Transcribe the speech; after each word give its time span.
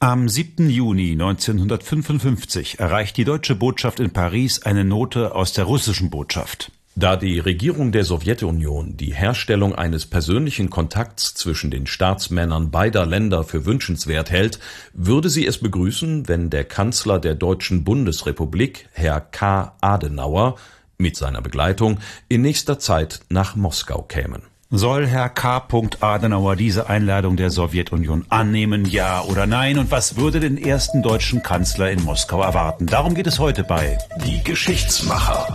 Am 0.00 0.28
7. 0.28 0.70
Juni 0.70 1.10
1955 1.10 2.78
erreicht 2.78 3.16
die 3.16 3.24
deutsche 3.24 3.56
Botschaft 3.56 3.98
in 3.98 4.12
Paris 4.12 4.62
eine 4.62 4.84
Note 4.84 5.34
aus 5.34 5.54
der 5.54 5.64
russischen 5.64 6.08
Botschaft. 6.08 6.70
Da 6.94 7.16
die 7.16 7.40
Regierung 7.40 7.90
der 7.90 8.04
Sowjetunion 8.04 8.96
die 8.96 9.12
Herstellung 9.12 9.74
eines 9.74 10.06
persönlichen 10.06 10.70
Kontakts 10.70 11.34
zwischen 11.34 11.72
den 11.72 11.88
Staatsmännern 11.88 12.70
beider 12.70 13.06
Länder 13.06 13.42
für 13.42 13.66
wünschenswert 13.66 14.30
hält, 14.30 14.60
würde 14.92 15.30
sie 15.30 15.46
es 15.46 15.58
begrüßen, 15.58 16.28
wenn 16.28 16.48
der 16.48 16.62
Kanzler 16.62 17.18
der 17.18 17.34
Deutschen 17.34 17.82
Bundesrepublik, 17.82 18.88
Herr 18.92 19.20
K. 19.20 19.74
Adenauer, 19.80 20.54
mit 20.96 21.16
seiner 21.16 21.42
Begleitung 21.42 21.98
in 22.28 22.42
nächster 22.42 22.78
Zeit 22.78 23.22
nach 23.30 23.56
Moskau 23.56 24.02
kämen. 24.02 24.42
Soll 24.70 25.06
Herr 25.06 25.30
K. 25.30 25.66
Adenauer 26.00 26.54
diese 26.54 26.90
Einladung 26.90 27.38
der 27.38 27.48
Sowjetunion 27.48 28.26
annehmen, 28.28 28.84
ja 28.84 29.22
oder 29.22 29.46
nein? 29.46 29.78
Und 29.78 29.90
was 29.90 30.16
würde 30.16 30.40
den 30.40 30.58
ersten 30.58 31.02
deutschen 31.02 31.42
Kanzler 31.42 31.90
in 31.90 32.04
Moskau 32.04 32.42
erwarten? 32.42 32.84
Darum 32.84 33.14
geht 33.14 33.26
es 33.26 33.38
heute 33.38 33.64
bei 33.64 33.96
Die 34.26 34.44
Geschichtsmacher. 34.44 35.54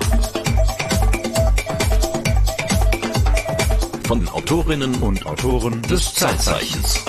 Von 4.08 4.22
den 4.22 4.30
Autorinnen 4.30 4.96
und 4.96 5.24
Autoren 5.28 5.80
des 5.84 6.16
Zeitzeichens. 6.16 7.00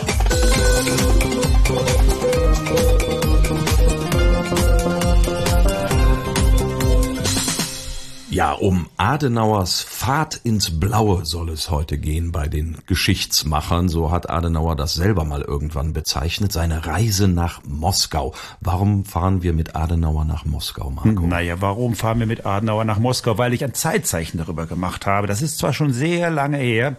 Ja, 8.28 8.52
um 8.52 8.88
Adenauers 8.98 9.86
Fahrt 10.04 10.40
ins 10.44 10.80
Blaue 10.80 11.24
soll 11.24 11.48
es 11.48 11.70
heute 11.70 11.96
gehen 11.96 12.30
bei 12.32 12.48
den 12.48 12.76
Geschichtsmachern. 12.86 13.88
So 13.88 14.10
hat 14.10 14.28
Adenauer 14.28 14.76
das 14.76 14.94
selber 14.94 15.24
mal 15.24 15.40
irgendwann 15.40 15.94
bezeichnet. 15.94 16.52
Seine 16.52 16.86
Reise 16.86 17.28
nach 17.28 17.62
Moskau. 17.64 18.34
Warum 18.60 19.06
fahren 19.06 19.42
wir 19.42 19.54
mit 19.54 19.76
Adenauer 19.76 20.26
nach 20.26 20.44
Moskau, 20.44 20.90
Marco? 20.90 21.26
Naja, 21.26 21.60
warum 21.60 21.94
fahren 21.94 22.18
wir 22.18 22.26
mit 22.26 22.44
Adenauer 22.44 22.84
nach 22.84 22.98
Moskau? 22.98 23.38
Weil 23.38 23.54
ich 23.54 23.64
ein 23.64 23.72
Zeitzeichen 23.72 24.36
darüber 24.36 24.66
gemacht 24.66 25.06
habe. 25.06 25.26
Das 25.26 25.40
ist 25.40 25.56
zwar 25.56 25.72
schon 25.72 25.94
sehr 25.94 26.28
lange 26.28 26.58
her, 26.58 26.96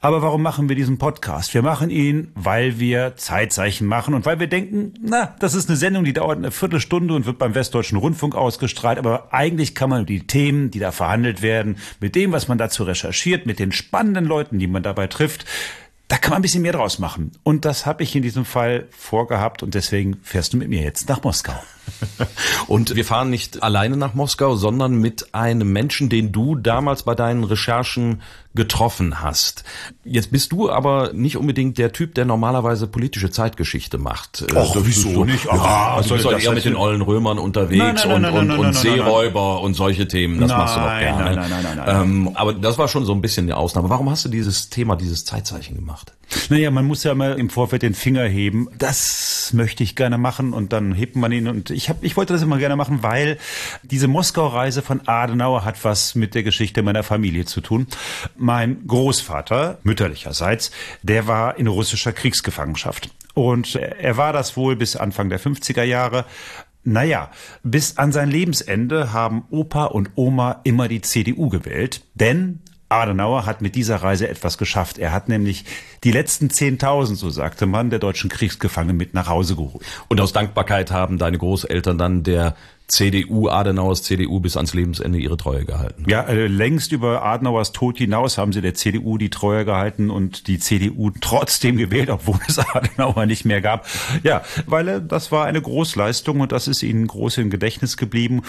aber 0.00 0.22
warum 0.22 0.42
machen 0.42 0.68
wir 0.68 0.74
diesen 0.74 0.98
Podcast? 0.98 1.54
Wir 1.54 1.62
machen 1.62 1.90
ihn, 1.90 2.32
weil 2.34 2.80
wir 2.80 3.14
Zeitzeichen 3.14 3.86
machen 3.86 4.14
und 4.14 4.26
weil 4.26 4.40
wir 4.40 4.48
denken, 4.48 4.94
na, 5.00 5.36
das 5.38 5.54
ist 5.54 5.68
eine 5.68 5.76
Sendung, 5.76 6.02
die 6.02 6.12
dauert 6.12 6.38
eine 6.38 6.50
Viertelstunde 6.50 7.14
und 7.14 7.24
wird 7.24 7.38
beim 7.38 7.54
Westdeutschen 7.54 7.98
Rundfunk 7.98 8.34
ausgestrahlt, 8.34 8.98
aber 8.98 9.32
eigentlich 9.32 9.76
kann 9.76 9.90
man 9.90 10.06
die 10.06 10.26
Themen, 10.26 10.72
die 10.72 10.78
die 10.78 10.82
da 10.82 10.92
verhandelt 10.92 11.42
werden, 11.42 11.76
mit 12.00 12.14
dem, 12.14 12.30
was 12.30 12.47
man 12.48 12.58
dazu 12.58 12.84
recherchiert, 12.84 13.46
mit 13.46 13.58
den 13.58 13.72
spannenden 13.72 14.24
Leuten, 14.24 14.58
die 14.58 14.66
man 14.66 14.82
dabei 14.82 15.06
trifft, 15.06 15.44
da 16.08 16.16
kann 16.16 16.30
man 16.30 16.38
ein 16.38 16.42
bisschen 16.42 16.62
mehr 16.62 16.72
draus 16.72 16.98
machen. 16.98 17.32
Und 17.42 17.64
das 17.64 17.84
habe 17.84 18.02
ich 18.02 18.16
in 18.16 18.22
diesem 18.22 18.44
Fall 18.44 18.86
vorgehabt 18.90 19.62
und 19.62 19.74
deswegen 19.74 20.18
fährst 20.22 20.52
du 20.52 20.56
mit 20.56 20.68
mir 20.68 20.82
jetzt 20.82 21.08
nach 21.08 21.22
Moskau. 21.22 21.62
Und 22.66 22.94
wir 22.94 23.04
fahren 23.04 23.30
nicht 23.30 23.62
alleine 23.62 23.96
nach 23.96 24.14
Moskau, 24.14 24.56
sondern 24.56 24.96
mit 24.96 25.34
einem 25.34 25.72
Menschen, 25.72 26.08
den 26.08 26.32
du 26.32 26.54
damals 26.54 27.02
bei 27.02 27.14
deinen 27.14 27.44
Recherchen 27.44 28.22
getroffen 28.54 29.22
hast. 29.22 29.62
Jetzt 30.04 30.32
bist 30.32 30.52
du 30.52 30.68
aber 30.68 31.12
nicht 31.12 31.36
unbedingt 31.36 31.78
der 31.78 31.92
Typ, 31.92 32.14
der 32.14 32.24
normalerweise 32.24 32.88
politische 32.88 33.30
Zeitgeschichte 33.30 33.98
macht. 33.98 34.44
Och, 34.54 34.74
so, 34.74 34.86
wieso 34.86 35.10
so, 35.10 35.24
nicht? 35.24 35.44
Ja, 35.44 35.94
also 35.94 36.08
du 36.08 36.14
bist 36.16 36.26
halt 36.26 36.42
eher 36.42 36.52
mit 36.52 36.64
den 36.64 36.74
ollen 36.74 37.02
Römern 37.02 37.38
unterwegs 37.38 38.04
nein, 38.04 38.22
nein, 38.22 38.46
nein, 38.48 38.58
und, 38.58 38.72
Seeräuber 38.74 39.60
und 39.60 39.74
solche 39.74 40.08
Themen. 40.08 40.40
Das 40.40 40.50
machst 40.50 40.76
du 40.76 40.80
doch 40.80 40.98
gerne. 40.98 41.24
Nein, 41.24 41.34
nein, 41.36 41.62
nein, 41.62 41.76
nein, 41.76 42.02
ähm, 42.02 42.30
aber 42.34 42.52
das 42.52 42.78
war 42.78 42.88
schon 42.88 43.04
so 43.04 43.12
ein 43.12 43.20
bisschen 43.20 43.46
die 43.46 43.52
Ausnahme. 43.52 43.90
Warum 43.90 44.10
hast 44.10 44.24
du 44.24 44.28
dieses 44.28 44.70
Thema, 44.70 44.96
dieses 44.96 45.24
Zeitzeichen 45.24 45.76
gemacht? 45.76 46.12
Naja, 46.50 46.70
man 46.70 46.86
muss 46.86 47.04
ja 47.04 47.14
mal 47.14 47.38
im 47.38 47.50
Vorfeld 47.50 47.82
den 47.82 47.94
Finger 47.94 48.24
heben. 48.24 48.68
Das 48.76 49.50
möchte 49.54 49.82
ich 49.82 49.96
gerne 49.96 50.18
machen 50.18 50.52
und 50.52 50.72
dann 50.72 50.92
hebt 50.92 51.16
man 51.16 51.32
ihn 51.32 51.48
und 51.48 51.70
ich 51.70 51.88
habe, 51.88 52.04
ich 52.04 52.16
wollte 52.16 52.32
das 52.34 52.42
immer 52.42 52.58
gerne 52.58 52.76
machen, 52.76 53.02
weil 53.02 53.38
diese 53.82 54.08
Moskau-Reise 54.08 54.82
von 54.82 55.06
Adenauer 55.06 55.64
hat 55.64 55.82
was 55.84 56.14
mit 56.14 56.34
der 56.34 56.42
Geschichte 56.42 56.82
meiner 56.82 57.02
Familie 57.02 57.44
zu 57.46 57.60
tun. 57.60 57.86
Mein 58.36 58.86
Großvater, 58.86 59.78
mütterlicherseits, 59.82 60.70
der 61.02 61.26
war 61.26 61.58
in 61.58 61.66
russischer 61.66 62.12
Kriegsgefangenschaft. 62.12 63.10
Und 63.34 63.76
er 63.76 64.16
war 64.16 64.32
das 64.32 64.56
wohl 64.56 64.76
bis 64.76 64.96
Anfang 64.96 65.28
der 65.28 65.40
50er 65.40 65.84
Jahre. 65.84 66.24
Naja, 66.84 67.30
bis 67.62 67.98
an 67.98 68.12
sein 68.12 68.30
Lebensende 68.30 69.12
haben 69.12 69.44
Opa 69.50 69.84
und 69.84 70.10
Oma 70.14 70.60
immer 70.64 70.88
die 70.88 71.02
CDU 71.02 71.48
gewählt, 71.48 72.02
denn 72.14 72.60
Adenauer 72.88 73.44
hat 73.46 73.60
mit 73.60 73.74
dieser 73.74 73.96
Reise 73.96 74.28
etwas 74.28 74.58
geschafft. 74.58 74.98
Er 74.98 75.12
hat 75.12 75.28
nämlich 75.28 75.64
die 76.04 76.12
letzten 76.12 76.48
10.000, 76.48 77.16
so 77.16 77.30
sagte 77.30 77.66
man, 77.66 77.90
der 77.90 77.98
deutschen 77.98 78.30
Kriegsgefangenen 78.30 78.96
mit 78.96 79.14
nach 79.14 79.28
Hause 79.28 79.56
geholt. 79.56 79.84
Und 80.08 80.20
aus 80.20 80.32
Dankbarkeit 80.32 80.90
haben 80.90 81.18
deine 81.18 81.38
Großeltern 81.38 81.98
dann 81.98 82.22
der 82.22 82.56
CDU, 82.86 83.48
Adenauers 83.48 84.02
CDU 84.02 84.40
bis 84.40 84.56
ans 84.56 84.72
Lebensende 84.72 85.18
ihre 85.18 85.36
Treue 85.36 85.66
gehalten. 85.66 86.04
Ja, 86.08 86.22
äh, 86.22 86.46
längst 86.46 86.90
über 86.92 87.22
Adenauers 87.22 87.72
Tod 87.72 87.98
hinaus 87.98 88.38
haben 88.38 88.54
sie 88.54 88.62
der 88.62 88.72
CDU 88.72 89.18
die 89.18 89.28
Treue 89.28 89.66
gehalten 89.66 90.08
und 90.08 90.46
die 90.46 90.58
CDU 90.58 91.10
trotzdem 91.20 91.76
gewählt, 91.76 92.08
obwohl 92.08 92.38
es 92.48 92.58
Adenauer 92.74 93.26
nicht 93.26 93.44
mehr 93.44 93.60
gab. 93.60 93.86
Ja, 94.22 94.42
weil 94.66 94.88
äh, 94.88 95.02
das 95.06 95.30
war 95.30 95.44
eine 95.44 95.60
Großleistung 95.60 96.40
und 96.40 96.50
das 96.50 96.66
ist 96.66 96.82
ihnen 96.82 97.06
groß 97.06 97.36
im 97.38 97.50
Gedächtnis 97.50 97.98
geblieben. 97.98 98.42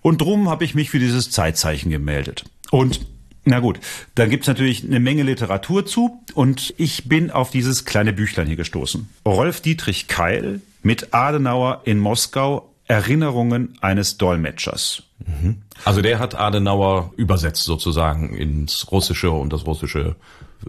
Und 0.00 0.22
drum 0.22 0.48
habe 0.48 0.64
ich 0.64 0.74
mich 0.74 0.88
für 0.88 0.98
dieses 0.98 1.30
Zeitzeichen 1.30 1.90
gemeldet. 1.90 2.44
Und 2.70 3.00
na 3.44 3.60
gut, 3.60 3.78
dann 4.14 4.30
gibt's 4.30 4.46
natürlich 4.46 4.84
eine 4.84 5.00
Menge 5.00 5.22
Literatur 5.22 5.84
zu 5.84 6.20
und 6.34 6.74
ich 6.78 7.08
bin 7.08 7.30
auf 7.30 7.50
dieses 7.50 7.84
kleine 7.84 8.12
Büchlein 8.12 8.46
hier 8.46 8.56
gestoßen. 8.56 9.08
Rolf 9.26 9.60
Dietrich 9.60 10.08
Keil 10.08 10.60
mit 10.82 11.12
Adenauer 11.12 11.82
in 11.84 11.98
Moskau 11.98 12.70
Erinnerungen 12.86 13.78
eines 13.80 14.18
Dolmetschers. 14.18 15.04
Mhm. 15.26 15.62
Also 15.84 16.02
der 16.02 16.18
hat 16.18 16.34
Adenauer 16.34 17.12
übersetzt 17.16 17.64
sozusagen 17.64 18.36
ins 18.36 18.90
Russische 18.92 19.30
und 19.30 19.52
das 19.52 19.66
Russische 19.66 20.16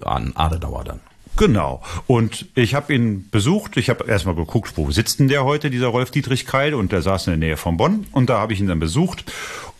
an 0.01 0.31
Adenauer 0.35 0.83
dann. 0.83 0.99
Genau. 1.37 1.81
Und 2.07 2.45
ich 2.55 2.75
habe 2.75 2.93
ihn 2.93 3.29
besucht. 3.29 3.75
Ich 3.75 3.89
habe 3.89 4.07
erstmal 4.07 4.35
geguckt, 4.35 4.73
wo 4.77 4.89
sitzt 4.91 5.19
denn 5.19 5.27
der 5.27 5.43
heute, 5.43 5.69
dieser 5.69 5.87
Rolf 5.87 6.11
Dietrich 6.11 6.45
Keil? 6.45 6.73
Und 6.73 6.93
der 6.93 7.01
saß 7.01 7.27
in 7.27 7.31
der 7.31 7.49
Nähe 7.49 7.57
von 7.57 7.75
Bonn. 7.75 8.07
Und 8.13 8.29
da 8.29 8.39
habe 8.39 8.53
ich 8.53 8.61
ihn 8.61 8.67
dann 8.67 8.79
besucht 8.79 9.25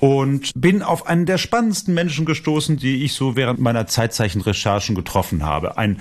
und 0.05 0.51
bin 0.55 0.83
auf 0.83 1.07
einen 1.07 1.25
der 1.25 1.39
spannendsten 1.39 1.95
Menschen 1.95 2.27
gestoßen, 2.27 2.77
die 2.77 3.03
ich 3.03 3.13
so 3.13 3.35
während 3.35 3.59
meiner 3.59 3.87
Zeitzeichenrecherchen 3.87 4.93
getroffen 4.93 5.43
habe. 5.43 5.79
Ein 5.79 5.99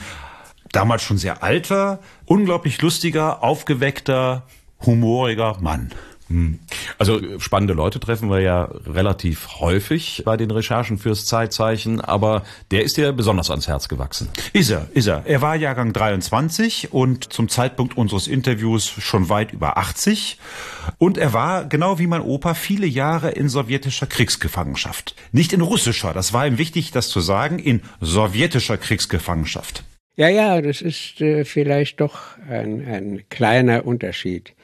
damals 0.73 1.03
schon 1.03 1.17
sehr 1.17 1.43
alter, 1.43 2.01
unglaublich 2.27 2.83
lustiger, 2.83 3.43
aufgeweckter, 3.43 4.43
humoriger 4.85 5.57
Mann. 5.63 5.91
Hm. 6.29 6.59
Also 6.99 7.21
spannende 7.39 7.75
Leute 7.75 8.01
treffen 8.01 8.31
wir 8.31 8.41
ja 8.41 8.65
relativ 8.87 9.61
häufig 9.61 10.23
bei 10.25 10.37
den 10.37 10.51
Recherchen 10.51 10.97
fürs 10.97 11.27
Zeitzeichen, 11.27 12.01
aber 12.01 12.45
der 12.71 12.83
ist 12.83 12.97
dir 12.97 13.13
besonders 13.13 13.51
ans 13.51 13.69
Herz 13.69 13.89
gewachsen. 13.89 14.29
Ist 14.53 14.71
er, 14.71 14.89
ist 14.95 15.07
er. 15.07 15.27
Er 15.27 15.43
war 15.43 15.55
Jahrgang 15.55 15.93
23 15.93 16.93
und 16.93 17.33
zum 17.33 17.49
Zeitpunkt 17.49 17.97
unseres 17.97 18.27
Interviews 18.27 18.87
schon 18.87 19.29
weit 19.29 19.53
über 19.53 19.77
80 19.77 20.39
und 20.99 21.19
er 21.19 21.35
war, 21.35 21.67
genau 21.67 21.99
wie 21.99 22.07
mein 22.07 22.23
Opa, 22.23 22.55
viele 22.55 22.87
Jahre 22.87 23.31
in 23.31 23.49
sowjetischer 23.49 24.07
Kriegsgefangenschaft. 24.07 25.15
Nicht 25.33 25.53
in 25.53 25.61
russischer, 25.61 26.15
das 26.15 26.33
war 26.33 26.47
ihm 26.47 26.57
wichtig, 26.57 26.91
das 26.91 27.09
zu 27.09 27.21
sagen, 27.21 27.59
in 27.59 27.83
sowjetischer 28.01 28.79
Kriegsgefangenschaft. 28.79 29.85
Ja, 30.17 30.29
ja, 30.29 30.61
das 30.61 30.81
ist 30.81 31.21
äh, 31.21 31.45
vielleicht 31.45 32.01
doch 32.01 32.39
ein, 32.49 32.87
ein 32.87 33.23
kleiner 33.31 33.85
Unterschied. 33.85 34.55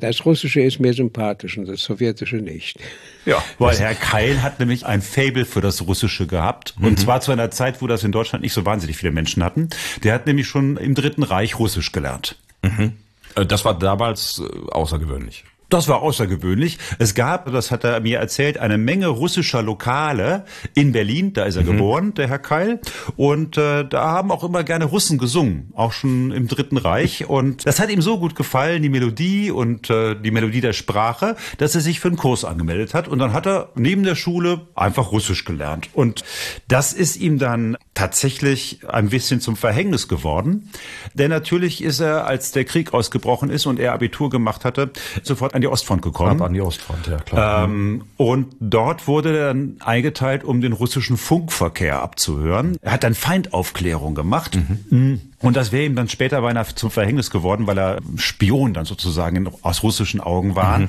Das 0.00 0.24
Russische 0.24 0.60
ist 0.60 0.80
mir 0.80 0.92
sympathisch 0.92 1.56
und 1.58 1.66
das 1.66 1.82
Sowjetische 1.82 2.36
nicht. 2.36 2.78
Ja, 3.24 3.42
weil 3.58 3.76
Herr 3.78 3.94
Keil 3.94 4.42
hat 4.42 4.58
nämlich 4.58 4.86
ein 4.86 5.02
Fable 5.02 5.44
für 5.44 5.60
das 5.60 5.86
Russische 5.86 6.26
gehabt. 6.26 6.74
Und 6.80 6.92
mhm. 6.92 6.96
zwar 6.96 7.20
zu 7.20 7.32
einer 7.32 7.50
Zeit, 7.50 7.82
wo 7.82 7.86
das 7.86 8.04
in 8.04 8.12
Deutschland 8.12 8.42
nicht 8.42 8.52
so 8.52 8.64
wahnsinnig 8.64 8.96
viele 8.96 9.12
Menschen 9.12 9.44
hatten. 9.44 9.68
Der 10.02 10.14
hat 10.14 10.26
nämlich 10.26 10.48
schon 10.48 10.76
im 10.76 10.94
Dritten 10.94 11.22
Reich 11.22 11.58
Russisch 11.58 11.92
gelernt. 11.92 12.36
Mhm. 12.62 12.94
Äh, 13.36 13.46
das 13.46 13.64
war 13.64 13.78
damals 13.78 14.40
äh, 14.40 14.70
außergewöhnlich. 14.70 15.44
Das 15.70 15.86
war 15.86 16.02
außergewöhnlich. 16.02 16.78
Es 16.98 17.14
gab, 17.14 17.50
das 17.52 17.70
hat 17.70 17.84
er 17.84 18.00
mir 18.00 18.18
erzählt, 18.18 18.58
eine 18.58 18.76
Menge 18.76 19.06
russischer 19.06 19.62
Lokale 19.62 20.44
in 20.74 20.90
Berlin. 20.90 21.32
Da 21.32 21.44
ist 21.44 21.54
er 21.54 21.62
mhm. 21.62 21.66
geboren, 21.66 22.14
der 22.14 22.28
Herr 22.28 22.40
Keil. 22.40 22.80
Und 23.16 23.56
äh, 23.56 23.84
da 23.84 24.10
haben 24.10 24.32
auch 24.32 24.42
immer 24.42 24.64
gerne 24.64 24.86
Russen 24.86 25.16
gesungen, 25.16 25.72
auch 25.74 25.92
schon 25.92 26.32
im 26.32 26.48
Dritten 26.48 26.76
Reich. 26.76 27.28
Und 27.28 27.66
das 27.66 27.78
hat 27.78 27.88
ihm 27.88 28.02
so 28.02 28.18
gut 28.18 28.34
gefallen, 28.34 28.82
die 28.82 28.88
Melodie 28.88 29.52
und 29.52 29.88
äh, 29.90 30.16
die 30.16 30.32
Melodie 30.32 30.60
der 30.60 30.72
Sprache, 30.72 31.36
dass 31.58 31.76
er 31.76 31.80
sich 31.80 32.00
für 32.00 32.08
einen 32.08 32.16
Kurs 32.16 32.44
angemeldet 32.44 32.92
hat. 32.92 33.06
Und 33.06 33.20
dann 33.20 33.32
hat 33.32 33.46
er 33.46 33.70
neben 33.76 34.02
der 34.02 34.16
Schule 34.16 34.66
einfach 34.74 35.12
Russisch 35.12 35.44
gelernt. 35.44 35.88
Und 35.92 36.24
das 36.66 36.92
ist 36.92 37.16
ihm 37.16 37.38
dann 37.38 37.76
tatsächlich 38.00 38.80
ein 38.88 39.10
bisschen 39.10 39.42
zum 39.42 39.56
Verhängnis 39.56 40.08
geworden. 40.08 40.70
Denn 41.12 41.28
natürlich 41.28 41.84
ist 41.84 42.00
er, 42.00 42.26
als 42.26 42.50
der 42.50 42.64
Krieg 42.64 42.94
ausgebrochen 42.94 43.50
ist 43.50 43.66
und 43.66 43.78
er 43.78 43.92
Abitur 43.92 44.30
gemacht 44.30 44.64
hatte, 44.64 44.90
sofort 45.22 45.54
an 45.54 45.60
die 45.60 45.68
Ostfront 45.68 46.00
gekommen. 46.00 46.40
Ab 46.40 46.46
an 46.46 46.54
die 46.54 46.62
Ostfront, 46.62 47.06
ja 47.06 47.18
klar. 47.18 47.64
Ähm, 47.64 48.04
und 48.16 48.56
dort 48.58 49.06
wurde 49.06 49.36
er 49.36 49.48
dann 49.48 49.76
eingeteilt, 49.80 50.44
um 50.44 50.62
den 50.62 50.72
russischen 50.72 51.18
Funkverkehr 51.18 52.00
abzuhören. 52.00 52.78
Er 52.80 52.92
hat 52.92 53.04
dann 53.04 53.14
Feindaufklärung 53.14 54.14
gemacht. 54.14 54.58
Mhm. 54.88 55.20
Und 55.40 55.56
das 55.56 55.70
wäre 55.70 55.84
ihm 55.84 55.94
dann 55.94 56.08
später 56.08 56.40
beinahe 56.40 56.74
zum 56.74 56.90
Verhängnis 56.90 57.30
geworden, 57.30 57.66
weil 57.66 57.78
er 57.78 57.98
Spion 58.16 58.72
dann 58.72 58.86
sozusagen 58.86 59.50
aus 59.60 59.82
russischen 59.82 60.22
Augen 60.22 60.56
war. 60.56 60.78
Mhm. 60.78 60.88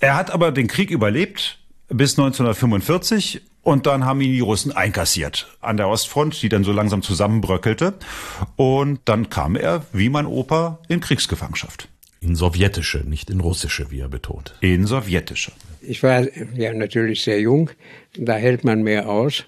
Er 0.00 0.16
hat 0.16 0.32
aber 0.32 0.50
den 0.50 0.66
Krieg 0.66 0.90
überlebt 0.90 1.58
bis 1.88 2.18
1945 2.18 3.42
und 3.62 3.86
dann 3.86 4.04
haben 4.04 4.20
ihn 4.20 4.32
die 4.32 4.40
Russen 4.40 4.72
einkassiert 4.72 5.48
an 5.60 5.76
der 5.76 5.88
Ostfront, 5.88 6.40
die 6.42 6.48
dann 6.48 6.64
so 6.64 6.72
langsam 6.72 7.02
zusammenbröckelte. 7.02 7.94
Und 8.56 9.00
dann 9.04 9.28
kam 9.28 9.56
er, 9.56 9.84
wie 9.92 10.08
mein 10.08 10.26
Opa, 10.26 10.78
in 10.88 11.00
Kriegsgefangenschaft. 11.00 11.88
In 12.20 12.36
sowjetische, 12.36 12.98
nicht 12.98 13.30
in 13.30 13.40
russische, 13.40 13.90
wie 13.90 14.00
er 14.00 14.08
betont. 14.08 14.54
In 14.60 14.86
sowjetische. 14.86 15.52
Ich 15.80 16.02
war 16.02 16.26
ja 16.54 16.72
natürlich 16.74 17.22
sehr 17.22 17.40
jung, 17.40 17.70
da 18.16 18.34
hält 18.34 18.64
man 18.64 18.82
mehr 18.82 19.08
aus. 19.08 19.44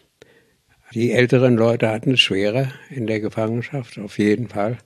Die 0.95 1.13
älteren 1.13 1.57
Leute 1.57 1.89
hatten 1.89 2.13
es 2.13 2.21
schwerer 2.21 2.69
in 2.91 3.07
der 3.07 3.21
Gefangenschaft, 3.21 3.99
auf 3.99 4.19
jeden 4.19 4.49
Fall. 4.49 4.79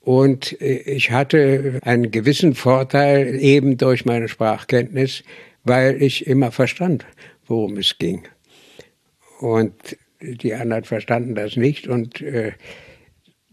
Und 0.00 0.60
äh, 0.60 0.76
ich 0.76 1.10
hatte 1.10 1.80
einen 1.82 2.10
gewissen 2.10 2.54
Vorteil 2.54 3.34
eben 3.40 3.76
durch 3.76 4.04
meine 4.04 4.28
Sprachkenntnis, 4.28 5.24
weil 5.64 6.00
ich 6.02 6.26
immer 6.26 6.52
verstand, 6.52 7.04
worum 7.46 7.76
es 7.76 7.98
ging. 7.98 8.22
Und 9.40 9.96
die 10.20 10.54
anderen 10.54 10.84
verstanden 10.84 11.34
das 11.34 11.56
nicht. 11.56 11.88
Und 11.88 12.20
äh, 12.20 12.52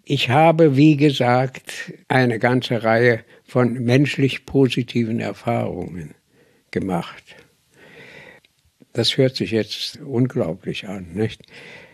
ich 0.06 0.30
habe, 0.30 0.76
wie 0.76 0.98
gesagt, 0.98 1.94
eine 2.08 2.40
ganze 2.40 2.84
Reihe 2.84 3.22
von 3.46 3.74
menschlich 3.84 4.46
positiven 4.46 5.20
Erfahrungen 5.20 6.16
gemacht. 6.72 7.24
Das 8.94 9.18
hört 9.18 9.36
sich 9.36 9.52
jetzt 9.52 10.00
unglaublich 10.06 10.88
an, 10.88 11.08
nicht? 11.14 11.42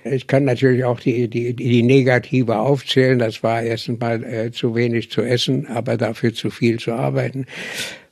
Ich 0.04 0.28
kann 0.28 0.46
natürlich 0.46 0.86
auch 0.86 1.00
die, 1.00 1.28
die, 1.28 1.54
die 1.54 1.84
negative 1.84 2.58
aufzählen. 2.58 3.20
Das 3.20 3.44
war 3.44 3.62
erstens 3.62 4.00
mal 4.00 4.24
äh, 4.24 4.52
zu 4.52 4.74
wenig 4.74 5.12
zu 5.12 5.22
essen, 5.22 5.68
aber 5.68 5.98
dafür 5.98 6.34
zu 6.34 6.50
viel 6.50 6.80
zu 6.80 6.94
arbeiten. 6.94 7.46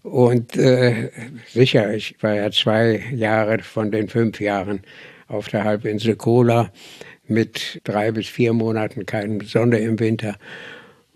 Und 0.04 0.58
äh, 0.58 1.10
sicher, 1.48 1.94
ich 1.94 2.16
war 2.22 2.36
ja 2.36 2.52
zwei 2.52 3.04
Jahre 3.14 3.60
von 3.60 3.92
den 3.92 4.10
fünf 4.10 4.40
Jahren 4.40 4.82
auf 5.28 5.50
der 5.50 5.64
Halbinsel 5.64 6.16
Kola 6.16 6.72
mit 7.28 7.82
drei 7.84 8.12
bis 8.12 8.28
vier 8.28 8.54
Monaten 8.54 9.06
keine 9.06 9.44
Sonne 9.44 9.80
im 9.80 10.00
Winter 10.00 10.36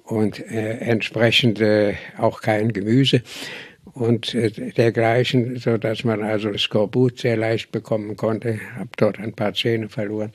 und 0.04 0.40
äh, 0.40 0.78
entsprechend 0.80 1.62
äh, 1.62 1.96
auch 2.18 2.42
kein 2.42 2.74
Gemüse 2.74 3.22
und 3.94 4.34
äh, 4.36 4.52
dergleichen, 4.72 5.58
so 5.58 5.78
dass 5.78 6.04
man 6.04 6.24
also 6.24 6.56
Skorbut 6.58 7.19
sehr 7.19 7.38
leicht 7.38 7.72
bekommen 7.72 8.16
konnte. 8.18 8.60
Habe 8.75 8.90
dort 8.98 9.19
ein 9.19 9.34
paar 9.34 9.54
Zähne 9.54 9.90
verloren. 9.90 10.31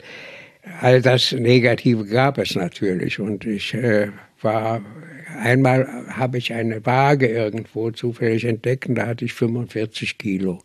All 0.81 1.01
das 1.01 1.31
Negative 1.31 2.05
gab 2.05 2.37
es 2.37 2.55
natürlich 2.55 3.19
und 3.19 3.45
ich 3.45 3.73
äh, 3.73 4.09
war 4.41 4.81
einmal 5.39 5.87
habe 6.09 6.37
ich 6.37 6.53
eine 6.53 6.85
Waage 6.85 7.27
irgendwo 7.27 7.91
zufällig 7.91 8.45
entdeckt 8.45 8.87
und 8.87 8.95
da 8.95 9.07
hatte 9.07 9.25
ich 9.25 9.33
45 9.33 10.17
Kilo. 10.17 10.61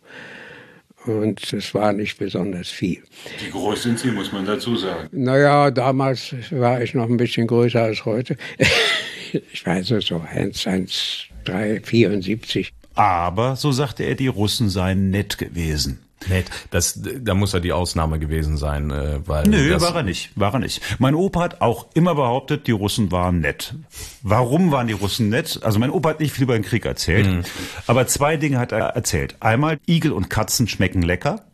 Und 1.05 1.53
es 1.53 1.73
war 1.73 1.93
nicht 1.93 2.17
besonders 2.17 2.69
viel. 2.69 3.03
Wie 3.43 3.51
groß 3.51 3.83
sind 3.83 3.99
Sie, 3.99 4.11
muss 4.11 4.31
man 4.31 4.45
dazu 4.45 4.75
sagen? 4.75 5.09
Naja, 5.11 5.69
damals 5.69 6.33
war 6.51 6.81
ich 6.81 6.93
noch 6.93 7.09
ein 7.09 7.17
bisschen 7.17 7.47
größer 7.47 7.81
als 7.81 8.05
heute. 8.05 8.37
ich 9.51 9.65
weiß 9.65 9.91
es 9.91 10.05
so, 10.05 10.21
1, 10.21 10.65
1, 10.65 11.25
3, 11.45 11.81
74. 11.81 12.73
Aber, 12.95 13.55
so 13.55 13.71
sagte 13.71 14.03
er, 14.03 14.15
die 14.15 14.27
Russen 14.27 14.69
seien 14.69 15.09
nett 15.09 15.37
gewesen. 15.37 15.99
Nett. 16.29 16.49
Das, 16.71 16.99
da 17.01 17.33
muss 17.33 17.53
er 17.53 17.59
die 17.59 17.73
Ausnahme 17.73 18.19
gewesen 18.19 18.57
sein, 18.57 18.91
äh, 18.91 19.19
weil. 19.25 19.43
Nö, 19.47 19.79
war 19.81 19.95
er 19.95 20.03
nicht. 20.03 20.31
War 20.35 20.53
er 20.53 20.59
nicht. 20.59 20.81
Mein 20.99 21.15
Opa 21.15 21.41
hat 21.41 21.61
auch 21.61 21.87
immer 21.93 22.15
behauptet, 22.15 22.67
die 22.67 22.71
Russen 22.71 23.11
waren 23.11 23.39
nett. 23.39 23.75
Warum 24.21 24.71
waren 24.71 24.87
die 24.87 24.93
Russen 24.93 25.29
nett? 25.29 25.59
Also 25.63 25.79
mein 25.79 25.91
Opa 25.91 26.09
hat 26.09 26.19
nicht 26.19 26.33
viel 26.33 26.43
über 26.43 26.53
den 26.53 26.63
Krieg 26.63 26.85
erzählt, 26.85 27.27
mhm. 27.27 27.43
aber 27.87 28.07
zwei 28.07 28.37
Dinge 28.37 28.59
hat 28.59 28.71
er 28.71 28.87
erzählt. 28.89 29.35
Einmal, 29.39 29.79
Igel 29.87 30.11
und 30.11 30.29
Katzen 30.29 30.67
schmecken 30.67 31.01
lecker. 31.01 31.45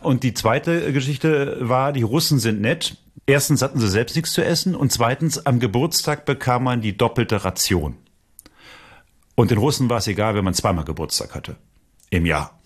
Und 0.00 0.24
die 0.24 0.34
zweite 0.34 0.92
Geschichte 0.92 1.56
war, 1.60 1.92
die 1.92 2.02
Russen 2.02 2.38
sind 2.38 2.60
nett. 2.60 2.96
Erstens 3.26 3.62
hatten 3.62 3.78
sie 3.78 3.88
selbst 3.88 4.16
nichts 4.16 4.32
zu 4.32 4.44
essen 4.44 4.74
und 4.74 4.90
zweitens, 4.90 5.46
am 5.46 5.60
Geburtstag 5.60 6.24
bekam 6.24 6.64
man 6.64 6.80
die 6.80 6.96
doppelte 6.96 7.44
Ration. 7.44 7.96
Und 9.34 9.50
den 9.50 9.58
Russen 9.58 9.88
war 9.88 9.98
es 9.98 10.08
egal, 10.08 10.34
wenn 10.34 10.44
man 10.44 10.54
zweimal 10.54 10.84
Geburtstag 10.84 11.34
hatte. 11.34 11.56
Im 12.10 12.26
Jahr. 12.26 12.58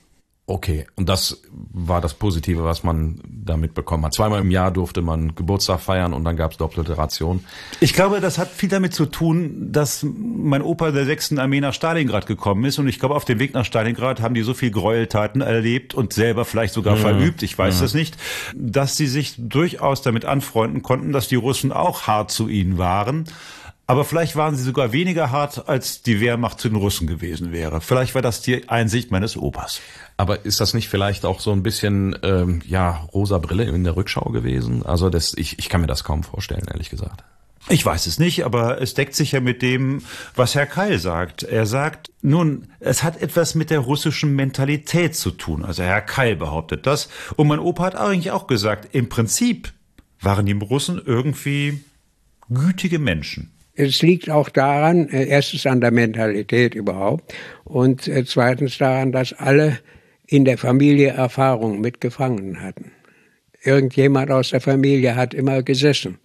Okay, 0.48 0.86
und 0.94 1.08
das 1.08 1.42
war 1.50 2.00
das 2.00 2.14
Positive, 2.14 2.62
was 2.62 2.84
man 2.84 3.20
damit 3.26 3.74
bekommen 3.74 4.04
hat. 4.04 4.14
Zweimal 4.14 4.42
im 4.42 4.52
Jahr 4.52 4.70
durfte 4.70 5.02
man 5.02 5.34
Geburtstag 5.34 5.80
feiern 5.80 6.14
und 6.14 6.22
dann 6.22 6.36
gab 6.36 6.52
es 6.52 6.56
doppelte 6.56 6.96
Ration. 6.96 7.44
Ich 7.80 7.94
glaube, 7.94 8.20
das 8.20 8.38
hat 8.38 8.52
viel 8.52 8.68
damit 8.68 8.94
zu 8.94 9.06
tun, 9.06 9.72
dass 9.72 10.04
mein 10.04 10.62
Opa 10.62 10.92
der 10.92 11.04
sechsten 11.04 11.40
Armee 11.40 11.60
nach 11.60 11.74
Stalingrad 11.74 12.26
gekommen 12.26 12.64
ist 12.64 12.78
und 12.78 12.86
ich 12.86 13.00
glaube, 13.00 13.16
auf 13.16 13.24
dem 13.24 13.40
Weg 13.40 13.54
nach 13.54 13.64
Stalingrad 13.64 14.20
haben 14.20 14.34
die 14.34 14.42
so 14.42 14.54
viel 14.54 14.70
Gräueltaten 14.70 15.40
erlebt 15.40 15.94
und 15.94 16.12
selber 16.12 16.44
vielleicht 16.44 16.74
sogar 16.74 16.94
mhm. 16.94 17.00
verübt, 17.00 17.42
ich 17.42 17.58
weiß 17.58 17.78
mhm. 17.78 17.80
das 17.80 17.94
nicht, 17.94 18.16
dass 18.54 18.96
sie 18.96 19.08
sich 19.08 19.34
durchaus 19.36 20.02
damit 20.02 20.26
anfreunden 20.26 20.82
konnten, 20.82 21.10
dass 21.10 21.26
die 21.26 21.34
Russen 21.34 21.72
auch 21.72 22.06
hart 22.06 22.30
zu 22.30 22.46
ihnen 22.46 22.78
waren 22.78 23.24
aber 23.86 24.04
vielleicht 24.04 24.34
waren 24.34 24.56
sie 24.56 24.64
sogar 24.64 24.92
weniger 24.92 25.30
hart, 25.30 25.68
als 25.68 26.02
die 26.02 26.20
Wehrmacht 26.20 26.58
zu 26.58 26.68
den 26.68 26.76
Russen 26.76 27.06
gewesen 27.06 27.52
wäre. 27.52 27.80
Vielleicht 27.80 28.14
war 28.14 28.22
das 28.22 28.42
die 28.42 28.68
Einsicht 28.68 29.12
meines 29.12 29.36
Opas. 29.36 29.80
Aber 30.16 30.44
ist 30.44 30.60
das 30.60 30.74
nicht 30.74 30.88
vielleicht 30.88 31.24
auch 31.24 31.40
so 31.40 31.52
ein 31.52 31.62
bisschen 31.62 32.18
ähm, 32.22 32.62
ja 32.66 33.06
rosa 33.12 33.38
Brille 33.38 33.64
in 33.64 33.84
der 33.84 33.96
Rückschau 33.96 34.30
gewesen? 34.30 34.84
Also 34.84 35.08
das, 35.08 35.34
ich, 35.34 35.58
ich 35.58 35.68
kann 35.68 35.80
mir 35.80 35.86
das 35.86 36.02
kaum 36.02 36.24
vorstellen, 36.24 36.66
ehrlich 36.68 36.90
gesagt. 36.90 37.22
Ich 37.68 37.84
weiß 37.84 38.06
es 38.06 38.18
nicht, 38.18 38.44
aber 38.44 38.80
es 38.80 38.94
deckt 38.94 39.14
sich 39.14 39.32
ja 39.32 39.40
mit 39.40 39.60
dem, 39.60 40.02
was 40.36 40.54
Herr 40.54 40.66
Keil 40.66 40.98
sagt. 41.00 41.42
Er 41.42 41.66
sagt, 41.66 42.12
nun, 42.22 42.68
es 42.78 43.02
hat 43.02 43.20
etwas 43.20 43.56
mit 43.56 43.70
der 43.70 43.80
russischen 43.80 44.34
Mentalität 44.34 45.16
zu 45.16 45.32
tun. 45.32 45.64
Also 45.64 45.82
Herr 45.82 46.00
Keil 46.00 46.36
behauptet 46.36 46.86
das. 46.86 47.08
Und 47.34 47.48
mein 47.48 47.58
Opa 47.58 47.84
hat 47.84 47.96
eigentlich 47.96 48.30
auch 48.30 48.46
gesagt, 48.46 48.94
im 48.94 49.08
Prinzip 49.08 49.72
waren 50.20 50.46
die 50.46 50.52
Russen 50.52 51.00
irgendwie 51.04 51.84
gütige 52.48 53.00
Menschen. 53.00 53.52
Es 53.78 54.00
liegt 54.00 54.30
auch 54.30 54.48
daran, 54.48 55.08
äh, 55.10 55.26
erstens 55.26 55.66
an 55.66 55.82
der 55.82 55.90
Mentalität 55.90 56.74
überhaupt 56.74 57.34
und 57.64 58.08
äh, 58.08 58.24
zweitens 58.24 58.78
daran, 58.78 59.12
dass 59.12 59.34
alle 59.34 59.78
in 60.26 60.46
der 60.46 60.56
Familie 60.56 61.08
Erfahrung 61.10 61.80
mit 61.80 62.00
Gefangenen 62.00 62.62
hatten. 62.62 62.92
Irgendjemand 63.62 64.30
aus 64.30 64.50
der 64.50 64.62
Familie 64.62 65.14
hat 65.14 65.34
immer 65.34 65.62
gesessen. 65.62 66.18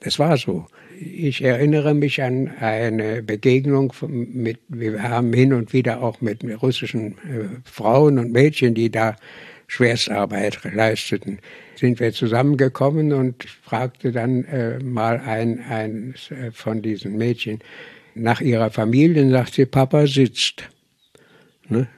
Das 0.00 0.18
war 0.18 0.36
so. 0.36 0.66
Ich 1.00 1.42
erinnere 1.42 1.94
mich 1.94 2.22
an 2.22 2.48
eine 2.60 3.22
Begegnung 3.22 3.92
mit, 4.08 4.58
wir 4.68 5.02
haben 5.02 5.32
hin 5.32 5.52
und 5.54 5.72
wieder 5.72 6.02
auch 6.02 6.20
mit 6.20 6.44
russischen 6.60 7.12
äh, 7.12 7.48
Frauen 7.64 8.18
und 8.18 8.30
Mädchen, 8.30 8.74
die 8.74 8.90
da 8.90 9.16
Schwerstarbeit 9.68 10.60
leisteten, 10.70 11.38
sind 11.82 11.98
wir 11.98 12.12
zusammengekommen 12.12 13.12
und 13.12 13.42
fragte 13.42 14.12
dann 14.12 14.44
äh, 14.44 14.78
mal 14.78 15.18
ein, 15.18 15.58
ein 15.68 16.14
äh, 16.30 16.52
von 16.52 16.80
diesen 16.80 17.18
Mädchen 17.18 17.58
nach 18.14 18.40
ihrer 18.40 18.70
Familie 18.70 19.24
und 19.24 19.32
sagte, 19.32 19.66
Papa 19.66 20.06
sitzt. 20.06 20.68
Ne? 21.68 21.88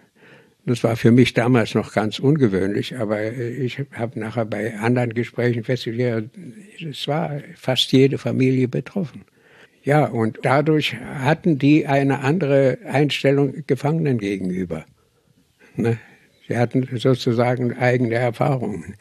Das 0.65 0.83
war 0.85 0.97
für 0.97 1.11
mich 1.11 1.35
damals 1.35 1.75
noch 1.75 1.93
ganz 1.93 2.19
ungewöhnlich, 2.19 2.97
aber 2.97 3.21
äh, 3.21 3.51
ich 3.51 3.79
habe 3.93 4.19
nachher 4.19 4.47
bei 4.47 4.75
anderen 4.79 5.13
Gesprächen 5.13 5.65
festgestellt, 5.65 6.31
es 6.81 7.07
war 7.07 7.41
fast 7.55 7.93
jede 7.93 8.17
Familie 8.17 8.69
betroffen. 8.69 9.27
Ja, 9.83 10.07
und 10.07 10.39
dadurch 10.45 10.97
hatten 10.97 11.59
die 11.59 11.87
eine 11.87 12.21
andere 12.21 12.79
Einstellung 12.87 13.65
Gefangenen 13.67 14.17
gegenüber. 14.17 14.87
Ne? 15.77 15.99
Sie 16.49 16.57
hatten 16.57 16.89
sozusagen 16.97 17.77
eigene 17.77 18.15
Erfahrungen 18.15 18.95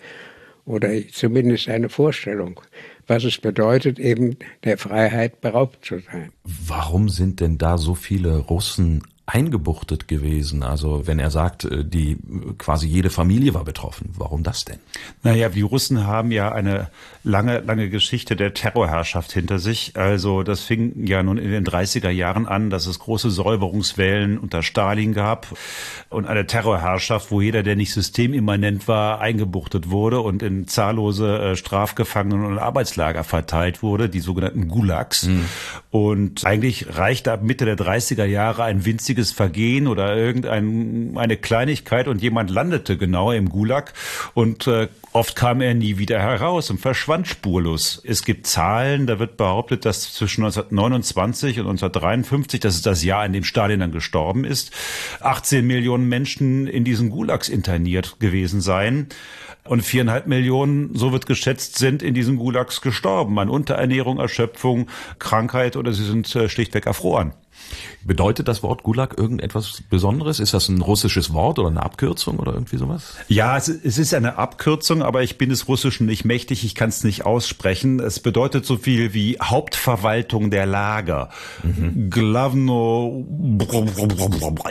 oder 0.65 0.89
zumindest 1.11 1.69
eine 1.69 1.89
Vorstellung, 1.89 2.61
was 3.07 3.23
es 3.23 3.37
bedeutet, 3.37 3.99
eben 3.99 4.37
der 4.63 4.77
Freiheit 4.77 5.41
beraubt 5.41 5.85
zu 5.85 5.99
sein. 5.99 6.31
Warum 6.43 7.09
sind 7.09 7.39
denn 7.39 7.57
da 7.57 7.77
so 7.77 7.95
viele 7.95 8.37
Russen 8.37 9.03
eingebuchtet 9.25 10.07
gewesen? 10.07 10.63
Also 10.63 11.07
wenn 11.07 11.19
er 11.19 11.31
sagt, 11.31 11.63
äh, 11.63 11.85
die 11.85 12.17
quasi 12.57 12.87
jede 12.87 13.09
Familie 13.09 13.53
war 13.53 13.63
betroffen, 13.63 14.11
warum 14.17 14.43
das 14.43 14.65
denn? 14.65 14.79
Naja, 15.23 15.49
die 15.49 15.61
Russen 15.61 16.05
haben 16.05 16.31
ja 16.31 16.51
eine 16.51 16.89
lange, 17.23 17.59
lange 17.59 17.89
Geschichte 17.89 18.35
der 18.35 18.53
Terrorherrschaft 18.53 19.31
hinter 19.31 19.59
sich. 19.59 19.93
Also 19.95 20.43
das 20.43 20.61
fing 20.61 21.05
ja 21.07 21.23
nun 21.23 21.37
in 21.37 21.51
den 21.51 21.65
30er 21.65 22.09
Jahren 22.09 22.47
an, 22.47 22.69
dass 22.69 22.85
es 22.85 22.99
große 22.99 23.31
Säuberungswellen 23.31 24.37
unter 24.37 24.61
Stalin 24.61 25.13
gab 25.13 25.47
und 26.09 26.27
eine 26.27 26.45
Terrorherrschaft, 26.45 27.31
wo 27.31 27.39
jeder, 27.39 27.63
der 27.63 27.77
nicht 27.77 27.93
systemimmanent 27.93 28.87
war, 28.89 29.21
eingebuchtet 29.21 29.89
wurde 29.89 30.19
und 30.19 30.43
in 30.43 30.67
zahllose 30.67 31.39
äh, 31.39 31.55
Strafgefangenen 31.55 32.45
und 32.45 32.59
Arbeitslager 32.59 33.23
verteilt 33.23 33.81
wurde, 33.81 34.09
die 34.09 34.19
sogenannten 34.19 34.67
Gulags. 34.67 35.27
Mhm. 35.27 35.45
Und 35.91 36.45
eigentlich 36.45 36.97
reichte 36.97 37.31
ab 37.31 37.41
Mitte 37.41 37.63
der 37.65 37.77
30er 37.77 38.25
Jahre 38.25 38.63
ein 38.63 38.85
winziges 39.13 39.31
Vergehen 39.31 39.87
oder 39.87 40.15
irgendeine 40.15 41.37
Kleinigkeit 41.37 42.07
und 42.07 42.21
jemand 42.21 42.49
landete 42.49 42.97
genau 42.97 43.31
im 43.31 43.49
Gulag 43.49 43.93
und 44.33 44.67
äh, 44.67 44.87
oft 45.11 45.35
kam 45.35 45.61
er 45.61 45.73
nie 45.73 45.97
wieder 45.97 46.19
heraus 46.19 46.69
und 46.69 46.79
verschwand 46.79 47.27
spurlos. 47.27 48.01
Es 48.05 48.23
gibt 48.25 48.47
Zahlen, 48.47 49.07
da 49.07 49.19
wird 49.19 49.37
behauptet, 49.37 49.85
dass 49.85 50.13
zwischen 50.13 50.43
1929 50.43 51.59
und 51.59 51.67
1953, 51.67 52.59
das 52.59 52.75
ist 52.75 52.85
das 52.85 53.03
Jahr, 53.03 53.25
in 53.25 53.33
dem 53.33 53.43
Stalin 53.43 53.79
dann 53.79 53.91
gestorben 53.91 54.45
ist, 54.45 54.71
18 55.21 55.65
Millionen 55.65 56.09
Menschen 56.09 56.67
in 56.67 56.83
diesen 56.83 57.09
Gulags 57.09 57.49
interniert 57.49 58.19
gewesen 58.19 58.61
seien. 58.61 59.07
Und 59.65 59.81
viereinhalb 59.81 60.27
Millionen, 60.27 60.93
so 60.93 61.13
wird 61.13 61.25
geschätzt, 61.25 61.77
sind 61.77 62.03
in 62.03 62.13
diesen 62.13 62.35
Gulags 62.35 62.81
gestorben 62.81 63.39
an 63.39 63.49
Unterernährung, 63.49 64.19
Erschöpfung, 64.19 64.89
Krankheit 65.19 65.77
oder 65.77 65.93
sie 65.93 66.03
sind 66.03 66.35
äh, 66.35 66.49
schlichtweg 66.49 66.85
erfroren. 66.85 67.33
Bedeutet 68.05 68.47
das 68.49 68.63
Wort 68.63 68.83
Gulag 68.83 69.17
irgendetwas 69.17 69.81
Besonderes? 69.89 70.39
Ist 70.39 70.53
das 70.53 70.67
ein 70.67 70.81
russisches 70.81 71.31
Wort 71.33 71.57
oder 71.57 71.69
eine 71.69 71.83
Abkürzung 71.83 72.37
oder 72.37 72.53
irgendwie 72.53 72.77
sowas? 72.77 73.15
Ja, 73.29 73.55
es, 73.55 73.69
es 73.69 73.97
ist 73.97 74.13
eine 74.13 74.37
Abkürzung, 74.37 75.01
aber 75.01 75.23
ich 75.23 75.37
bin 75.37 75.49
des 75.49 75.67
Russischen 75.69 76.05
nicht 76.05 76.25
mächtig, 76.25 76.65
ich 76.65 76.75
kann 76.75 76.89
es 76.89 77.03
nicht 77.03 77.25
aussprechen. 77.25 78.01
Es 78.01 78.19
bedeutet 78.19 78.65
so 78.65 78.77
viel 78.77 79.13
wie 79.13 79.37
Hauptverwaltung 79.41 80.51
der 80.51 80.65
Lager. 80.65 81.29
Mhm. 81.63 82.09
Glavno, 82.09 83.25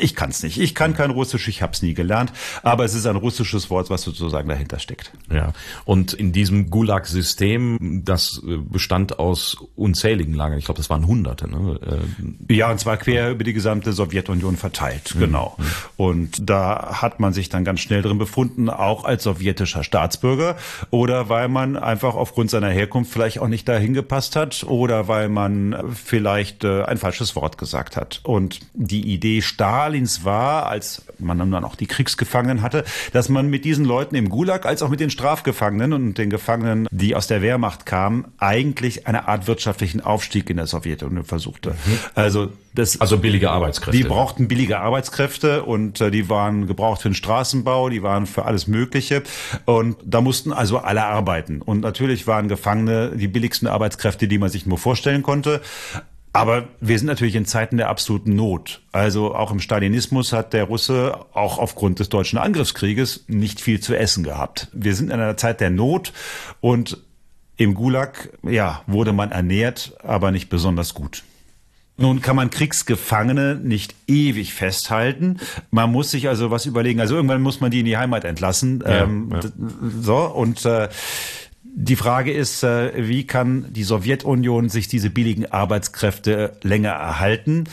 ich 0.01 0.15
kann 0.15 0.31
es 0.31 0.43
nicht. 0.43 0.59
Ich 0.59 0.75
kann 0.75 0.95
kein 0.95 1.11
Russisch, 1.11 1.49
ich 1.49 1.63
habe 1.63 1.73
es 1.73 1.81
nie 1.81 1.95
gelernt, 1.95 2.33
aber 2.63 2.85
es 2.85 2.95
ist 2.95 3.07
ein 3.07 3.17
russisches 3.17 3.71
Wort, 3.71 3.89
was 3.89 4.03
sozusagen 4.03 4.49
dahinter 4.49 4.79
steckt. 4.79 5.13
Ja, 5.33 5.53
und 5.87 6.13
in 6.13 6.33
diesem 6.33 6.69
Gulag-System, 6.69 8.03
das 8.05 8.43
bestand 8.69 9.19
aus 9.19 9.57
unzähligen 9.75 10.35
Lagern, 10.35 10.59
ich 10.59 10.67
glaube, 10.67 10.79
das 10.79 10.91
waren 10.91 11.07
Hunderte. 11.07 11.49
Ne? 11.49 11.81
Ja, 12.51 12.71
und 12.83 12.85
zwar 12.85 12.97
quer 12.97 13.31
über 13.31 13.45
die 13.45 13.53
gesamte 13.53 13.93
Sowjetunion 13.93 14.57
verteilt, 14.57 15.15
mhm. 15.15 15.21
genau. 15.21 15.57
Und 15.97 16.51
da 16.51 17.01
hat 17.01 17.21
man 17.21 17.33
sich 17.33 17.49
dann 17.49 17.65
ganz 17.65 17.79
schnell 17.79 18.03
drin 18.03 18.19
befunden, 18.19 18.69
auch 18.69 19.05
als 19.05 19.23
sowjetischer 19.23 19.85
Staatsbürger 19.85 20.57
oder 20.91 21.29
weil 21.29 21.47
man 21.49 21.77
einfach 21.77 22.17
aufgrund 22.17 22.51
seiner 22.51 22.71
Herkunft 22.71 23.13
vielleicht 23.13 23.39
auch 23.39 23.47
nicht 23.47 23.69
dahin 23.69 23.95
gepasst 23.95 24.35
hat 24.35 24.65
oder 24.65 25.07
weil 25.07 25.29
man 25.29 25.77
vielleicht 25.95 26.65
äh, 26.65 26.83
ein 26.83 26.99
falsches 26.99 27.37
Wort 27.37 27.57
gesagt 27.57 27.97
hat. 27.97 28.21
Und 28.25 28.59
die 28.75 29.13
Idee 29.13 29.43
Stalins 29.43 30.25
war, 30.25 30.67
als 30.67 31.05
man 31.21 31.39
dann 31.39 31.65
auch 31.65 31.77
die 31.77 31.87
Kriegsgefangenen 31.87 32.63
hatte, 32.63 32.83
dass 33.13 33.29
man 33.29 33.49
mit 33.49 33.65
diesen 33.65 33.85
Leuten 33.85 34.17
im 34.17 34.29
Gulag 34.29 34.67
als 34.67 34.83
auch 34.83 34.89
mit 34.89 34.99
den 34.99 35.11
Strafgefangenen 35.11 35.93
und 35.93 36.19
den 36.19 36.31
Gefangenen, 36.31 36.89
die 36.91 37.15
aus 37.15 37.29
der 37.29 37.43
Wehrmacht 37.43 37.87
kamen, 37.87 38.25
eigentlich 38.39 39.07
eine 39.07 39.29
Art 39.29 39.47
wirtschaftlichen 39.47 40.01
Aufstieg 40.01 40.51
in 40.51 40.57
der 40.57 40.67
Sowjetunion 40.67 41.25
versuchte. 41.25 41.71
Mhm. 41.71 41.99
Also 42.17 42.49
das, 42.75 43.01
also 43.01 43.19
billige 43.19 43.51
Arbeitskräfte. 43.51 43.97
Die 43.97 44.05
brauchten 44.05 44.49
billige 44.49 44.81
Arbeitskräfte 44.81 45.65
und 45.65 46.01
äh, 46.01 46.11
die 46.11 46.29
waren 46.29 46.67
gebraucht 46.67 47.03
für 47.03 47.11
den 47.11 47.15
Straßenbau, 47.15 47.91
die 47.91 48.03
waren 48.03 48.27
für 48.27 48.45
alles 48.47 48.67
Mögliche 48.67 49.23
und 49.67 49.97
da 50.05 50.21
mussten 50.21 50.53
also 50.53 50.79
alle 50.79 51.05
arbeiten. 51.05 51.61
Und 51.61 51.81
natürlich 51.81 52.27
waren 52.27 52.49
Gefangene 52.49 53.13
die 53.15 53.29
billigsten 53.29 53.69
Arbeitskräfte, 53.69 54.27
die 54.27 54.39
man 54.39 54.49
sich 54.49 54.65
nur 54.67 54.79
vorstellen 54.79 55.23
konnte. 55.23 55.61
Aber 56.35 56.69
wir 56.81 56.99
sind 56.99 57.09
natürlich 57.09 57.35
in 57.35 57.45
Zeiten 57.45 57.77
der 57.77 57.91
absoluten 57.91 58.35
Not. 58.35 58.81
Also 58.91 59.35
auch 59.35 59.53
im 59.53 59.61
Stalinismus 59.61 60.33
hat 60.33 60.55
der 60.55 60.65
Russe 60.65 61.19
auch 61.35 61.59
aufgrund 61.59 61.99
des 61.99 62.09
deutschen 62.09 62.39
Angriffskrieges 62.39 63.25
nicht 63.29 63.61
viel 63.61 63.81
zu 63.81 63.95
essen 63.95 64.25
gehabt. 64.25 64.69
Wir 64.73 64.95
sind 64.95 65.11
in 65.11 65.21
einer 65.21 65.37
Zeit 65.37 65.61
der 65.61 65.69
Not 65.69 66.15
und 66.63 66.97
im 67.59 67.75
Gulag, 67.75 68.31
ja, 68.43 68.83
wurde 68.87 69.13
man 69.13 69.31
ernährt, 69.31 69.93
aber 70.03 70.31
nicht 70.31 70.49
besonders 70.49 70.95
gut. 70.95 71.23
Nun 71.99 72.23
kann 72.23 72.37
man 72.37 72.51
Kriegsgefangene 72.51 73.61
nicht 73.63 73.95
ewig 74.07 74.55
festhalten. 74.55 75.39
Man 75.71 75.93
muss 75.93 76.11
sich 76.11 76.29
also 76.29 76.51
was 76.51 76.67
überlegen. 76.67 77.01
Also 77.01 77.15
irgendwann 77.15 77.43
muss 77.43 77.61
man 77.61 77.71
die 77.71 77.81
in 77.81 77.87
die 77.87 77.97
Heimat 77.97 78.25
entlassen. 78.25 78.83
Ja, 78.85 79.03
ähm, 79.03 79.31
ja. 79.31 79.41
So 80.01 80.17
und 80.17 80.65
äh, 80.65 80.89
die 81.65 81.97
Frage 81.97 82.33
ist, 82.33 82.63
äh, 82.65 82.93
wie 83.09 83.27
kann 83.27 83.73
die 83.73 83.85
Sowjetunion 83.85 84.69
sich 84.69 84.89
diese 84.89 85.11
billigen 85.11 85.51
Arbeitskräfte 85.53 86.57
länger 86.63 86.91
erhalten? 86.91 87.65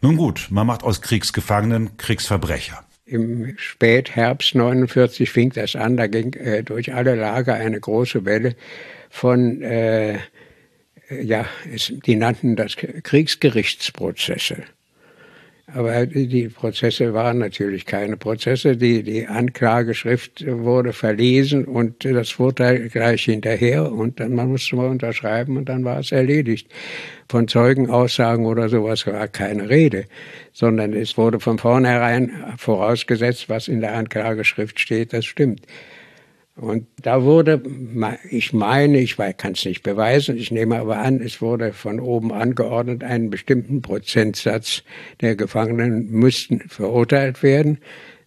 Nun 0.00 0.16
gut, 0.16 0.48
man 0.50 0.66
macht 0.66 0.82
aus 0.82 1.00
Kriegsgefangenen 1.00 1.96
Kriegsverbrecher. 1.96 2.82
Im 3.04 3.54
Spätherbst 3.56 4.54
49 4.54 5.30
fing 5.30 5.50
das 5.50 5.76
an, 5.76 5.96
da 5.96 6.06
ging 6.08 6.32
äh, 6.34 6.64
durch 6.64 6.92
alle 6.92 7.14
Lager 7.14 7.54
eine 7.54 7.78
große 7.78 8.24
Welle 8.24 8.56
von 9.10 9.62
äh, 9.62 10.18
ja, 11.10 11.46
es, 11.72 11.92
die 12.04 12.16
nannten 12.16 12.56
das 12.56 12.76
Kriegsgerichtsprozesse. 12.76 14.64
Aber 15.68 16.06
die 16.06 16.48
Prozesse 16.48 17.12
waren 17.12 17.38
natürlich 17.38 17.86
keine 17.86 18.16
Prozesse. 18.16 18.76
Die, 18.76 19.02
die 19.02 19.26
Anklageschrift 19.26 20.44
wurde 20.46 20.92
verlesen 20.92 21.64
und 21.64 22.04
das 22.04 22.38
Urteil 22.38 22.88
gleich 22.88 23.24
hinterher 23.24 23.90
und 23.90 24.20
dann 24.20 24.34
man 24.36 24.48
musste 24.50 24.76
mal 24.76 24.88
unterschreiben 24.88 25.56
und 25.56 25.68
dann 25.68 25.84
war 25.84 25.98
es 25.98 26.12
erledigt. 26.12 26.70
Von 27.28 27.48
Zeugenaussagen 27.48 28.46
oder 28.46 28.68
sowas 28.68 29.08
war 29.08 29.26
keine 29.26 29.68
Rede, 29.68 30.04
sondern 30.52 30.92
es 30.92 31.18
wurde 31.18 31.40
von 31.40 31.58
vornherein 31.58 32.30
vorausgesetzt, 32.58 33.48
was 33.48 33.66
in 33.66 33.80
der 33.80 33.94
Anklageschrift 33.94 34.78
steht, 34.78 35.12
das 35.12 35.24
stimmt. 35.24 35.62
Und 36.56 36.86
da 37.02 37.22
wurde, 37.22 37.62
ich 38.30 38.54
meine, 38.54 38.98
ich 38.98 39.16
kann 39.16 39.52
es 39.52 39.66
nicht 39.66 39.82
beweisen, 39.82 40.38
ich 40.38 40.50
nehme 40.50 40.78
aber 40.78 40.98
an, 40.98 41.20
es 41.20 41.42
wurde 41.42 41.74
von 41.74 42.00
oben 42.00 42.32
angeordnet, 42.32 43.04
einen 43.04 43.28
bestimmten 43.28 43.82
Prozentsatz 43.82 44.82
der 45.20 45.36
Gefangenen 45.36 46.10
müssten 46.10 46.60
verurteilt 46.60 47.42
werden, 47.42 47.78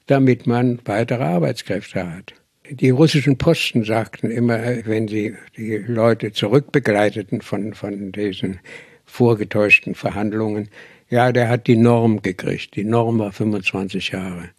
damit 0.06 0.46
man 0.46 0.80
weitere 0.86 1.24
Arbeitskräfte 1.24 2.08
hat. 2.08 2.34
Die 2.70 2.92
russischen 2.92 3.40
Posten 3.40 3.84
sagten 3.84 4.30
immer, 4.30 4.60
wenn 4.86 5.08
sie 5.08 5.36
die 5.58 5.78
Leute 5.78 6.32
zurückbegleiteten 6.32 7.42
von, 7.42 7.74
von 7.74 8.12
diesen 8.12 8.60
vorgetäuschten 9.06 9.96
Verhandlungen, 9.96 10.70
ja, 11.10 11.32
der 11.32 11.50
hat 11.50 11.66
die 11.66 11.78
Norm 11.78 12.22
gekriegt. 12.22 12.76
Die 12.76 12.84
Norm 12.84 13.18
war 13.18 13.32
25 13.32 14.10
Jahre. 14.10 14.50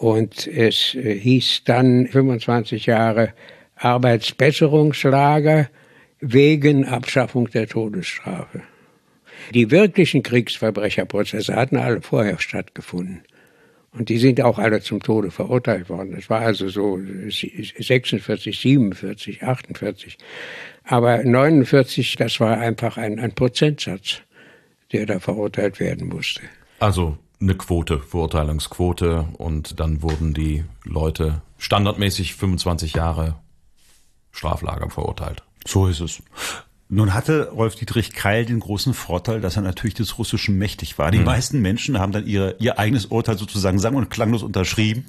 Und 0.00 0.46
es 0.46 0.94
äh, 0.94 1.14
hieß 1.14 1.64
dann 1.64 2.06
25 2.06 2.86
Jahre 2.86 3.34
Arbeitsbesserungslager 3.76 5.68
wegen 6.20 6.86
Abschaffung 6.86 7.50
der 7.50 7.68
Todesstrafe. 7.68 8.62
Die 9.52 9.70
wirklichen 9.70 10.22
Kriegsverbrecherprozesse 10.22 11.54
hatten 11.54 11.76
alle 11.76 12.00
vorher 12.00 12.38
stattgefunden. 12.38 13.24
Und 13.92 14.08
die 14.08 14.16
sind 14.16 14.40
auch 14.40 14.58
alle 14.58 14.80
zum 14.80 15.02
Tode 15.02 15.30
verurteilt 15.30 15.90
worden. 15.90 16.12
Das 16.14 16.30
war 16.30 16.40
also 16.40 16.70
so 16.70 16.98
46, 17.28 18.58
47, 18.58 19.42
48. 19.42 20.16
Aber 20.84 21.22
49, 21.22 22.16
das 22.16 22.40
war 22.40 22.56
einfach 22.56 22.96
ein, 22.96 23.18
ein 23.20 23.34
Prozentsatz, 23.34 24.22
der 24.92 25.04
da 25.04 25.20
verurteilt 25.20 25.78
werden 25.78 26.08
musste. 26.08 26.40
Also 26.78 27.18
eine 27.40 27.54
Quote, 27.54 28.00
Verurteilungsquote 28.00 29.28
und 29.38 29.80
dann 29.80 30.02
wurden 30.02 30.34
die 30.34 30.64
Leute 30.84 31.42
standardmäßig 31.58 32.34
25 32.34 32.94
Jahre 32.94 33.36
Straflager 34.32 34.90
verurteilt. 34.90 35.42
So 35.66 35.86
ist 35.86 36.00
es. 36.00 36.22
Nun 36.92 37.14
hatte 37.14 37.50
Rolf 37.50 37.76
Dietrich 37.76 38.12
Keil 38.12 38.44
den 38.44 38.58
großen 38.58 38.94
Vorteil, 38.94 39.40
dass 39.40 39.54
er 39.54 39.62
natürlich 39.62 39.94
des 39.94 40.18
Russischen 40.18 40.58
mächtig 40.58 40.98
war. 40.98 41.12
Die 41.12 41.18
mhm. 41.18 41.24
meisten 41.24 41.60
Menschen 41.60 42.00
haben 42.00 42.10
dann 42.10 42.26
ihre, 42.26 42.56
ihr 42.58 42.80
eigenes 42.80 43.06
Urteil 43.06 43.38
sozusagen 43.38 43.78
sang- 43.78 43.94
und 43.94 44.10
klanglos 44.10 44.42
unterschrieben. 44.42 45.04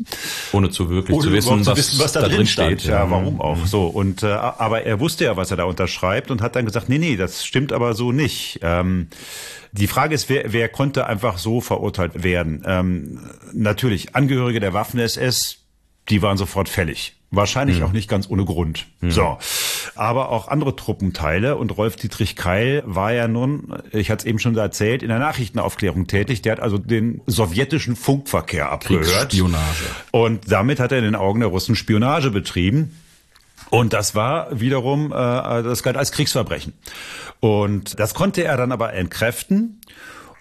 Ohne 0.52 0.70
zu 0.70 0.92
wirklich 0.92 1.18
Ohne 1.18 1.26
zu, 1.26 1.34
wissen, 1.34 1.64
zu 1.64 1.76
wissen, 1.76 2.00
was, 2.00 2.12
da, 2.12 2.22
drin 2.22 2.46
steht. 2.46 2.84
Ja, 2.84 3.10
warum 3.10 3.42
auch. 3.42 3.58
Mhm. 3.58 3.66
So. 3.66 3.88
Und, 3.88 4.22
äh, 4.22 4.28
aber 4.28 4.84
er 4.84 5.00
wusste 5.00 5.24
ja, 5.26 5.38
was 5.38 5.50
er 5.50 5.58
da 5.58 5.64
unterschreibt 5.64 6.30
und 6.30 6.44
hat 6.44 6.56
dann 6.56 6.66
gesagt, 6.66 6.88
nee, 6.88 7.00
nee, 7.00 7.18
das 7.18 7.44
stimmt 7.44 7.74
aber 7.74 7.96
so 7.96 8.12
nicht. 8.12 8.60
Ähm, 8.62 9.08
die 9.72 9.88
Frage 9.88 10.14
ist, 10.14 10.30
wer, 10.30 10.54
wer 10.54 10.70
konnte 10.70 11.08
einfach 11.08 11.40
so 11.40 11.62
verurteilt 11.62 12.24
werden? 12.24 12.62
Ähm, 12.64 13.20
natürlich, 13.54 14.16
Angehörige 14.16 14.60
der 14.60 14.74
Waffen-SS, 14.74 15.58
die 16.10 16.22
waren 16.22 16.38
sofort 16.38 16.70
fällig. 16.70 17.16
Wahrscheinlich 17.34 17.80
mhm. 17.80 17.86
auch 17.86 17.92
nicht 17.94 18.10
ganz 18.10 18.30
ohne 18.30 18.44
Grund. 18.44 18.88
Mhm. 19.00 19.12
So. 19.12 19.38
aber 19.96 20.30
auch 20.30 20.50
andere 20.50 20.76
Truppenteile. 20.76 21.56
Und 21.56 21.78
Rolf 21.78 21.96
Dietrich 21.96 22.36
Keil 22.36 22.84
war 22.86 23.14
ja 23.14 23.30
nun, 23.30 23.74
ich 23.92 24.12
hatte 24.12 24.24
es 24.24 24.26
eben 24.26 24.38
schon 24.38 24.58
erzählt, 24.58 25.02
in 25.02 25.08
der 25.08 25.20
Nachrichtenaufklärung 25.20 26.08
tätig. 26.08 26.42
Der 26.42 26.54
hat 26.54 26.60
also 26.60 26.78
den 26.78 27.22
sowjetischen 27.28 27.96
Funkverkehr 27.96 28.70
abgehört. 28.70 29.32
Spionage. 29.32 29.86
Und 30.12 30.52
damit 30.52 30.82
hat 30.82 30.92
er 30.92 30.98
in 30.98 31.06
den 31.06 31.16
Augen 31.16 31.40
der 31.40 31.50
Russen 31.50 31.76
Spionage 31.76 32.32
betrieben. 32.32 32.98
Und 33.70 33.94
das 33.94 34.14
war 34.14 34.60
wiederum, 34.60 35.14
äh, 35.14 35.16
das 35.16 35.84
galt 35.84 35.96
als 35.96 36.12
Kriegsverbrechen. 36.12 36.74
Und 37.40 37.98
das 37.98 38.14
konnte 38.14 38.44
er 38.44 38.58
dann 38.58 38.74
aber 38.74 38.94
entkräften 38.94 39.80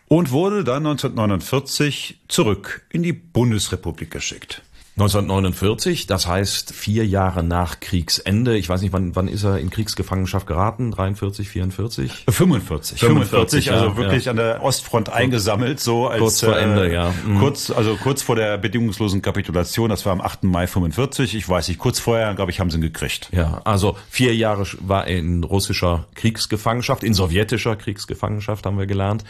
und 0.08 0.32
wurde 0.32 0.64
dann 0.64 0.84
1949 0.84 2.18
zurück 2.26 2.82
in 2.90 3.04
die 3.04 3.12
Bundesrepublik 3.12 4.10
geschickt. 4.10 4.62
1949, 5.00 6.06
das 6.06 6.26
heißt 6.26 6.74
vier 6.74 7.06
Jahre 7.06 7.42
nach 7.42 7.80
Kriegsende. 7.80 8.58
Ich 8.58 8.68
weiß 8.68 8.82
nicht, 8.82 8.92
wann, 8.92 9.16
wann 9.16 9.28
ist 9.28 9.44
er 9.44 9.58
in 9.58 9.70
Kriegsgefangenschaft 9.70 10.46
geraten? 10.46 10.90
43, 10.90 11.48
44? 11.48 12.26
45. 12.28 13.00
45, 13.00 13.72
also 13.72 13.86
ja, 13.86 13.96
wirklich 13.96 14.26
ja. 14.26 14.32
an 14.32 14.36
der 14.36 14.62
Ostfront 14.62 15.08
eingesammelt, 15.08 15.80
so 15.80 16.06
als 16.06 16.20
kurz 16.20 16.40
vor 16.40 16.58
Ende, 16.58 16.90
äh, 16.90 16.92
ja. 16.92 17.14
Mhm. 17.26 17.38
Kurz, 17.38 17.70
also 17.70 17.96
kurz 17.96 18.20
vor 18.20 18.36
der 18.36 18.58
bedingungslosen 18.58 19.22
Kapitulation. 19.22 19.88
Das 19.88 20.04
war 20.04 20.12
am 20.12 20.20
8. 20.20 20.44
Mai 20.44 20.66
45. 20.66 21.34
Ich 21.34 21.48
weiß 21.48 21.68
nicht, 21.68 21.78
kurz 21.78 21.98
vorher, 21.98 22.34
glaube 22.34 22.50
ich, 22.50 22.60
haben 22.60 22.70
sie 22.70 22.76
ihn 22.76 22.82
gekriegt. 22.82 23.30
Ja, 23.32 23.62
also 23.64 23.96
vier 24.10 24.36
Jahre 24.36 24.66
war 24.80 25.06
er 25.06 25.18
in 25.18 25.44
russischer 25.44 26.08
Kriegsgefangenschaft, 26.14 27.04
in 27.04 27.14
sowjetischer 27.14 27.74
Kriegsgefangenschaft 27.76 28.66
haben 28.66 28.78
wir 28.78 28.86
gelernt. 28.86 29.24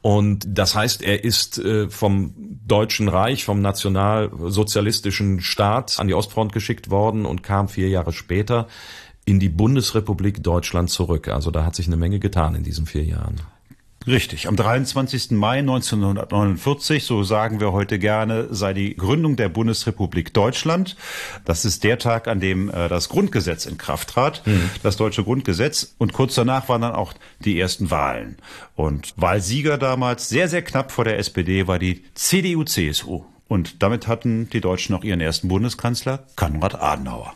Und 0.00 0.44
das 0.48 0.74
heißt, 0.74 1.02
er 1.02 1.22
ist 1.22 1.58
äh, 1.58 1.88
vom 1.88 2.34
Deutschen 2.66 3.06
Reich, 3.06 3.44
vom 3.44 3.60
nationalsozialistischen 3.60 5.11
kommunistischen 5.12 5.40
Staat 5.40 5.98
an 5.98 6.08
die 6.08 6.14
Ostfront 6.14 6.52
geschickt 6.52 6.90
worden 6.90 7.26
und 7.26 7.42
kam 7.42 7.68
vier 7.68 7.88
Jahre 7.88 8.12
später 8.12 8.66
in 9.24 9.38
die 9.38 9.50
Bundesrepublik 9.50 10.42
Deutschland 10.42 10.90
zurück. 10.90 11.28
Also 11.28 11.50
da 11.50 11.64
hat 11.64 11.76
sich 11.76 11.86
eine 11.86 11.96
Menge 11.96 12.18
getan 12.18 12.54
in 12.54 12.64
diesen 12.64 12.86
vier 12.86 13.04
Jahren. 13.04 13.40
Richtig. 14.04 14.48
Am 14.48 14.56
23. 14.56 15.30
Mai 15.30 15.60
1949, 15.60 17.04
so 17.04 17.22
sagen 17.22 17.60
wir 17.60 17.70
heute 17.70 18.00
gerne, 18.00 18.48
sei 18.50 18.74
die 18.74 18.96
Gründung 18.96 19.36
der 19.36 19.48
Bundesrepublik 19.48 20.34
Deutschland. 20.34 20.96
Das 21.44 21.64
ist 21.64 21.84
der 21.84 21.98
Tag, 22.00 22.26
an 22.26 22.40
dem 22.40 22.68
äh, 22.68 22.88
das 22.88 23.08
Grundgesetz 23.08 23.64
in 23.64 23.78
Kraft 23.78 24.08
trat, 24.08 24.44
mhm. 24.44 24.70
das 24.82 24.96
deutsche 24.96 25.22
Grundgesetz. 25.22 25.94
Und 25.98 26.12
kurz 26.12 26.34
danach 26.34 26.68
waren 26.68 26.82
dann 26.82 26.94
auch 26.94 27.14
die 27.44 27.60
ersten 27.60 27.92
Wahlen. 27.92 28.38
Und 28.74 29.14
Wahlsieger 29.16 29.78
damals, 29.78 30.28
sehr, 30.28 30.48
sehr 30.48 30.62
knapp 30.62 30.90
vor 30.90 31.04
der 31.04 31.18
SPD, 31.18 31.68
war 31.68 31.78
die 31.78 32.02
CDU-CSU. 32.14 33.22
Und 33.52 33.82
damit 33.82 34.08
hatten 34.08 34.48
die 34.48 34.62
Deutschen 34.62 34.94
auch 34.94 35.04
ihren 35.04 35.20
ersten 35.20 35.48
Bundeskanzler, 35.48 36.24
Konrad 36.36 36.80
Adenauer. 36.80 37.34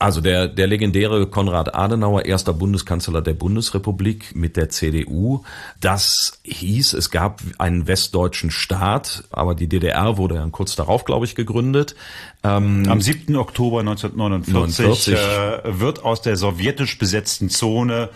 Also 0.00 0.20
der, 0.20 0.48
der 0.48 0.66
legendäre 0.66 1.28
Konrad 1.28 1.76
Adenauer, 1.76 2.24
erster 2.24 2.52
Bundeskanzler 2.52 3.22
der 3.22 3.34
Bundesrepublik 3.34 4.34
mit 4.34 4.56
der 4.56 4.70
CDU. 4.70 5.44
Das 5.80 6.40
hieß, 6.42 6.94
es 6.94 7.12
gab 7.12 7.40
einen 7.58 7.86
westdeutschen 7.86 8.50
Staat, 8.50 9.22
aber 9.30 9.54
die 9.54 9.68
DDR 9.68 10.16
wurde 10.16 10.34
dann 10.34 10.50
kurz 10.50 10.74
darauf, 10.74 11.04
glaube 11.04 11.26
ich, 11.26 11.36
gegründet. 11.36 11.94
Ähm, 12.42 12.84
Am 12.88 13.00
7. 13.00 13.36
Oktober 13.36 13.78
1949 13.78 15.14
äh, 15.14 15.60
wird 15.78 16.04
aus 16.04 16.22
der 16.22 16.36
sowjetisch 16.36 16.98
besetzten 16.98 17.48
Zone 17.48 18.08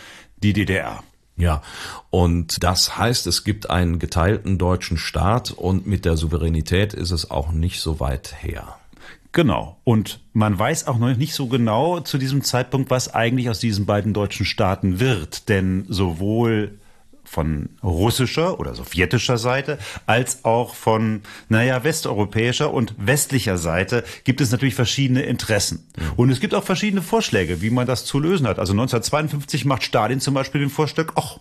die 0.43 0.53
DDR. 0.53 1.05
Ja, 1.37 1.63
und 2.11 2.63
das 2.63 2.97
heißt, 2.97 3.27
es 3.27 3.45
gibt 3.45 3.69
einen 3.69 3.99
geteilten 3.99 4.57
deutschen 4.57 4.97
Staat 4.97 5.51
und 5.51 5.87
mit 5.87 6.05
der 6.07 6.17
Souveränität 6.17 6.95
ist 6.95 7.11
es 7.11 7.31
auch 7.31 7.53
nicht 7.53 7.81
so 7.81 8.01
weit 8.01 8.35
her. 8.43 8.79
Genau. 9.33 9.77
Und 9.85 10.21
man 10.33 10.59
weiß 10.59 10.87
auch 10.87 10.97
noch 10.97 11.15
nicht 11.15 11.35
so 11.35 11.47
genau 11.47 12.01
zu 12.01 12.17
diesem 12.17 12.43
Zeitpunkt, 12.43 12.91
was 12.91 13.13
eigentlich 13.15 13.51
aus 13.51 13.59
diesen 13.59 13.85
beiden 13.85 14.15
deutschen 14.15 14.47
Staaten 14.47 14.99
wird. 14.99 15.51
Denn 15.51 15.85
sowohl 15.91 16.79
von 17.27 17.69
russischer 17.83 18.59
oder 18.59 18.75
sowjetischer 18.75 19.37
Seite 19.39 19.79
als 20.07 20.45
auch 20.45 20.75
von, 20.75 21.23
naja, 21.49 21.85
westeuropäischer 21.85 22.73
und 22.73 22.95
westlicher 22.99 23.59
Seite 23.59 24.05
gibt 24.25 24.41
es 24.41 24.53
natürlich 24.53 24.75
verschiedene 24.75 25.23
Interessen. 25.23 25.87
Mhm. 25.97 26.13
Und 26.17 26.31
es 26.31 26.41
gibt 26.41 26.55
auch 26.55 26.65
verschiedene 26.65 27.03
Vorschläge, 27.03 27.61
wie 27.61 27.71
man 27.71 27.87
das 27.87 28.05
zu 28.05 28.19
lösen 28.19 28.47
hat. 28.47 28.59
Also 28.59 28.73
1952 28.73 29.65
macht 29.65 29.83
Stalin 29.83 30.21
zum 30.21 30.35
Beispiel 30.35 30.61
den 30.61 30.71
Vorschlag, 30.71 31.13
ach, 31.17 31.39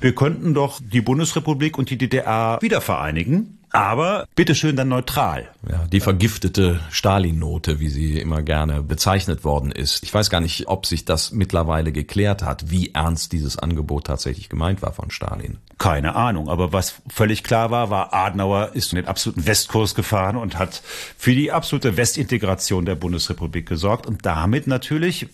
wir 0.00 0.14
könnten 0.14 0.54
doch 0.54 0.80
die 0.82 1.00
Bundesrepublik 1.00 1.78
und 1.78 1.90
die 1.90 1.96
DDR 1.96 2.58
wieder 2.60 2.80
vereinigen 2.80 3.58
aber 3.74 4.28
bitteschön 4.36 4.76
dann 4.76 4.88
neutral. 4.88 5.50
Ja, 5.68 5.84
die 5.90 5.98
vergiftete 5.98 6.78
Stalin-Note, 6.90 7.80
wie 7.80 7.88
sie 7.88 8.20
immer 8.20 8.42
gerne 8.42 8.82
bezeichnet 8.82 9.42
worden 9.42 9.72
ist. 9.72 10.04
Ich 10.04 10.14
weiß 10.14 10.30
gar 10.30 10.40
nicht, 10.40 10.68
ob 10.68 10.86
sich 10.86 11.04
das 11.04 11.32
mittlerweile 11.32 11.90
geklärt 11.90 12.44
hat, 12.44 12.70
wie 12.70 12.92
ernst 12.94 13.32
dieses 13.32 13.58
Angebot 13.58 14.06
tatsächlich 14.06 14.48
gemeint 14.48 14.80
war 14.80 14.92
von 14.92 15.10
Stalin. 15.10 15.58
Keine 15.78 16.14
Ahnung, 16.14 16.48
aber 16.48 16.72
was 16.72 16.94
völlig 17.08 17.42
klar 17.42 17.72
war, 17.72 17.90
war, 17.90 18.14
Adenauer 18.14 18.70
ist 18.74 18.92
in 18.92 18.96
den 18.96 19.06
absoluten 19.06 19.44
Westkurs 19.44 19.96
gefahren 19.96 20.36
und 20.36 20.56
hat 20.56 20.80
für 21.18 21.34
die 21.34 21.50
absolute 21.50 21.96
Westintegration 21.96 22.84
der 22.84 22.94
Bundesrepublik 22.94 23.68
gesorgt 23.68 24.06
und 24.06 24.24
damit 24.24 24.68
natürlich 24.68 25.26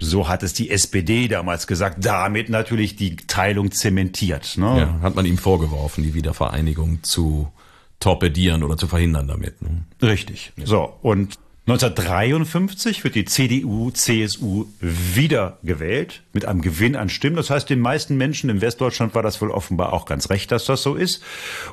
so 0.00 0.28
hat 0.28 0.44
es 0.44 0.52
die 0.52 0.70
SPD 0.70 1.26
damals 1.26 1.66
gesagt, 1.66 2.04
damit 2.04 2.50
natürlich 2.50 2.94
die 2.94 3.16
Teilung 3.16 3.72
zementiert. 3.72 4.56
Ne? 4.56 4.78
Ja, 4.78 5.00
hat 5.02 5.16
man 5.16 5.26
ihm 5.26 5.38
vorgeworfen, 5.38 6.04
die 6.04 6.14
Wiedervereinigung 6.14 7.02
zu 7.02 7.50
torpedieren 8.00 8.62
oder 8.62 8.76
zu 8.76 8.86
verhindern 8.86 9.28
damit. 9.28 9.60
Ne? 9.62 9.84
Richtig. 10.02 10.52
Ja. 10.56 10.66
So, 10.66 10.94
und 11.02 11.38
1953 11.68 13.04
wird 13.04 13.14
die 13.14 13.26
CDU, 13.26 13.90
CSU 13.90 14.64
wieder 14.80 15.58
gewählt 15.62 16.22
mit 16.32 16.46
einem 16.46 16.62
Gewinn 16.62 16.96
an 16.96 17.10
Stimmen. 17.10 17.36
Das 17.36 17.50
heißt, 17.50 17.68
den 17.68 17.80
meisten 17.80 18.16
Menschen 18.16 18.48
in 18.48 18.62
Westdeutschland 18.62 19.14
war 19.14 19.22
das 19.22 19.42
wohl 19.42 19.50
offenbar 19.50 19.92
auch 19.92 20.06
ganz 20.06 20.30
recht, 20.30 20.50
dass 20.50 20.64
das 20.64 20.82
so 20.82 20.94
ist. 20.94 21.22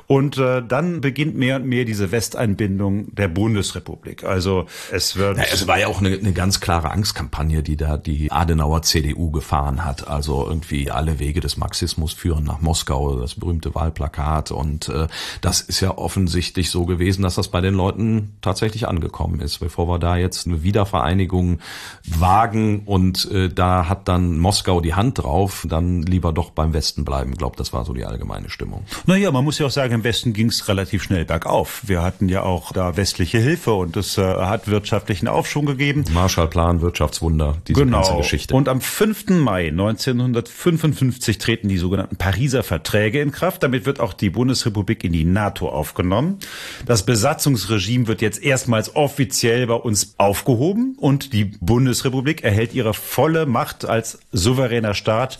Und 0.06 0.36
äh, 0.36 0.62
dann 0.62 1.00
beginnt 1.00 1.34
mehr 1.36 1.56
und 1.56 1.64
mehr 1.64 1.86
diese 1.86 2.12
Westeinbindung 2.12 3.14
der 3.14 3.28
Bundesrepublik. 3.28 4.24
Also 4.24 4.66
es 4.92 5.16
wird. 5.16 5.38
Ja, 5.38 5.44
es 5.50 5.66
war 5.66 5.78
ja 5.78 5.86
auch 5.86 6.00
eine, 6.00 6.10
eine 6.10 6.34
ganz 6.34 6.60
klare 6.60 6.90
Angstkampagne, 6.90 7.62
die 7.62 7.78
da 7.78 7.96
die 7.96 8.30
Adenauer 8.30 8.82
CDU 8.82 9.30
gefahren 9.30 9.82
hat. 9.82 10.08
Also 10.08 10.46
irgendwie 10.46 10.90
alle 10.90 11.20
Wege 11.20 11.40
des 11.40 11.56
Marxismus 11.56 12.12
führen 12.12 12.44
nach 12.44 12.60
Moskau, 12.60 13.18
das 13.18 13.36
berühmte 13.36 13.74
Wahlplakat. 13.74 14.50
Und 14.50 14.90
äh, 14.90 15.06
das 15.40 15.62
ist 15.62 15.80
ja 15.80 15.96
offensichtlich 15.96 16.70
so 16.70 16.84
gewesen, 16.84 17.22
dass 17.22 17.36
das 17.36 17.48
bei 17.48 17.62
den 17.62 17.72
Leuten 17.72 18.36
tatsächlich 18.42 18.86
angekommen 18.86 19.40
ist. 19.40 19.60
Bevor 19.60 19.85
bevor 19.86 19.94
wir 19.94 19.98
da 19.98 20.16
jetzt 20.16 20.46
eine 20.46 20.62
Wiedervereinigung 20.62 21.60
wagen 22.04 22.82
und 22.86 23.30
äh, 23.30 23.48
da 23.48 23.88
hat 23.88 24.08
dann 24.08 24.38
Moskau 24.38 24.80
die 24.80 24.94
Hand 24.94 25.22
drauf, 25.22 25.64
dann 25.68 26.02
lieber 26.02 26.32
doch 26.32 26.50
beim 26.50 26.74
Westen 26.74 27.04
bleiben. 27.04 27.32
Ich 27.32 27.38
glaube, 27.38 27.56
das 27.56 27.72
war 27.72 27.84
so 27.84 27.92
die 27.92 28.04
allgemeine 28.04 28.50
Stimmung. 28.50 28.84
Naja, 29.06 29.30
man 29.30 29.44
muss 29.44 29.58
ja 29.58 29.66
auch 29.66 29.70
sagen, 29.70 29.94
im 29.94 30.04
Westen 30.04 30.32
ging 30.32 30.48
es 30.48 30.66
relativ 30.68 31.04
schnell 31.04 31.24
bergauf. 31.24 31.82
Wir 31.86 32.02
hatten 32.02 32.28
ja 32.28 32.42
auch 32.42 32.72
da 32.72 32.96
westliche 32.96 33.38
Hilfe 33.38 33.74
und 33.74 33.96
es 33.96 34.18
äh, 34.18 34.22
hat 34.22 34.68
wirtschaftlichen 34.68 35.28
Aufschwung 35.28 35.66
gegeben. 35.66 36.04
Marshallplan, 36.12 36.80
Wirtschaftswunder, 36.80 37.58
diese 37.68 37.84
genau. 37.84 37.98
ganze 37.98 38.16
Geschichte. 38.16 38.54
Und 38.54 38.68
am 38.68 38.80
5. 38.80 39.30
Mai 39.30 39.68
1955 39.68 41.38
treten 41.38 41.68
die 41.68 41.78
sogenannten 41.78 42.16
Pariser 42.16 42.64
Verträge 42.64 43.20
in 43.20 43.30
Kraft. 43.30 43.62
Damit 43.62 43.86
wird 43.86 44.00
auch 44.00 44.14
die 44.14 44.30
Bundesrepublik 44.30 45.04
in 45.04 45.12
die 45.12 45.24
NATO 45.24 45.68
aufgenommen. 45.68 46.38
Das 46.86 47.06
Besatzungsregime 47.06 48.08
wird 48.08 48.20
jetzt 48.20 48.42
erstmals 48.42 48.96
offiziell 48.96 49.66
bei 49.66 49.75
bei 49.76 49.82
uns 49.82 50.14
aufgehoben 50.18 50.96
und 50.98 51.32
die 51.32 51.44
Bundesrepublik 51.44 52.42
erhält 52.42 52.72
ihre 52.72 52.94
volle 52.94 53.44
Macht 53.44 53.84
als 53.84 54.18
souveräner 54.32 54.94
Staat 54.94 55.38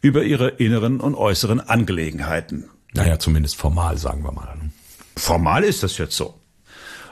über 0.00 0.24
ihre 0.24 0.48
inneren 0.48 1.00
und 1.00 1.14
äußeren 1.14 1.60
Angelegenheiten. 1.60 2.68
Naja, 2.94 3.18
zumindest 3.18 3.56
formal, 3.56 3.96
sagen 3.98 4.24
wir 4.24 4.32
mal. 4.32 4.56
Formal 5.16 5.62
ist 5.62 5.82
das 5.82 5.98
jetzt 5.98 6.16
so. 6.16 6.34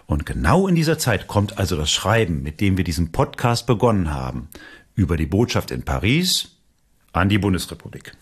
Und 0.07 0.27
genau 0.27 0.67
in 0.67 0.75
dieser 0.75 0.99
Zeit 0.99 1.29
kommt 1.29 1.59
also 1.59 1.77
das 1.77 1.91
Schreiben, 1.91 2.43
mit 2.43 2.61
dem 2.61 2.77
wir 2.77 2.85
diesen 2.85 3.13
Podcast 3.13 3.67
begonnen 3.67 4.13
haben, 4.13 4.49
über 4.95 5.17
die 5.17 5.27
Botschaft 5.27 5.71
in 5.71 5.85
Paris 5.85 6.57
an 7.13 7.29
die 7.29 7.39
Bundesrepublik. 7.39 8.13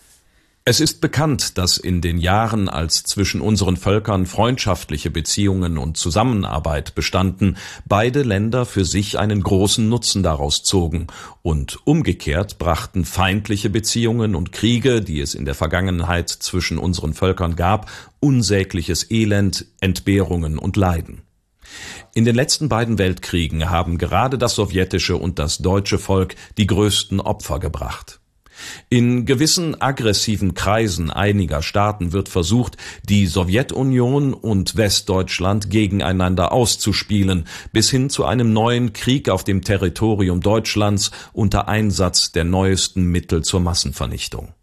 Es 0.65 0.79
ist 0.79 1.01
bekannt, 1.01 1.57
dass 1.57 1.77
in 1.77 1.99
den 1.99 2.17
Jahren, 2.17 2.69
als 2.69 3.03
zwischen 3.03 3.41
unseren 3.41 3.75
Völkern 3.75 4.25
freundschaftliche 4.25 5.11
Beziehungen 5.11 5.77
und 5.77 5.97
Zusammenarbeit 5.97 6.95
bestanden, 6.95 7.57
beide 7.85 8.23
Länder 8.23 8.65
für 8.65 8.85
sich 8.85 9.19
einen 9.19 9.43
großen 9.43 9.89
Nutzen 9.89 10.23
daraus 10.23 10.63
zogen, 10.63 11.07
und 11.41 11.85
umgekehrt 11.85 12.59
brachten 12.59 13.03
feindliche 13.03 13.69
Beziehungen 13.69 14.35
und 14.35 14.53
Kriege, 14.53 15.01
die 15.01 15.19
es 15.19 15.35
in 15.35 15.43
der 15.43 15.53
Vergangenheit 15.53 16.29
zwischen 16.29 16.77
unseren 16.77 17.13
Völkern 17.13 17.57
gab, 17.57 17.91
unsägliches 18.21 19.11
Elend, 19.11 19.65
Entbehrungen 19.81 20.57
und 20.57 20.77
Leiden. 20.77 21.23
In 22.13 22.23
den 22.23 22.35
letzten 22.35 22.69
beiden 22.69 22.97
Weltkriegen 22.97 23.69
haben 23.69 23.97
gerade 23.97 24.37
das 24.37 24.55
sowjetische 24.55 25.17
und 25.17 25.39
das 25.39 25.57
deutsche 25.57 25.99
Volk 25.99 26.35
die 26.57 26.67
größten 26.67 27.19
Opfer 27.19 27.59
gebracht. 27.59 28.21
In 28.89 29.25
gewissen 29.25 29.81
aggressiven 29.81 30.53
Kreisen 30.53 31.11
einiger 31.11 31.61
Staaten 31.61 32.13
wird 32.13 32.29
versucht, 32.29 32.77
die 33.07 33.27
Sowjetunion 33.27 34.33
und 34.33 34.75
Westdeutschland 34.75 35.69
gegeneinander 35.69 36.51
auszuspielen, 36.51 37.45
bis 37.71 37.89
hin 37.89 38.09
zu 38.09 38.25
einem 38.25 38.53
neuen 38.53 38.93
Krieg 38.93 39.29
auf 39.29 39.43
dem 39.43 39.63
Territorium 39.63 40.41
Deutschlands 40.41 41.11
unter 41.33 41.67
Einsatz 41.67 42.31
der 42.31 42.43
neuesten 42.43 43.05
Mittel 43.05 43.43
zur 43.43 43.59
Massenvernichtung. 43.59 44.53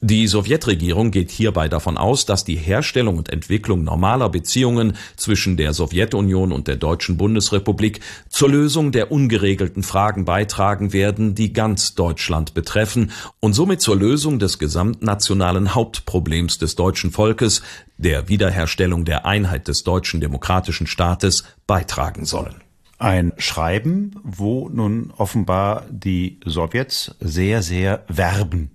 Die 0.00 0.26
Sowjetregierung 0.26 1.10
geht 1.10 1.30
hierbei 1.30 1.68
davon 1.68 1.96
aus, 1.96 2.26
dass 2.26 2.44
die 2.44 2.56
Herstellung 2.56 3.18
und 3.18 3.28
Entwicklung 3.28 3.84
normaler 3.84 4.28
Beziehungen 4.28 4.94
zwischen 5.16 5.56
der 5.56 5.72
Sowjetunion 5.72 6.52
und 6.52 6.66
der 6.66 6.76
Deutschen 6.76 7.16
Bundesrepublik 7.16 8.00
zur 8.28 8.50
Lösung 8.50 8.92
der 8.92 9.12
ungeregelten 9.12 9.82
Fragen 9.82 10.24
beitragen 10.24 10.92
werden, 10.92 11.34
die 11.34 11.52
ganz 11.52 11.94
Deutschland 11.94 12.54
betreffen 12.54 13.12
und 13.40 13.52
somit 13.52 13.80
zur 13.80 13.96
Lösung 13.96 14.38
des 14.38 14.58
gesamtnationalen 14.58 15.74
Hauptproblems 15.74 16.58
des 16.58 16.74
deutschen 16.74 17.12
Volkes, 17.12 17.62
der 17.96 18.28
Wiederherstellung 18.28 19.04
der 19.04 19.26
Einheit 19.26 19.68
des 19.68 19.84
deutschen 19.84 20.20
demokratischen 20.20 20.86
Staates, 20.86 21.44
beitragen 21.66 22.24
sollen. 22.24 22.56
Ein 22.98 23.32
Schreiben, 23.36 24.14
wo 24.22 24.68
nun 24.68 25.12
offenbar 25.16 25.86
die 25.90 26.38
Sowjets 26.44 27.16
sehr, 27.20 27.62
sehr 27.62 28.04
werben 28.08 28.70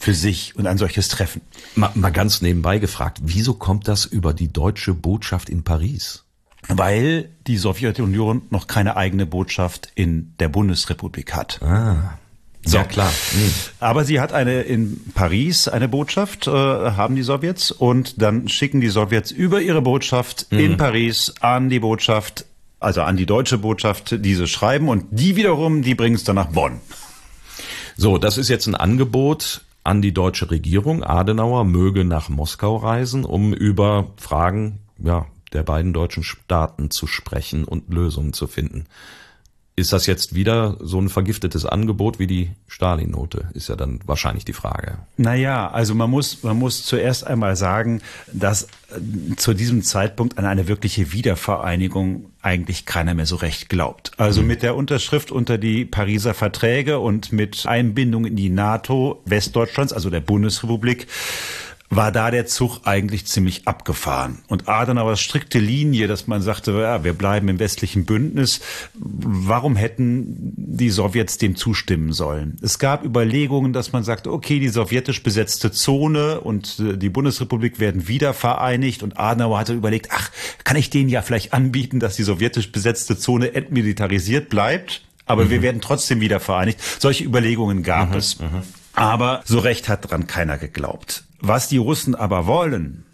für 0.00 0.14
sich 0.14 0.56
und 0.56 0.66
ein 0.66 0.78
solches 0.78 1.08
Treffen. 1.08 1.42
Mal, 1.76 1.90
mal 1.94 2.10
ganz 2.10 2.40
nebenbei 2.40 2.78
gefragt, 2.78 3.18
wieso 3.22 3.54
kommt 3.54 3.86
das 3.86 4.06
über 4.06 4.32
die 4.32 4.52
deutsche 4.52 4.94
Botschaft 4.94 5.50
in 5.50 5.62
Paris? 5.62 6.24
Weil 6.68 7.30
die 7.46 7.56
Sowjetunion 7.56 8.42
noch 8.50 8.66
keine 8.66 8.96
eigene 8.96 9.26
Botschaft 9.26 9.92
in 9.94 10.34
der 10.38 10.48
Bundesrepublik 10.48 11.34
hat. 11.34 11.60
Ah. 11.62 12.18
So. 12.62 12.76
Ja 12.76 12.84
klar. 12.84 13.10
Mhm. 13.32 13.52
Aber 13.80 14.04
sie 14.04 14.20
hat 14.20 14.32
eine 14.32 14.62
in 14.62 15.00
Paris 15.14 15.66
eine 15.68 15.88
Botschaft, 15.88 16.46
äh, 16.46 16.50
haben 16.50 17.16
die 17.16 17.22
Sowjets 17.22 17.70
und 17.70 18.20
dann 18.20 18.48
schicken 18.48 18.82
die 18.82 18.88
Sowjets 18.88 19.30
über 19.30 19.62
ihre 19.62 19.80
Botschaft 19.80 20.46
mhm. 20.50 20.58
in 20.58 20.76
Paris 20.76 21.34
an 21.40 21.70
die 21.70 21.80
Botschaft, 21.80 22.44
also 22.78 23.02
an 23.02 23.16
die 23.16 23.24
deutsche 23.24 23.56
Botschaft, 23.56 24.16
diese 24.18 24.46
schreiben 24.46 24.88
und 24.88 25.06
die 25.10 25.36
wiederum, 25.36 25.80
die 25.80 25.94
bringen 25.94 26.16
es 26.16 26.24
dann 26.24 26.36
nach 26.36 26.48
Bonn. 26.48 26.80
So, 27.96 28.18
das 28.18 28.36
ist 28.36 28.48
jetzt 28.48 28.66
ein 28.66 28.74
Angebot 28.74 29.62
an 29.90 30.02
die 30.02 30.14
deutsche 30.14 30.52
Regierung. 30.52 31.02
Adenauer 31.02 31.64
möge 31.64 32.04
nach 32.04 32.28
Moskau 32.28 32.76
reisen, 32.76 33.24
um 33.24 33.52
über 33.52 34.06
Fragen 34.16 34.78
ja, 34.98 35.26
der 35.52 35.64
beiden 35.64 35.92
deutschen 35.92 36.22
Staaten 36.22 36.92
zu 36.92 37.08
sprechen 37.08 37.64
und 37.64 37.92
Lösungen 37.92 38.32
zu 38.32 38.46
finden. 38.46 38.86
Ist 39.80 39.94
das 39.94 40.04
jetzt 40.04 40.34
wieder 40.34 40.76
so 40.80 41.00
ein 41.00 41.08
vergiftetes 41.08 41.64
Angebot 41.64 42.18
wie 42.18 42.26
die 42.26 42.50
Stalin-Note? 42.68 43.48
Ist 43.54 43.70
ja 43.70 43.76
dann 43.76 44.00
wahrscheinlich 44.04 44.44
die 44.44 44.52
Frage. 44.52 44.98
Naja, 45.16 45.70
also 45.70 45.94
man 45.94 46.10
muss, 46.10 46.42
man 46.42 46.58
muss 46.58 46.84
zuerst 46.84 47.26
einmal 47.26 47.56
sagen, 47.56 48.02
dass 48.30 48.64
äh, 48.64 49.36
zu 49.36 49.54
diesem 49.54 49.82
Zeitpunkt 49.82 50.36
an 50.36 50.44
eine 50.44 50.68
wirkliche 50.68 51.12
Wiedervereinigung 51.12 52.26
eigentlich 52.42 52.84
keiner 52.84 53.14
mehr 53.14 53.24
so 53.24 53.36
recht 53.36 53.70
glaubt. 53.70 54.12
Also 54.18 54.42
mhm. 54.42 54.48
mit 54.48 54.62
der 54.62 54.76
Unterschrift 54.76 55.30
unter 55.30 55.56
die 55.56 55.86
Pariser 55.86 56.34
Verträge 56.34 56.98
und 56.98 57.32
mit 57.32 57.64
Einbindung 57.66 58.26
in 58.26 58.36
die 58.36 58.50
NATO 58.50 59.22
Westdeutschlands, 59.24 59.94
also 59.94 60.10
der 60.10 60.20
Bundesrepublik, 60.20 61.06
war 61.90 62.12
da 62.12 62.30
der 62.30 62.46
Zug 62.46 62.82
eigentlich 62.84 63.26
ziemlich 63.26 63.66
abgefahren. 63.66 64.38
Und 64.46 64.68
Adenauers 64.68 65.20
strikte 65.20 65.58
Linie, 65.58 66.06
dass 66.06 66.28
man 66.28 66.40
sagte, 66.40 66.70
ja, 66.70 67.02
wir 67.02 67.14
bleiben 67.14 67.48
im 67.48 67.58
westlichen 67.58 68.04
Bündnis, 68.04 68.60
warum 68.94 69.74
hätten 69.74 70.54
die 70.56 70.90
Sowjets 70.90 71.38
dem 71.38 71.56
zustimmen 71.56 72.12
sollen? 72.12 72.56
Es 72.62 72.78
gab 72.78 73.04
Überlegungen, 73.04 73.72
dass 73.72 73.92
man 73.92 74.04
sagte, 74.04 74.32
okay, 74.32 74.60
die 74.60 74.68
sowjetisch 74.68 75.24
besetzte 75.24 75.72
Zone 75.72 76.40
und 76.40 76.78
äh, 76.78 76.96
die 76.96 77.08
Bundesrepublik 77.08 77.80
werden 77.80 78.06
wieder 78.06 78.34
vereinigt 78.34 79.02
und 79.02 79.18
Adenauer 79.18 79.58
hatte 79.58 79.74
überlegt, 79.74 80.08
ach, 80.12 80.30
kann 80.62 80.76
ich 80.76 80.90
denen 80.90 81.08
ja 81.08 81.22
vielleicht 81.22 81.52
anbieten, 81.52 81.98
dass 81.98 82.14
die 82.14 82.22
sowjetisch 82.22 82.70
besetzte 82.70 83.18
Zone 83.18 83.54
entmilitarisiert 83.54 84.48
bleibt? 84.48 85.02
Aber 85.26 85.46
mhm. 85.46 85.50
wir 85.50 85.62
werden 85.62 85.80
trotzdem 85.80 86.20
wieder 86.20 86.38
vereinigt. 86.38 86.80
Solche 87.00 87.24
Überlegungen 87.24 87.82
gab 87.82 88.10
mhm, 88.10 88.16
es. 88.16 88.38
Mhm. 88.38 88.62
Aber 88.92 89.42
so 89.44 89.58
recht 89.58 89.88
hat 89.88 90.10
dran 90.10 90.28
keiner 90.28 90.56
geglaubt. 90.56 91.24
Was 91.40 91.68
die 91.68 91.78
Russen 91.78 92.14
aber 92.14 92.46
wollen, 92.46 93.04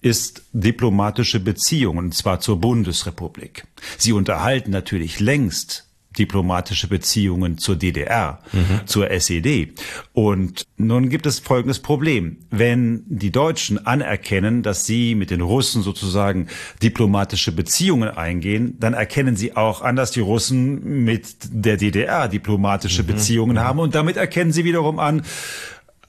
ist 0.00 0.42
diplomatische 0.52 1.40
Beziehungen, 1.40 2.06
und 2.06 2.14
zwar 2.14 2.40
zur 2.40 2.60
Bundesrepublik. 2.60 3.66
Sie 3.98 4.12
unterhalten 4.12 4.70
natürlich 4.70 5.20
längst 5.20 5.86
diplomatische 6.18 6.88
Beziehungen 6.88 7.58
zur 7.58 7.76
DDR, 7.76 8.40
mhm. 8.52 8.86
zur 8.86 9.10
SED. 9.10 9.74
Und 10.12 10.66
nun 10.76 11.08
gibt 11.08 11.24
es 11.26 11.38
folgendes 11.38 11.78
Problem. 11.78 12.38
Wenn 12.50 13.04
die 13.06 13.30
Deutschen 13.30 13.86
anerkennen, 13.86 14.62
dass 14.62 14.86
sie 14.86 15.14
mit 15.14 15.30
den 15.30 15.40
Russen 15.40 15.82
sozusagen 15.82 16.48
diplomatische 16.82 17.52
Beziehungen 17.52 18.08
eingehen, 18.08 18.76
dann 18.80 18.94
erkennen 18.94 19.36
sie 19.36 19.56
auch 19.56 19.82
an, 19.82 19.94
dass 19.94 20.10
die 20.10 20.20
Russen 20.20 21.04
mit 21.04 21.36
der 21.52 21.76
DDR 21.76 22.26
diplomatische 22.26 23.04
mhm. 23.04 23.06
Beziehungen 23.06 23.56
mhm. 23.56 23.60
haben. 23.60 23.78
Und 23.78 23.94
damit 23.94 24.16
erkennen 24.16 24.52
sie 24.52 24.64
wiederum 24.64 24.98
an, 24.98 25.22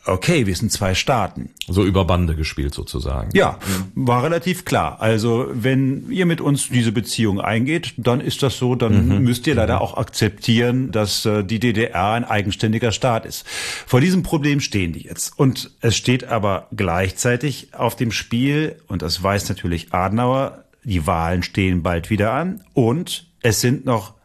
okay, 0.05 0.47
wir 0.47 0.55
sind 0.55 0.71
zwei 0.71 0.95
Staaten. 0.95 1.49
So 1.67 1.83
über 1.83 2.05
Bande 2.05 2.35
gespielt 2.35 2.73
sozusagen. 2.73 3.29
Ja, 3.33 3.59
war 3.93 4.23
relativ 4.23 4.65
klar. 4.65 5.01
Also 5.01 5.47
wenn 5.53 6.09
ihr 6.09 6.25
mit 6.25 6.41
uns 6.41 6.69
diese 6.69 6.91
Beziehung 6.91 7.39
eingeht, 7.39 7.93
dann 7.97 8.19
ist 8.19 8.41
das 8.43 8.57
so, 8.57 8.75
dann 8.75 9.07
mhm. 9.07 9.23
müsst 9.23 9.47
ihr 9.47 9.55
leider 9.55 9.75
mhm. 9.75 9.81
auch 9.81 9.97
akzeptieren, 9.97 10.91
dass 10.91 11.25
äh, 11.25 11.43
die 11.43 11.59
DDR 11.59 12.11
ein 12.11 12.25
eigenständiger 12.25 12.91
Staat 12.91 13.25
ist. 13.25 13.45
Vor 13.47 14.01
diesem 14.01 14.23
Problem 14.23 14.59
stehen 14.59 14.93
die 14.93 15.03
jetzt. 15.03 15.37
Und 15.37 15.71
es 15.81 15.95
steht 15.95 16.23
aber 16.23 16.67
gleichzeitig 16.75 17.73
auf 17.73 17.95
dem 17.95 18.11
Spiel, 18.11 18.77
und 18.87 19.01
das 19.01 19.21
weiß 19.21 19.49
natürlich 19.49 19.93
Adenauer, 19.93 20.63
die 20.83 21.05
Wahlen 21.05 21.43
stehen 21.43 21.83
bald 21.83 22.09
wieder 22.09 22.33
an 22.33 22.63
und 22.73 23.27
es 23.41 23.61
sind 23.61 23.85
noch, 23.85 24.15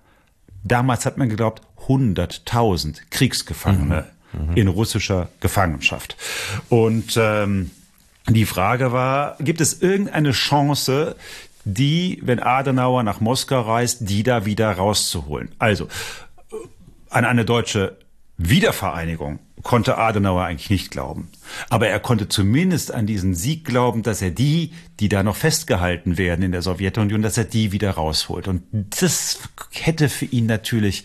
damals 0.65 1.05
hat 1.05 1.19
man 1.19 1.29
geglaubt, 1.29 1.63
100.000 1.87 3.03
Kriegsgefangene 3.11 4.07
mhm 4.09 4.16
in 4.55 4.69
russischer 4.69 5.29
Gefangenschaft. 5.41 6.17
Und 6.69 7.17
ähm, 7.17 7.71
die 8.29 8.45
Frage 8.45 8.93
war, 8.93 9.37
gibt 9.41 9.61
es 9.61 9.81
irgendeine 9.81 10.33
Chance, 10.33 11.17
die, 11.65 12.21
wenn 12.23 12.41
Adenauer 12.41 13.03
nach 13.03 13.21
Moskau 13.21 13.61
reist, 13.61 14.09
die 14.09 14.23
da 14.23 14.45
wieder 14.45 14.71
rauszuholen? 14.73 15.51
Also 15.59 15.89
an 17.11 17.25
eine 17.25 17.45
deutsche 17.45 17.97
Wiedervereinigung 18.37 19.39
konnte 19.63 19.99
Adenauer 19.99 20.45
eigentlich 20.45 20.71
nicht 20.71 20.91
glauben. 20.91 21.29
Aber 21.71 21.89
er 21.89 21.99
konnte 21.99 22.29
zumindest 22.29 22.93
an 22.93 23.07
diesen 23.07 23.35
Sieg 23.35 23.65
glauben, 23.65 24.03
dass 24.03 24.23
er 24.23 24.31
die, 24.31 24.73
die 25.01 25.09
da 25.09 25.23
noch 25.23 25.35
festgehalten 25.35 26.19
werden 26.19 26.45
in 26.45 26.53
der 26.53 26.63
Sowjetunion, 26.63 27.23
dass 27.23 27.39
er 27.39 27.45
die 27.45 27.73
wieder 27.73 27.93
rausholt. 27.93 28.47
Und 28.47 28.63
das 28.73 29.41
hätte 29.73 30.09
für 30.09 30.27
ihn 30.27 30.47
natürlich 30.47 31.05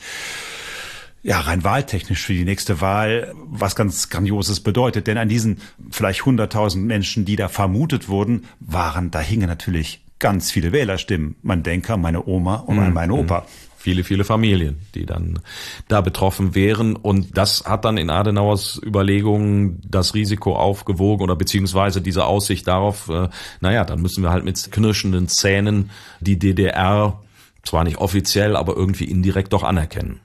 ja, 1.24 1.40
rein 1.40 1.64
wahltechnisch 1.64 2.26
für 2.26 2.34
die 2.34 2.46
nächste 2.46 2.82
Wahl 2.82 3.34
was 3.36 3.76
ganz 3.76 4.10
Grandioses 4.10 4.60
bedeutet. 4.60 5.08
Denn 5.08 5.18
an 5.18 5.30
diesen 5.30 5.60
vielleicht 5.92 6.22
100.000 6.22 6.78
Menschen, 6.78 7.26
die 7.26 7.36
da 7.36 7.48
vermutet 7.48 8.10
wurden, 8.10 8.46
waren, 8.60 9.12
da 9.12 9.20
hingen 9.20 9.48
natürlich 9.48 10.02
ganz 10.20 10.52
viele 10.52 10.72
Wählerstimmen. 10.72 11.36
Man 11.42 11.64
denke 11.64 11.94
an 11.94 12.02
meine 12.02 12.26
Oma 12.26 12.56
und 12.56 12.80
an 12.80 12.88
mhm. 12.88 12.94
meinen 12.94 13.12
Opa. 13.12 13.46
Viele, 13.78 14.04
viele 14.04 14.24
Familien, 14.24 14.80
die 14.94 15.08
dann 15.08 15.40
da 15.88 16.02
betroffen 16.02 16.54
wären. 16.54 16.96
Und 16.96 17.36
das 17.36 17.66
hat 17.66 17.84
dann 17.84 17.98
in 17.98 18.12
Adenauers 18.12 18.80
Überlegungen 18.84 19.82
das 19.88 20.14
Risiko 20.14 20.56
aufgewogen 20.56 21.24
oder 21.24 21.36
beziehungsweise 21.36 22.00
diese 22.00 22.26
Aussicht 22.26 22.68
darauf, 22.68 23.10
äh, 23.10 23.30
naja, 23.60 23.84
dann 23.84 24.02
müssen 24.02 24.24
wir 24.24 24.30
halt 24.30 24.46
mit 24.46 24.72
knirschenden 24.72 25.28
Zähnen 25.28 25.90
die 26.20 26.38
DDR 26.38 27.22
zwar 27.64 27.84
nicht 27.84 27.98
offiziell, 27.98 28.56
aber 28.56 28.76
irgendwie 28.76 29.06
indirekt 29.06 29.52
doch 29.52 29.64
anerkennen. 29.64 30.20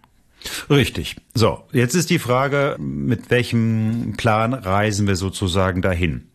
Richtig. 0.71 1.17
So, 1.35 1.65
jetzt 1.73 1.95
ist 1.95 2.11
die 2.11 2.19
Frage, 2.19 2.77
mit 2.79 3.31
welchem 3.31 4.15
Plan 4.17 4.55
reisen 4.55 5.07
wir 5.07 5.17
sozusagen 5.17 5.83
dahin? 5.83 6.29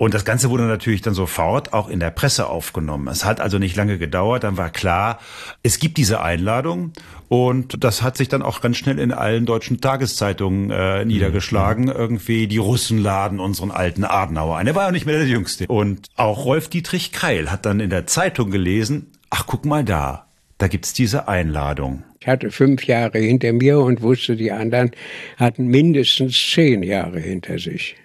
Und 0.00 0.14
das 0.14 0.24
Ganze 0.24 0.48
wurde 0.48 0.62
natürlich 0.62 1.02
dann 1.02 1.12
sofort 1.12 1.74
auch 1.74 1.90
in 1.90 2.00
der 2.00 2.10
Presse 2.10 2.46
aufgenommen. 2.46 3.06
Es 3.08 3.26
hat 3.26 3.38
also 3.38 3.58
nicht 3.58 3.76
lange 3.76 3.98
gedauert, 3.98 4.44
dann 4.44 4.56
war 4.56 4.70
klar, 4.70 5.18
es 5.62 5.78
gibt 5.78 5.98
diese 5.98 6.22
Einladung 6.22 6.94
und 7.28 7.84
das 7.84 8.00
hat 8.00 8.16
sich 8.16 8.28
dann 8.28 8.40
auch 8.40 8.62
ganz 8.62 8.78
schnell 8.78 8.98
in 8.98 9.12
allen 9.12 9.44
deutschen 9.44 9.82
Tageszeitungen 9.82 10.70
äh, 10.70 11.04
niedergeschlagen. 11.04 11.84
Mhm. 11.84 11.90
Irgendwie 11.90 12.46
die 12.46 12.56
Russen 12.56 12.96
laden 12.96 13.40
unseren 13.40 13.70
alten 13.70 14.04
Adenauer 14.04 14.56
ein. 14.56 14.66
Er 14.66 14.74
war 14.74 14.86
ja 14.86 14.90
nicht 14.90 15.04
mehr 15.04 15.18
der 15.18 15.28
Jüngste. 15.28 15.66
Und 15.66 16.06
auch 16.16 16.46
Rolf 16.46 16.68
Dietrich 16.68 17.12
Keil 17.12 17.52
hat 17.52 17.66
dann 17.66 17.78
in 17.78 17.90
der 17.90 18.06
Zeitung 18.06 18.50
gelesen, 18.50 19.12
ach 19.28 19.44
guck 19.46 19.66
mal 19.66 19.84
da, 19.84 20.28
da 20.56 20.68
gibt's 20.68 20.94
diese 20.94 21.28
Einladung. 21.28 22.04
Hatte 22.30 22.52
fünf 22.52 22.84
Jahre 22.86 23.18
hinter 23.18 23.52
mir 23.52 23.80
und 23.80 24.02
wusste, 24.02 24.36
die 24.36 24.52
anderen 24.52 24.92
hatten 25.36 25.66
mindestens 25.66 26.40
zehn 26.52 26.84
Jahre 26.84 27.18
hinter 27.18 27.58
sich. 27.58 27.96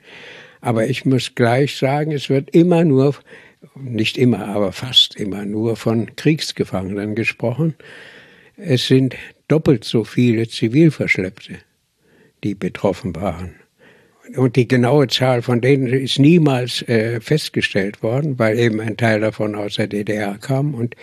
Aber 0.61 0.88
ich 0.88 1.05
muss 1.05 1.35
gleich 1.35 1.77
sagen, 1.77 2.11
es 2.11 2.27
wird 2.27 2.49
immer 2.49 2.83
nur, 2.83 3.13
nicht 3.75 4.17
immer, 4.17 4.47
aber 4.47 4.71
fast 4.71 5.15
immer 5.15 5.45
nur 5.45 5.75
von 5.75 6.15
Kriegsgefangenen 6.15 7.13
gesprochen. 7.13 7.75
Es 8.57 8.88
sind 8.88 9.15
doppelt 9.47 9.83
so 9.83 10.03
viele 10.03 10.47
Zivilverschleppte, 10.47 11.59
die 12.43 12.55
betroffen 12.55 13.15
waren. 13.15 13.53
Und 14.35 14.55
die 14.55 14.67
genaue 14.67 15.05
Zahl 15.07 15.43
von 15.43 15.61
denen 15.61 15.85
ist 15.85 16.17
niemals 16.17 16.81
äh, 16.88 17.21
festgestellt 17.21 18.01
worden, 18.01 18.39
weil 18.39 18.57
eben 18.57 18.81
ein 18.81 18.97
Teil 18.97 19.19
davon 19.19 19.53
aus 19.53 19.75
der 19.75 19.85
DDR 19.85 20.39
kam 20.39 20.73
und 20.73 20.95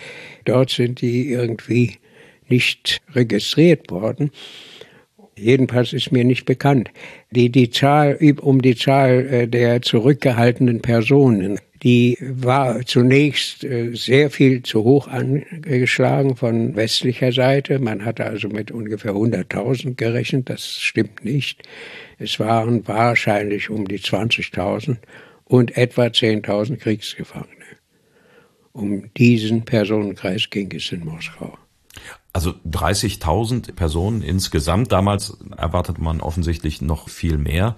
dort 0.45 0.71
sind 0.71 1.01
die 1.03 1.31
irgendwie 1.31 1.99
nicht 2.53 3.01
registriert 3.15 3.91
worden. 3.91 4.31
Jedenfalls 5.37 5.95
ist 5.95 6.13
mir 6.13 6.25
nicht 6.25 6.45
bekannt. 6.45 6.91
Die, 7.31 7.51
die 7.51 7.71
Zahl, 7.71 8.19
um 8.43 8.61
die 8.61 8.77
Zahl 8.77 9.27
äh, 9.27 9.49
der 9.49 9.81
zurückgehaltenen 9.81 10.83
Personen, 10.83 11.59
die 11.83 12.19
war 12.21 12.85
zunächst 12.85 13.65
äh, 13.65 13.95
sehr 13.95 14.31
viel 14.31 14.63
zu 14.63 14.85
hoch 14.85 15.09
angeschlagen 15.09 16.37
von 16.37 16.77
westlicher 16.77 17.33
Seite. 17.33 17.79
Man 17.79 18.05
hatte 18.05 18.25
also 18.25 18.49
mit 18.49 18.71
ungefähr 18.71 19.13
100.000 19.13 19.95
gerechnet. 19.95 20.51
Das 20.51 20.79
stimmt 20.79 21.25
nicht. 21.25 21.63
Es 22.19 22.39
waren 22.39 22.87
wahrscheinlich 22.87 23.71
um 23.71 23.89
die 23.89 23.99
20.000 23.99 24.99
und 25.45 25.77
etwa 25.77 26.05
10.000 26.05 26.77
Kriegsgefangene. 26.77 27.65
Um 28.73 29.13
diesen 29.15 29.65
Personenkreis 29.65 30.49
ging 30.51 30.73
es 30.73 30.93
in 30.93 31.05
Moskau. 31.05 31.59
Also 32.33 32.55
30.000 32.67 33.75
Personen 33.75 34.23
insgesamt. 34.23 34.91
Damals 34.93 35.37
erwartet 35.57 35.99
man 35.99 36.21
offensichtlich 36.21 36.81
noch 36.81 37.09
viel 37.09 37.37
mehr. 37.37 37.77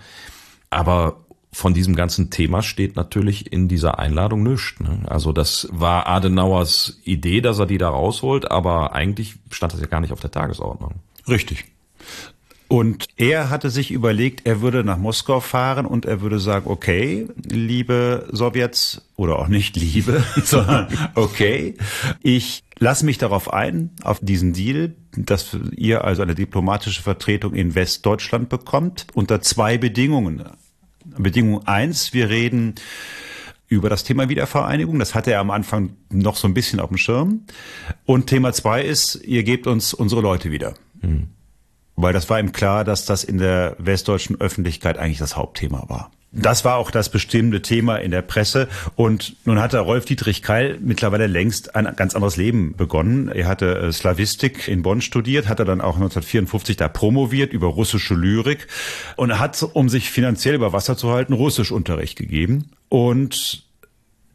Aber 0.70 1.24
von 1.54 1.72
diesem 1.72 1.94
ganzen 1.94 2.30
Thema 2.30 2.62
steht 2.62 2.96
natürlich 2.96 3.52
in 3.52 3.68
dieser 3.68 3.98
Einladung 3.98 4.42
nichts. 4.42 4.78
Ne? 4.80 5.02
Also 5.06 5.32
das 5.32 5.68
war 5.70 6.08
Adenauers 6.08 7.00
Idee, 7.04 7.40
dass 7.40 7.58
er 7.58 7.66
die 7.66 7.78
da 7.78 7.88
rausholt, 7.88 8.50
aber 8.50 8.92
eigentlich 8.92 9.36
stand 9.50 9.72
das 9.72 9.80
ja 9.80 9.86
gar 9.86 10.00
nicht 10.00 10.12
auf 10.12 10.20
der 10.20 10.32
Tagesordnung. 10.32 10.94
Richtig. 11.28 11.64
Und 12.66 13.06
er 13.16 13.50
hatte 13.50 13.70
sich 13.70 13.92
überlegt, 13.92 14.46
er 14.46 14.60
würde 14.60 14.82
nach 14.82 14.96
Moskau 14.96 15.38
fahren 15.38 15.86
und 15.86 16.06
er 16.06 16.22
würde 16.22 16.40
sagen, 16.40 16.68
okay, 16.68 17.28
liebe 17.44 18.26
Sowjets, 18.32 19.02
oder 19.16 19.38
auch 19.38 19.48
nicht 19.48 19.76
liebe, 19.76 20.24
sondern 20.42 20.88
okay, 21.14 21.76
ich 22.20 22.63
lasse 22.78 23.04
mich 23.04 23.18
darauf 23.18 23.52
ein, 23.52 23.90
auf 24.02 24.20
diesen 24.20 24.52
Deal, 24.52 24.94
dass 25.16 25.56
ihr 25.76 26.04
also 26.04 26.22
eine 26.22 26.34
diplomatische 26.34 27.02
Vertretung 27.02 27.54
in 27.54 27.74
Westdeutschland 27.74 28.48
bekommt, 28.48 29.06
unter 29.14 29.40
zwei 29.40 29.78
Bedingungen. 29.78 30.44
Bedingung 31.04 31.66
eins, 31.66 32.12
wir 32.12 32.30
reden 32.30 32.74
über 33.68 33.88
das 33.88 34.04
Thema 34.04 34.28
Wiedervereinigung. 34.28 34.98
Das 34.98 35.14
hatte 35.14 35.32
er 35.32 35.40
am 35.40 35.50
Anfang 35.50 35.96
noch 36.10 36.36
so 36.36 36.48
ein 36.48 36.54
bisschen 36.54 36.80
auf 36.80 36.88
dem 36.88 36.98
Schirm. 36.98 37.42
Und 38.04 38.26
Thema 38.26 38.52
zwei 38.52 38.82
ist, 38.82 39.20
ihr 39.24 39.42
gebt 39.42 39.66
uns 39.66 39.94
unsere 39.94 40.20
Leute 40.20 40.50
wieder. 40.50 40.74
Mhm. 41.02 41.28
Weil 41.96 42.12
das 42.12 42.28
war 42.28 42.40
ihm 42.40 42.52
klar, 42.52 42.84
dass 42.84 43.04
das 43.06 43.24
in 43.24 43.38
der 43.38 43.76
westdeutschen 43.78 44.40
Öffentlichkeit 44.40 44.98
eigentlich 44.98 45.18
das 45.18 45.36
Hauptthema 45.36 45.84
war. 45.88 46.10
Das 46.36 46.64
war 46.64 46.76
auch 46.76 46.90
das 46.90 47.10
bestimmte 47.10 47.62
Thema 47.62 47.96
in 47.96 48.10
der 48.10 48.22
Presse. 48.22 48.68
Und 48.96 49.36
nun 49.44 49.60
hatte 49.60 49.78
Rolf 49.78 50.04
Dietrich 50.04 50.42
Keil 50.42 50.78
mittlerweile 50.80 51.28
längst 51.28 51.76
ein 51.76 51.88
ganz 51.94 52.14
anderes 52.14 52.36
Leben 52.36 52.74
begonnen. 52.76 53.28
Er 53.28 53.46
hatte 53.46 53.78
äh, 53.78 53.92
Slavistik 53.92 54.66
in 54.66 54.82
Bonn 54.82 55.00
studiert, 55.00 55.48
hatte 55.48 55.64
dann 55.64 55.80
auch 55.80 55.94
1954 55.94 56.76
da 56.76 56.88
promoviert 56.88 57.52
über 57.52 57.68
russische 57.68 58.14
Lyrik 58.14 58.66
und 59.16 59.38
hat, 59.38 59.64
um 59.74 59.88
sich 59.88 60.10
finanziell 60.10 60.56
über 60.56 60.72
Wasser 60.72 60.96
zu 60.96 61.10
halten, 61.10 61.34
Russischunterricht 61.34 62.16
gegeben. 62.16 62.70
Und 62.88 63.63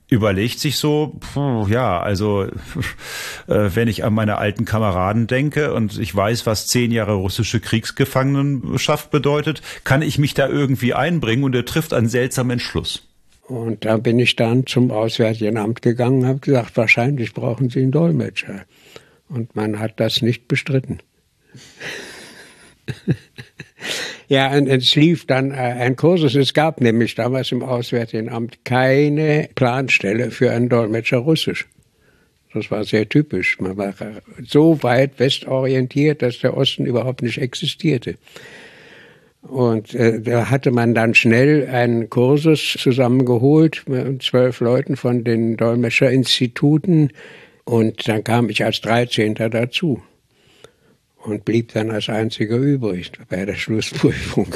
überlegt 0.10 0.60
sich 0.60 0.78
so, 0.78 1.18
puh, 1.34 1.68
ja, 1.68 2.00
also 2.00 2.44
äh, 3.48 3.70
wenn 3.74 3.88
ich 3.88 4.04
an 4.04 4.14
meine 4.14 4.38
alten 4.40 4.66
Kameraden 4.66 5.28
denke 5.28 5.74
und 5.74 5.98
ich 6.00 6.16
weiß, 6.16 6.46
was 6.46 6.68
zehn 6.68 6.92
Jahre 6.92 7.14
russische 7.14 7.60
Kriegsgefangenenschaft 7.60 9.12
bedeutet, 9.12 9.62
kann 9.84 10.02
ich 10.02 10.18
mich 10.18 10.34
da 10.34 10.50
irgendwie 10.50 10.94
einbringen 10.94 11.44
und 11.44 11.56
er 11.56 11.66
trifft 11.66 11.94
einen 11.94 12.10
seltsamen 12.10 12.52
Entschluss. 12.52 13.08
Und 13.44 13.86
da 13.86 13.98
bin 13.98 14.20
ich 14.20 14.36
dann 14.36 14.66
zum 14.68 14.92
Auswärtigen 14.92 15.58
Amt 15.58 15.82
gegangen 15.82 16.22
und 16.22 16.28
habe 16.28 16.40
gesagt, 16.40 16.78
wahrscheinlich 16.78 17.34
brauchen 17.34 17.70
Sie 17.70 17.80
einen 17.80 17.92
Dolmetscher. 17.92 18.66
Und 19.28 19.56
man 19.56 19.80
hat 19.80 20.00
das 20.00 20.22
nicht 20.22 20.48
bestritten. 20.48 21.00
Ja, 24.30 24.56
und 24.56 24.68
es 24.68 24.96
lief 24.96 25.26
dann 25.26 25.50
äh, 25.50 25.56
ein 25.56 25.96
Kursus. 25.96 26.36
Es 26.36 26.54
gab 26.54 26.82
nämlich 26.82 27.16
damals 27.16 27.52
im 27.52 27.64
Auswärtigen 27.64 28.30
Amt 28.30 28.64
keine 28.64 29.50
Planstelle 29.56 30.30
für 30.30 30.52
einen 30.52 30.70
Dolmetscher 30.70 31.18
Russisch. 31.18 31.68
Das 32.54 32.70
war 32.70 32.84
sehr 32.84 33.10
typisch. 33.10 33.60
Man 33.60 33.76
war 33.76 33.92
so 34.46 34.84
weit 34.84 35.20
westorientiert, 35.20 36.22
dass 36.22 36.38
der 36.40 36.56
Osten 36.56 36.86
überhaupt 36.86 37.24
nicht 37.24 37.40
existierte. 37.40 38.18
Und 39.42 39.96
äh, 39.96 40.22
da 40.22 40.52
hatte 40.52 40.70
man 40.70 40.94
dann 40.94 41.16
schnell 41.16 41.68
einen 41.68 42.12
Kursus 42.12 42.76
zusammengeholt 42.78 43.84
mit 43.88 44.22
zwölf 44.22 44.60
Leuten 44.60 44.96
von 44.96 45.24
den 45.24 45.58
Dolmetscherinstituten. 45.58 47.14
Und 47.66 48.08
dann 48.08 48.24
kam 48.24 48.50
ich 48.50 48.64
als 48.64 48.82
Dreizehnter 48.82 49.50
dazu 49.50 50.04
und 51.24 51.46
blieb 51.46 51.74
dann 51.74 51.92
als 51.92 52.10
einziger 52.10 52.58
übrig 52.58 53.12
bei 53.30 53.46
der 53.46 53.56
Schlussprüfung. 53.56 54.48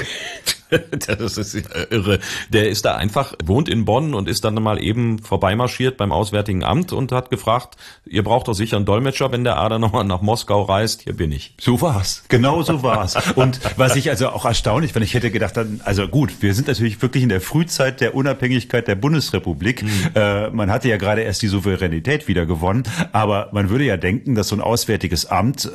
das 1.08 1.38
ist 1.38 1.56
irre. 1.90 2.20
Der 2.50 2.70
ist 2.70 2.86
da 2.86 2.96
einfach, 2.96 3.34
wohnt 3.44 3.70
in 3.70 3.86
Bonn 3.86 4.14
und 4.14 4.28
ist 4.28 4.44
dann 4.44 4.56
mal 4.56 4.82
eben 4.82 5.20
vorbeimarschiert 5.20 5.98
beim 5.98 6.12
Auswärtigen 6.12 6.64
Amt 6.64 6.94
und 6.94 7.12
hat 7.12 7.30
gefragt, 7.30 7.76
ihr 8.06 8.24
braucht 8.24 8.48
doch 8.48 8.54
sicher 8.54 8.78
einen 8.78 8.86
Dolmetscher, 8.86 9.32
wenn 9.32 9.44
der 9.44 9.58
Ader 9.58 9.80
nochmal 9.84 10.04
nach 10.04 10.22
Moskau 10.22 10.64
reist. 10.64 11.02
Hier 11.04 11.16
bin 11.16 11.32
ich. 11.32 11.56
So 11.60 11.82
war's. 11.82 12.24
Genau 12.28 12.62
so 12.64 12.84
war's. 12.84 13.16
Und 13.36 13.60
was 13.78 13.96
ich 13.96 14.10
also 14.10 14.30
auch 14.30 14.46
erstaunlich, 14.46 14.96
wenn 14.96 15.04
ich 15.04 15.14
hätte 15.14 15.32
gedacht, 15.32 15.60
also 15.84 16.08
gut, 16.08 16.42
wir 16.42 16.54
sind 16.54 16.68
natürlich 16.68 17.02
wirklich 17.02 17.24
in 17.24 17.30
der 17.30 17.42
Frühzeit 17.42 18.02
der 18.02 18.16
Unabhängigkeit 18.16 18.88
der 18.88 18.96
Bundesrepublik. 18.96 19.84
Mhm. 19.84 19.90
Äh, 20.16 20.50
man 20.50 20.72
hatte 20.72 20.90
ja 20.90 20.98
gerade 20.98 21.22
erst 21.22 21.42
die 21.42 21.48
Souveränität 21.48 22.28
wieder 22.28 22.46
gewonnen, 22.46 22.84
aber 23.12 23.50
man 23.52 23.70
würde 23.70 23.86
ja 23.86 23.98
denken, 23.98 24.36
dass 24.36 24.48
so 24.48 24.56
ein 24.56 24.62
Auswärtiges 24.62 25.26
Amt 25.26 25.72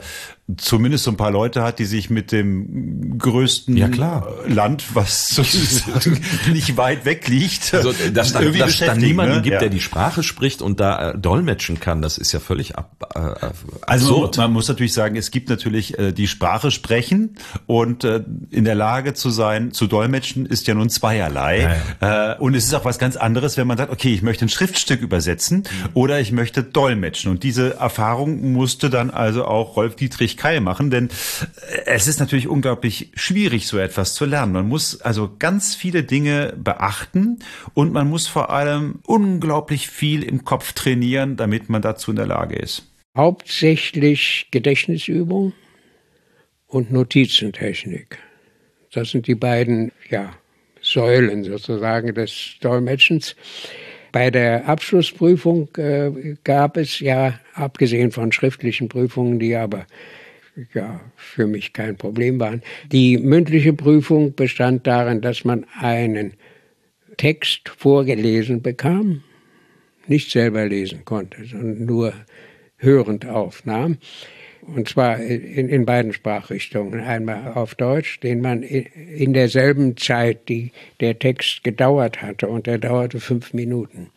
zumindest 0.56 1.04
so 1.04 1.10
ein 1.10 1.18
paar 1.18 1.30
Leute 1.30 1.62
hat, 1.62 1.78
die 1.78 1.84
sich 1.84 2.08
mit 2.08 2.32
dem 2.32 3.18
größten 3.18 3.76
ja, 3.76 3.88
Land, 4.46 4.94
was 4.94 5.28
sozusagen 5.28 6.20
nicht 6.52 6.78
weit 6.78 7.04
weg 7.04 7.28
liegt, 7.28 7.74
also, 7.74 7.92
dass 8.14 8.32
da, 8.32 8.40
dass 8.40 8.78
da 8.78 8.94
niemanden 8.94 9.36
ne? 9.36 9.42
gibt, 9.42 9.54
ja. 9.54 9.60
der 9.60 9.68
die 9.68 9.80
Sprache 9.80 10.22
spricht 10.22 10.62
und 10.62 10.80
da 10.80 11.10
äh, 11.10 11.18
dolmetschen 11.18 11.80
kann, 11.80 12.00
das 12.00 12.16
ist 12.16 12.32
ja 12.32 12.40
völlig 12.40 12.78
ab, 12.78 12.96
äh, 13.14 13.46
äh 13.46 13.50
Also 13.82 14.30
man 14.38 14.52
muss 14.52 14.68
natürlich 14.68 14.94
sagen, 14.94 15.16
es 15.16 15.30
gibt 15.30 15.50
natürlich 15.50 15.98
äh, 15.98 16.12
die 16.12 16.26
Sprache 16.26 16.70
sprechen 16.70 17.36
und 17.66 18.04
äh, 18.04 18.24
in 18.50 18.64
der 18.64 18.74
Lage 18.74 19.12
zu 19.12 19.28
sein, 19.28 19.72
zu 19.72 19.86
dolmetschen, 19.86 20.46
ist 20.46 20.66
ja 20.66 20.72
nun 20.72 20.88
zweierlei. 20.88 21.78
Ja, 22.00 22.32
äh, 22.32 22.38
und 22.38 22.54
es 22.54 22.64
ist 22.64 22.74
auch 22.74 22.86
was 22.86 22.98
ganz 22.98 23.16
anderes, 23.16 23.58
wenn 23.58 23.66
man 23.66 23.76
sagt, 23.76 23.92
okay, 23.92 24.14
ich 24.14 24.22
möchte 24.22 24.46
ein 24.46 24.48
Schriftstück 24.48 25.02
übersetzen 25.02 25.58
mhm. 25.58 25.88
oder 25.92 26.20
ich 26.20 26.32
möchte 26.32 26.62
dolmetschen. 26.62 27.30
Und 27.30 27.42
diese 27.42 27.76
Erfahrung 27.76 28.52
musste 28.52 28.88
dann 28.88 29.10
also 29.10 29.44
auch 29.44 29.76
Rolf 29.76 29.94
Dietrich 29.96 30.37
Keil 30.38 30.60
machen, 30.60 30.90
denn 30.90 31.08
äh, 31.08 31.82
es 31.86 32.06
ist 32.06 32.20
natürlich 32.20 32.48
unglaublich 32.48 33.10
schwierig, 33.14 33.66
so 33.66 33.76
etwas 33.76 34.14
zu 34.14 34.24
lernen. 34.24 34.52
Man 34.52 34.68
muss 34.68 35.02
also 35.02 35.30
ganz 35.38 35.74
viele 35.74 36.04
Dinge 36.04 36.54
beachten 36.56 37.40
und 37.74 37.92
man 37.92 38.08
muss 38.08 38.26
vor 38.26 38.50
allem 38.50 39.00
unglaublich 39.06 39.88
viel 39.88 40.22
im 40.22 40.44
Kopf 40.44 40.72
trainieren, 40.72 41.36
damit 41.36 41.68
man 41.68 41.82
dazu 41.82 42.12
in 42.12 42.16
der 42.16 42.26
Lage 42.26 42.56
ist. 42.56 42.90
Hauptsächlich 43.16 44.48
Gedächtnisübung 44.50 45.52
und 46.66 46.92
Notizentechnik. 46.92 48.18
Das 48.92 49.10
sind 49.10 49.26
die 49.26 49.34
beiden 49.34 49.92
ja, 50.08 50.32
Säulen 50.80 51.44
sozusagen 51.44 52.14
des 52.14 52.56
Dolmetschens. 52.60 53.36
Bei 54.12 54.30
der 54.30 54.66
Abschlussprüfung 54.68 55.68
äh, 55.76 56.36
gab 56.44 56.76
es 56.76 57.00
ja, 57.00 57.38
abgesehen 57.54 58.10
von 58.10 58.32
schriftlichen 58.32 58.88
Prüfungen, 58.88 59.38
die 59.38 59.54
aber 59.54 59.86
ja 60.74 61.00
für 61.16 61.46
mich 61.46 61.72
kein 61.72 61.96
Problem 61.96 62.40
waren. 62.40 62.62
Die 62.90 63.18
mündliche 63.18 63.72
Prüfung 63.72 64.34
bestand 64.34 64.86
darin, 64.86 65.20
dass 65.20 65.44
man 65.44 65.66
einen 65.80 66.34
Text 67.16 67.68
vorgelesen 67.68 68.62
bekam, 68.62 69.22
nicht 70.06 70.30
selber 70.30 70.66
lesen 70.66 71.04
konnte, 71.04 71.44
sondern 71.44 71.84
nur 71.84 72.12
hörend 72.76 73.26
aufnahm. 73.26 73.98
Und 74.62 74.88
zwar 74.88 75.18
in, 75.18 75.68
in 75.68 75.86
beiden 75.86 76.12
Sprachrichtungen. 76.12 77.00
Einmal 77.00 77.52
auf 77.54 77.74
Deutsch, 77.74 78.20
den 78.20 78.40
man 78.40 78.62
in 78.62 79.32
derselben 79.32 79.96
Zeit, 79.96 80.48
die 80.48 80.72
der 81.00 81.18
Text 81.18 81.64
gedauert 81.64 82.20
hatte, 82.20 82.48
und 82.48 82.66
der 82.66 82.78
dauerte 82.78 83.18
fünf 83.18 83.54
Minuten. 83.54 84.10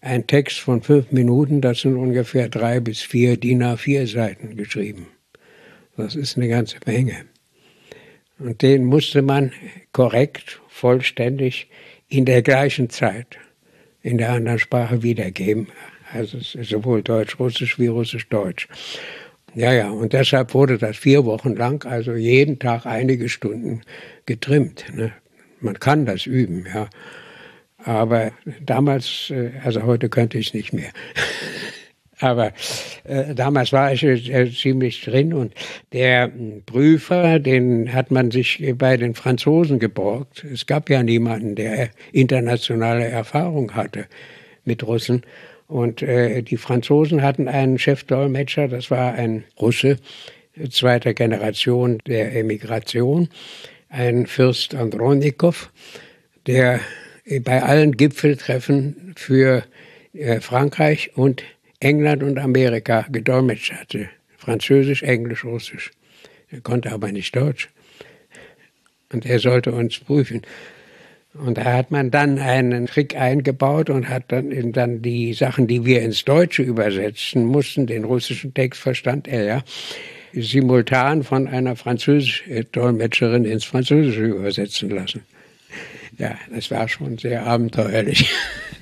Ein 0.00 0.26
Text 0.26 0.60
von 0.60 0.82
fünf 0.82 1.12
Minuten, 1.12 1.62
das 1.62 1.80
sind 1.80 1.96
ungefähr 1.96 2.50
drei 2.50 2.78
bis 2.80 3.00
vier 3.00 3.38
DIN 3.38 3.62
A4 3.62 4.06
Seiten 4.06 4.54
geschrieben. 4.54 5.06
Das 5.96 6.16
ist 6.16 6.36
eine 6.36 6.48
ganze 6.48 6.76
Menge. 6.86 7.24
Und 8.38 8.62
den 8.62 8.84
musste 8.84 9.22
man 9.22 9.52
korrekt, 9.92 10.60
vollständig 10.68 11.68
in 12.08 12.24
der 12.24 12.42
gleichen 12.42 12.90
Zeit 12.90 13.38
in 14.02 14.18
der 14.18 14.32
anderen 14.32 14.58
Sprache 14.58 15.02
wiedergeben. 15.02 15.68
Also 16.12 16.38
sowohl 16.40 17.02
Deutsch-Russisch 17.02 17.78
wie 17.78 17.86
Russisch-Deutsch. 17.86 18.68
Ja, 19.54 19.72
ja, 19.72 19.90
und 19.90 20.12
deshalb 20.12 20.52
wurde 20.52 20.78
das 20.78 20.96
vier 20.96 21.24
Wochen 21.24 21.54
lang, 21.54 21.86
also 21.86 22.14
jeden 22.14 22.58
Tag 22.58 22.86
einige 22.86 23.28
Stunden 23.28 23.82
getrimmt. 24.26 24.84
Ne? 24.92 25.12
Man 25.60 25.78
kann 25.78 26.06
das 26.06 26.26
üben, 26.26 26.66
ja. 26.72 26.88
Aber 27.78 28.32
damals, 28.60 29.30
äh, 29.30 29.52
also 29.62 29.82
heute 29.82 30.08
könnte 30.08 30.38
ich 30.38 30.48
es 30.48 30.54
nicht 30.54 30.72
mehr. 30.72 30.90
Aber 32.20 32.52
äh, 33.04 33.34
damals 33.34 33.72
war 33.72 33.92
ich 33.92 34.02
äh, 34.04 34.50
ziemlich 34.50 35.02
drin 35.02 35.32
und 35.32 35.52
der 35.92 36.30
Prüfer, 36.66 37.38
den 37.38 37.92
hat 37.92 38.10
man 38.10 38.30
sich 38.30 38.62
bei 38.78 38.96
den 38.96 39.14
Franzosen 39.14 39.78
geborgt. 39.78 40.44
Es 40.44 40.66
gab 40.66 40.90
ja 40.90 41.02
niemanden, 41.02 41.56
der 41.56 41.90
internationale 42.12 43.06
Erfahrung 43.06 43.74
hatte 43.74 44.06
mit 44.64 44.86
Russen. 44.86 45.22
Und 45.66 46.02
äh, 46.02 46.42
die 46.42 46.56
Franzosen 46.56 47.22
hatten 47.22 47.48
einen 47.48 47.78
Chefdolmetscher, 47.78 48.68
das 48.68 48.90
war 48.90 49.14
ein 49.14 49.44
Russe 49.58 49.96
zweiter 50.70 51.14
Generation 51.14 51.98
der 52.06 52.36
Emigration, 52.36 53.28
ein 53.88 54.26
Fürst 54.26 54.74
Andronikow, 54.74 55.70
der 56.46 56.80
bei 57.40 57.62
allen 57.62 57.96
Gipfeltreffen 57.96 59.14
für 59.16 59.64
äh, 60.12 60.40
Frankreich 60.40 61.12
und 61.16 61.42
England 61.80 62.22
und 62.22 62.38
Amerika 62.38 63.06
gedolmetscht 63.10 63.72
hatte. 63.72 64.08
Französisch, 64.36 65.02
Englisch, 65.02 65.44
Russisch. 65.44 65.90
Er 66.50 66.60
konnte 66.60 66.92
aber 66.92 67.10
nicht 67.12 67.34
Deutsch. 67.34 67.68
Und 69.12 69.26
er 69.26 69.38
sollte 69.38 69.72
uns 69.72 69.98
prüfen. 69.98 70.42
Und 71.34 71.58
da 71.58 71.64
hat 71.64 71.90
man 71.90 72.10
dann 72.10 72.38
einen 72.38 72.86
Trick 72.86 73.16
eingebaut 73.16 73.90
und 73.90 74.08
hat 74.08 74.24
dann, 74.28 74.72
dann 74.72 75.02
die 75.02 75.34
Sachen, 75.34 75.66
die 75.66 75.84
wir 75.84 76.00
ins 76.02 76.24
Deutsche 76.24 76.62
übersetzen 76.62 77.44
mussten, 77.44 77.86
den 77.86 78.04
russischen 78.04 78.54
Text 78.54 78.80
verstand 78.80 79.26
er 79.26 79.44
ja, 79.44 79.64
simultan 80.32 81.24
von 81.24 81.48
einer 81.48 81.74
französischen 81.74 82.66
Dolmetscherin 82.70 83.44
ins 83.44 83.64
Französische 83.64 84.26
übersetzen 84.26 84.90
lassen. 84.90 85.22
Ja, 86.18 86.36
das 86.54 86.70
war 86.70 86.88
schon 86.88 87.18
sehr 87.18 87.44
abenteuerlich. 87.44 88.30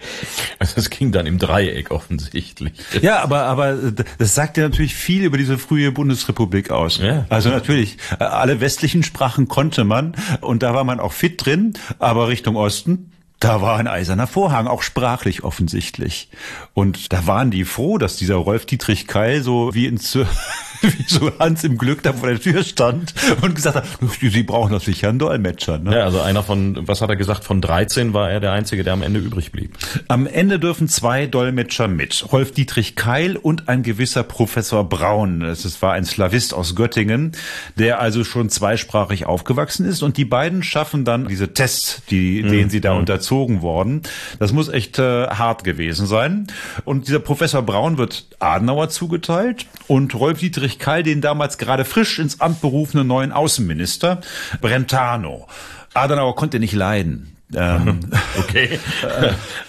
Also 0.60 0.74
es 0.76 0.90
ging 0.90 1.12
dann 1.12 1.26
im 1.26 1.38
Dreieck 1.38 1.92
offensichtlich. 1.92 2.72
Ja, 3.00 3.22
aber, 3.22 3.44
aber 3.44 3.76
das 4.18 4.34
sagt 4.34 4.56
ja 4.56 4.64
natürlich 4.64 4.94
viel 4.96 5.22
über 5.22 5.38
diese 5.38 5.56
frühe 5.56 5.92
Bundesrepublik 5.92 6.70
aus. 6.70 6.98
Ja. 6.98 7.26
Also 7.28 7.50
natürlich, 7.50 7.96
alle 8.18 8.60
westlichen 8.60 9.04
Sprachen 9.04 9.46
konnte 9.46 9.84
man 9.84 10.16
und 10.40 10.64
da 10.64 10.74
war 10.74 10.82
man 10.82 10.98
auch 10.98 11.12
fit 11.12 11.44
drin, 11.44 11.74
aber 12.00 12.26
Richtung 12.26 12.56
Osten, 12.56 13.12
da 13.40 13.62
war 13.62 13.78
ein 13.78 13.86
eiserner 13.86 14.26
Vorhang, 14.26 14.66
auch 14.66 14.82
sprachlich 14.82 15.44
offensichtlich. 15.44 16.28
Und 16.74 17.12
da 17.12 17.26
waren 17.26 17.50
die 17.52 17.64
froh, 17.64 17.98
dass 17.98 18.16
dieser 18.16 18.34
Rolf 18.34 18.66
Dietrich 18.66 19.06
Keil 19.06 19.42
so 19.42 19.74
wie 19.74 19.86
ins 19.86 20.18
wie 20.82 21.04
so 21.06 21.32
Hans 21.38 21.64
im 21.64 21.78
Glück 21.78 22.02
da 22.02 22.12
vor 22.12 22.28
der 22.28 22.40
Tür 22.40 22.62
stand 22.62 23.14
und 23.42 23.54
gesagt 23.54 23.76
hat, 23.76 23.84
Sie 24.20 24.42
brauchen 24.42 24.72
doch 24.72 24.80
sicher 24.80 25.08
einen 25.08 25.18
Dolmetscher. 25.18 25.78
Ne? 25.78 25.96
Ja, 25.96 26.04
also 26.04 26.20
einer 26.20 26.42
von, 26.42 26.86
was 26.86 27.00
hat 27.00 27.10
er 27.10 27.16
gesagt, 27.16 27.44
von 27.44 27.60
13 27.60 28.14
war 28.14 28.30
er 28.30 28.40
der 28.40 28.52
Einzige, 28.52 28.84
der 28.84 28.92
am 28.92 29.02
Ende 29.02 29.20
übrig 29.20 29.52
blieb. 29.52 29.76
Am 30.08 30.26
Ende 30.26 30.58
dürfen 30.58 30.88
zwei 30.88 31.26
Dolmetscher 31.26 31.88
mit. 31.88 32.24
Rolf 32.32 32.52
Dietrich 32.52 32.96
Keil 32.96 33.36
und 33.36 33.68
ein 33.68 33.82
gewisser 33.82 34.22
Professor 34.22 34.88
Braun. 34.88 35.40
Das 35.40 35.80
war 35.82 35.92
ein 35.92 36.04
Slavist 36.04 36.54
aus 36.54 36.74
Göttingen, 36.74 37.32
der 37.76 38.00
also 38.00 38.24
schon 38.24 38.50
zweisprachig 38.50 39.26
aufgewachsen 39.26 39.86
ist. 39.86 40.02
Und 40.02 40.16
die 40.16 40.24
beiden 40.24 40.62
schaffen 40.62 41.04
dann 41.04 41.26
diese 41.28 41.54
Tests, 41.54 42.02
die, 42.10 42.42
mhm. 42.42 42.50
denen 42.50 42.70
sie 42.70 42.80
da 42.80 42.94
mhm. 42.94 43.00
unterzogen 43.00 43.62
worden. 43.62 44.02
Das 44.38 44.52
muss 44.52 44.68
echt 44.68 44.98
äh, 44.98 45.26
hart 45.28 45.64
gewesen 45.64 46.06
sein. 46.06 46.46
Und 46.84 47.08
dieser 47.08 47.20
Professor 47.20 47.62
Braun 47.62 47.98
wird 47.98 48.26
Adenauer 48.38 48.88
zugeteilt 48.88 49.66
und 49.86 50.14
Rolf 50.14 50.38
Dietrich 50.38 50.67
Friedrich 50.68 50.78
Keil 50.78 51.02
den 51.02 51.22
damals 51.22 51.56
gerade 51.56 51.86
frisch 51.86 52.18
ins 52.18 52.40
Amt 52.40 52.60
berufenen 52.60 53.06
neuen 53.06 53.32
Außenminister 53.32 54.20
Brentano. 54.60 55.46
Adenauer 55.94 56.36
konnte 56.36 56.60
nicht 56.60 56.74
leiden. 56.74 57.37
Ähm, 57.54 58.00
okay. 58.38 58.78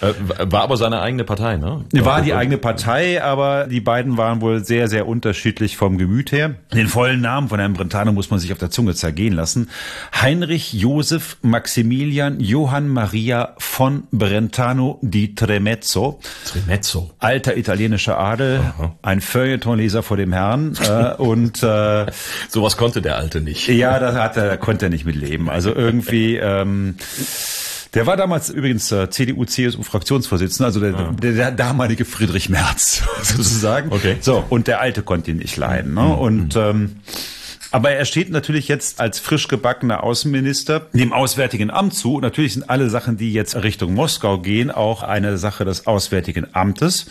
Äh, 0.00 0.14
war 0.50 0.62
aber 0.62 0.78
seine 0.78 1.00
eigene 1.02 1.24
Partei, 1.24 1.58
ne? 1.58 1.84
War 1.92 2.22
die 2.22 2.32
eigene 2.32 2.56
Partei, 2.56 3.22
aber 3.22 3.66
die 3.66 3.80
beiden 3.80 4.16
waren 4.16 4.40
wohl 4.40 4.64
sehr, 4.64 4.88
sehr 4.88 5.06
unterschiedlich 5.06 5.76
vom 5.76 5.98
Gemüt 5.98 6.32
her. 6.32 6.54
Den 6.72 6.88
vollen 6.88 7.20
Namen 7.20 7.48
von 7.48 7.58
Herrn 7.58 7.74
Brentano 7.74 8.12
muss 8.12 8.30
man 8.30 8.40
sich 8.40 8.50
auf 8.52 8.58
der 8.58 8.70
Zunge 8.70 8.94
zergehen 8.94 9.34
lassen. 9.34 9.68
Heinrich 10.18 10.72
Josef 10.72 11.36
Maximilian 11.42 12.40
Johann 12.40 12.88
Maria 12.88 13.54
von 13.58 14.04
Brentano 14.10 14.98
di 15.02 15.34
Tremezzo. 15.34 16.20
Tremezzo. 16.46 17.10
Alter 17.18 17.58
italienischer 17.58 18.18
Adel, 18.18 18.60
Aha. 18.60 18.96
ein 19.02 19.20
Feuilletonleser 19.20 20.02
vor 20.02 20.16
dem 20.16 20.32
Herrn 20.32 20.78
äh, 20.88 21.14
und 21.14 21.62
äh, 21.62 22.06
sowas 22.48 22.78
konnte 22.78 23.02
der 23.02 23.16
Alte 23.16 23.42
nicht. 23.42 23.68
Ja, 23.68 23.98
da 23.98 24.14
hat 24.14 24.38
er, 24.38 24.56
konnte 24.56 24.86
er 24.86 24.90
nicht 24.90 25.04
mit 25.04 25.16
leben. 25.16 25.50
Also 25.50 25.74
irgendwie 25.74 26.36
ähm, 26.36 26.96
der 27.94 28.06
war 28.06 28.16
damals 28.16 28.50
übrigens 28.50 28.90
äh, 28.92 29.10
CDU-CSU-Fraktionsvorsitzender, 29.10 30.66
also 30.66 30.80
der, 30.80 30.94
ah. 30.94 31.12
der, 31.20 31.32
der, 31.32 31.50
damalige 31.50 32.04
Friedrich 32.04 32.48
Merz 32.48 33.02
sozusagen. 33.22 33.92
Okay. 33.92 34.16
So, 34.20 34.44
und 34.48 34.66
der 34.66 34.80
Alte 34.80 35.02
konnte 35.02 35.32
ihn 35.32 35.38
nicht 35.38 35.56
leiden. 35.56 35.94
Ne? 35.94 36.02
Mhm. 36.02 36.12
Und 36.12 36.56
ähm, 36.56 36.96
aber 37.72 37.92
er 37.92 38.04
steht 38.04 38.30
natürlich 38.30 38.66
jetzt 38.66 39.00
als 39.00 39.20
frisch 39.20 39.46
gebackener 39.46 40.02
Außenminister 40.02 40.88
dem 40.92 41.12
Auswärtigen 41.12 41.70
Amt 41.70 41.94
zu. 41.94 42.20
Natürlich 42.20 42.54
sind 42.54 42.68
alle 42.68 42.90
Sachen, 42.90 43.16
die 43.16 43.32
jetzt 43.32 43.54
Richtung 43.54 43.94
Moskau 43.94 44.38
gehen, 44.38 44.72
auch 44.72 45.04
eine 45.04 45.38
Sache 45.38 45.64
des 45.64 45.86
Auswärtigen 45.86 46.48
Amtes. 46.52 47.06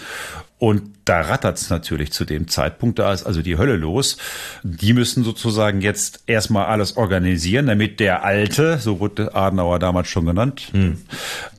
Und 0.59 0.91
da 1.05 1.21
rattert's 1.21 1.69
natürlich 1.69 2.11
zu 2.11 2.25
dem 2.25 2.49
Zeitpunkt, 2.49 2.99
da 2.99 3.13
ist 3.13 3.25
also 3.25 3.41
die 3.41 3.57
Hölle 3.57 3.77
los. 3.77 4.17
Die 4.61 4.91
müssen 4.91 5.23
sozusagen 5.23 5.79
jetzt 5.79 6.23
erstmal 6.27 6.65
alles 6.65 6.97
organisieren, 6.97 7.67
damit 7.67 8.01
der 8.01 8.25
Alte, 8.25 8.77
so 8.77 8.99
wurde 8.99 9.33
Adenauer 9.33 9.79
damals 9.79 10.09
schon 10.09 10.25
genannt, 10.25 10.67
hm. 10.73 10.97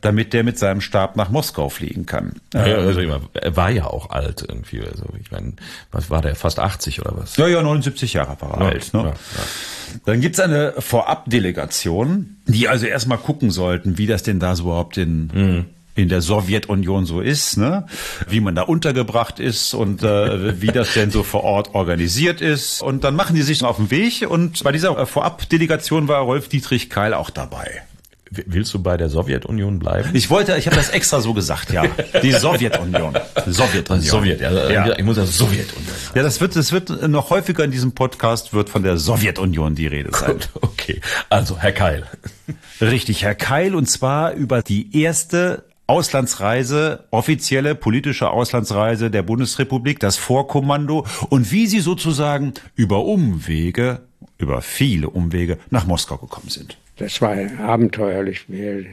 damit 0.02 0.34
der 0.34 0.44
mit 0.44 0.58
seinem 0.58 0.82
Stab 0.82 1.16
nach 1.16 1.30
Moskau 1.30 1.70
fliegen 1.70 2.04
kann. 2.04 2.34
Ja, 2.52 2.60
also 2.62 3.00
er 3.00 3.56
war 3.56 3.70
ja 3.70 3.86
auch 3.86 4.10
alt 4.10 4.44
irgendwie. 4.46 4.82
Also 4.82 5.06
ich 5.18 5.30
meine, 5.30 5.54
was 5.90 6.10
war 6.10 6.20
der? 6.20 6.36
Fast 6.36 6.58
80 6.58 7.00
oder 7.00 7.16
was? 7.16 7.38
Ja, 7.38 7.48
ja, 7.48 7.62
79 7.62 8.12
Jahre 8.12 8.36
war 8.40 8.58
er 8.58 8.60
ja, 8.60 8.68
alt. 8.68 8.92
Ne? 8.92 9.00
Ja, 9.00 9.06
ja. 9.08 9.14
Dann 10.04 10.20
gibt's 10.20 10.38
eine 10.40 10.74
Vorabdelegation, 10.78 12.36
die 12.46 12.68
also 12.68 12.84
erstmal 12.84 13.18
gucken 13.18 13.50
sollten, 13.50 13.96
wie 13.96 14.06
das 14.06 14.22
denn 14.22 14.40
da 14.40 14.54
so 14.54 14.64
überhaupt 14.64 14.98
in 14.98 15.30
hm 15.32 15.66
in 15.94 16.08
der 16.08 16.20
Sowjetunion 16.20 17.04
so 17.04 17.20
ist, 17.20 17.56
ne? 17.56 17.86
wie 18.28 18.40
man 18.40 18.54
da 18.54 18.62
untergebracht 18.62 19.40
ist 19.40 19.74
und 19.74 20.02
äh, 20.02 20.60
wie 20.60 20.68
das 20.68 20.94
denn 20.94 21.10
so 21.10 21.22
vor 21.22 21.44
Ort 21.44 21.74
organisiert 21.74 22.40
ist. 22.40 22.82
Und 22.82 23.04
dann 23.04 23.16
machen 23.16 23.36
die 23.36 23.42
sich 23.42 23.62
auf 23.64 23.76
den 23.76 23.90
Weg 23.90 24.26
und 24.28 24.62
bei 24.62 24.72
dieser 24.72 25.06
Vorabdelegation 25.06 26.08
war 26.08 26.20
Rolf 26.20 26.48
Dietrich 26.48 26.90
Keil 26.90 27.14
auch 27.14 27.30
dabei. 27.30 27.82
Willst 28.32 28.72
du 28.72 28.78
bei 28.80 28.96
der 28.96 29.08
Sowjetunion 29.08 29.80
bleiben? 29.80 30.10
Ich 30.12 30.30
wollte, 30.30 30.56
ich 30.56 30.66
habe 30.66 30.76
das 30.76 30.90
extra 30.90 31.20
so 31.20 31.34
gesagt, 31.34 31.72
ja. 31.72 31.82
Die 32.22 32.30
Sowjetunion. 32.30 33.18
Sowjetunion. 33.44 34.06
Sowjet, 34.06 34.40
ja, 34.40 34.70
ja. 34.70 34.96
Ich 34.96 35.04
muss 35.04 35.16
ja 35.16 35.26
Sowjetunion. 35.26 35.92
Ja, 36.14 36.22
das 36.22 36.40
wird, 36.40 36.54
das 36.54 36.70
wird 36.70 37.08
noch 37.08 37.30
häufiger 37.30 37.64
in 37.64 37.72
diesem 37.72 37.90
Podcast 37.90 38.54
wird 38.54 38.70
von 38.70 38.84
der 38.84 38.98
Sowjetunion 38.98 39.74
die 39.74 39.88
Rede 39.88 40.10
sein. 40.12 40.34
Gut, 40.34 40.48
okay. 40.60 41.00
Also, 41.28 41.58
Herr 41.58 41.72
Keil. 41.72 42.06
Richtig, 42.80 43.24
Herr 43.24 43.34
Keil, 43.34 43.74
und 43.74 43.86
zwar 43.86 44.32
über 44.34 44.62
die 44.62 44.96
erste 44.96 45.64
Auslandsreise, 45.90 47.02
offizielle 47.10 47.74
politische 47.74 48.30
Auslandsreise 48.30 49.10
der 49.10 49.24
Bundesrepublik, 49.24 49.98
das 49.98 50.16
Vorkommando 50.16 51.04
und 51.30 51.50
wie 51.50 51.66
sie 51.66 51.80
sozusagen 51.80 52.54
über 52.76 53.04
Umwege, 53.04 54.02
über 54.38 54.62
viele 54.62 55.10
Umwege 55.10 55.58
nach 55.70 55.88
Moskau 55.88 56.16
gekommen 56.16 56.48
sind. 56.48 56.78
Das 56.98 57.20
war 57.20 57.36
abenteuerlich. 57.58 58.46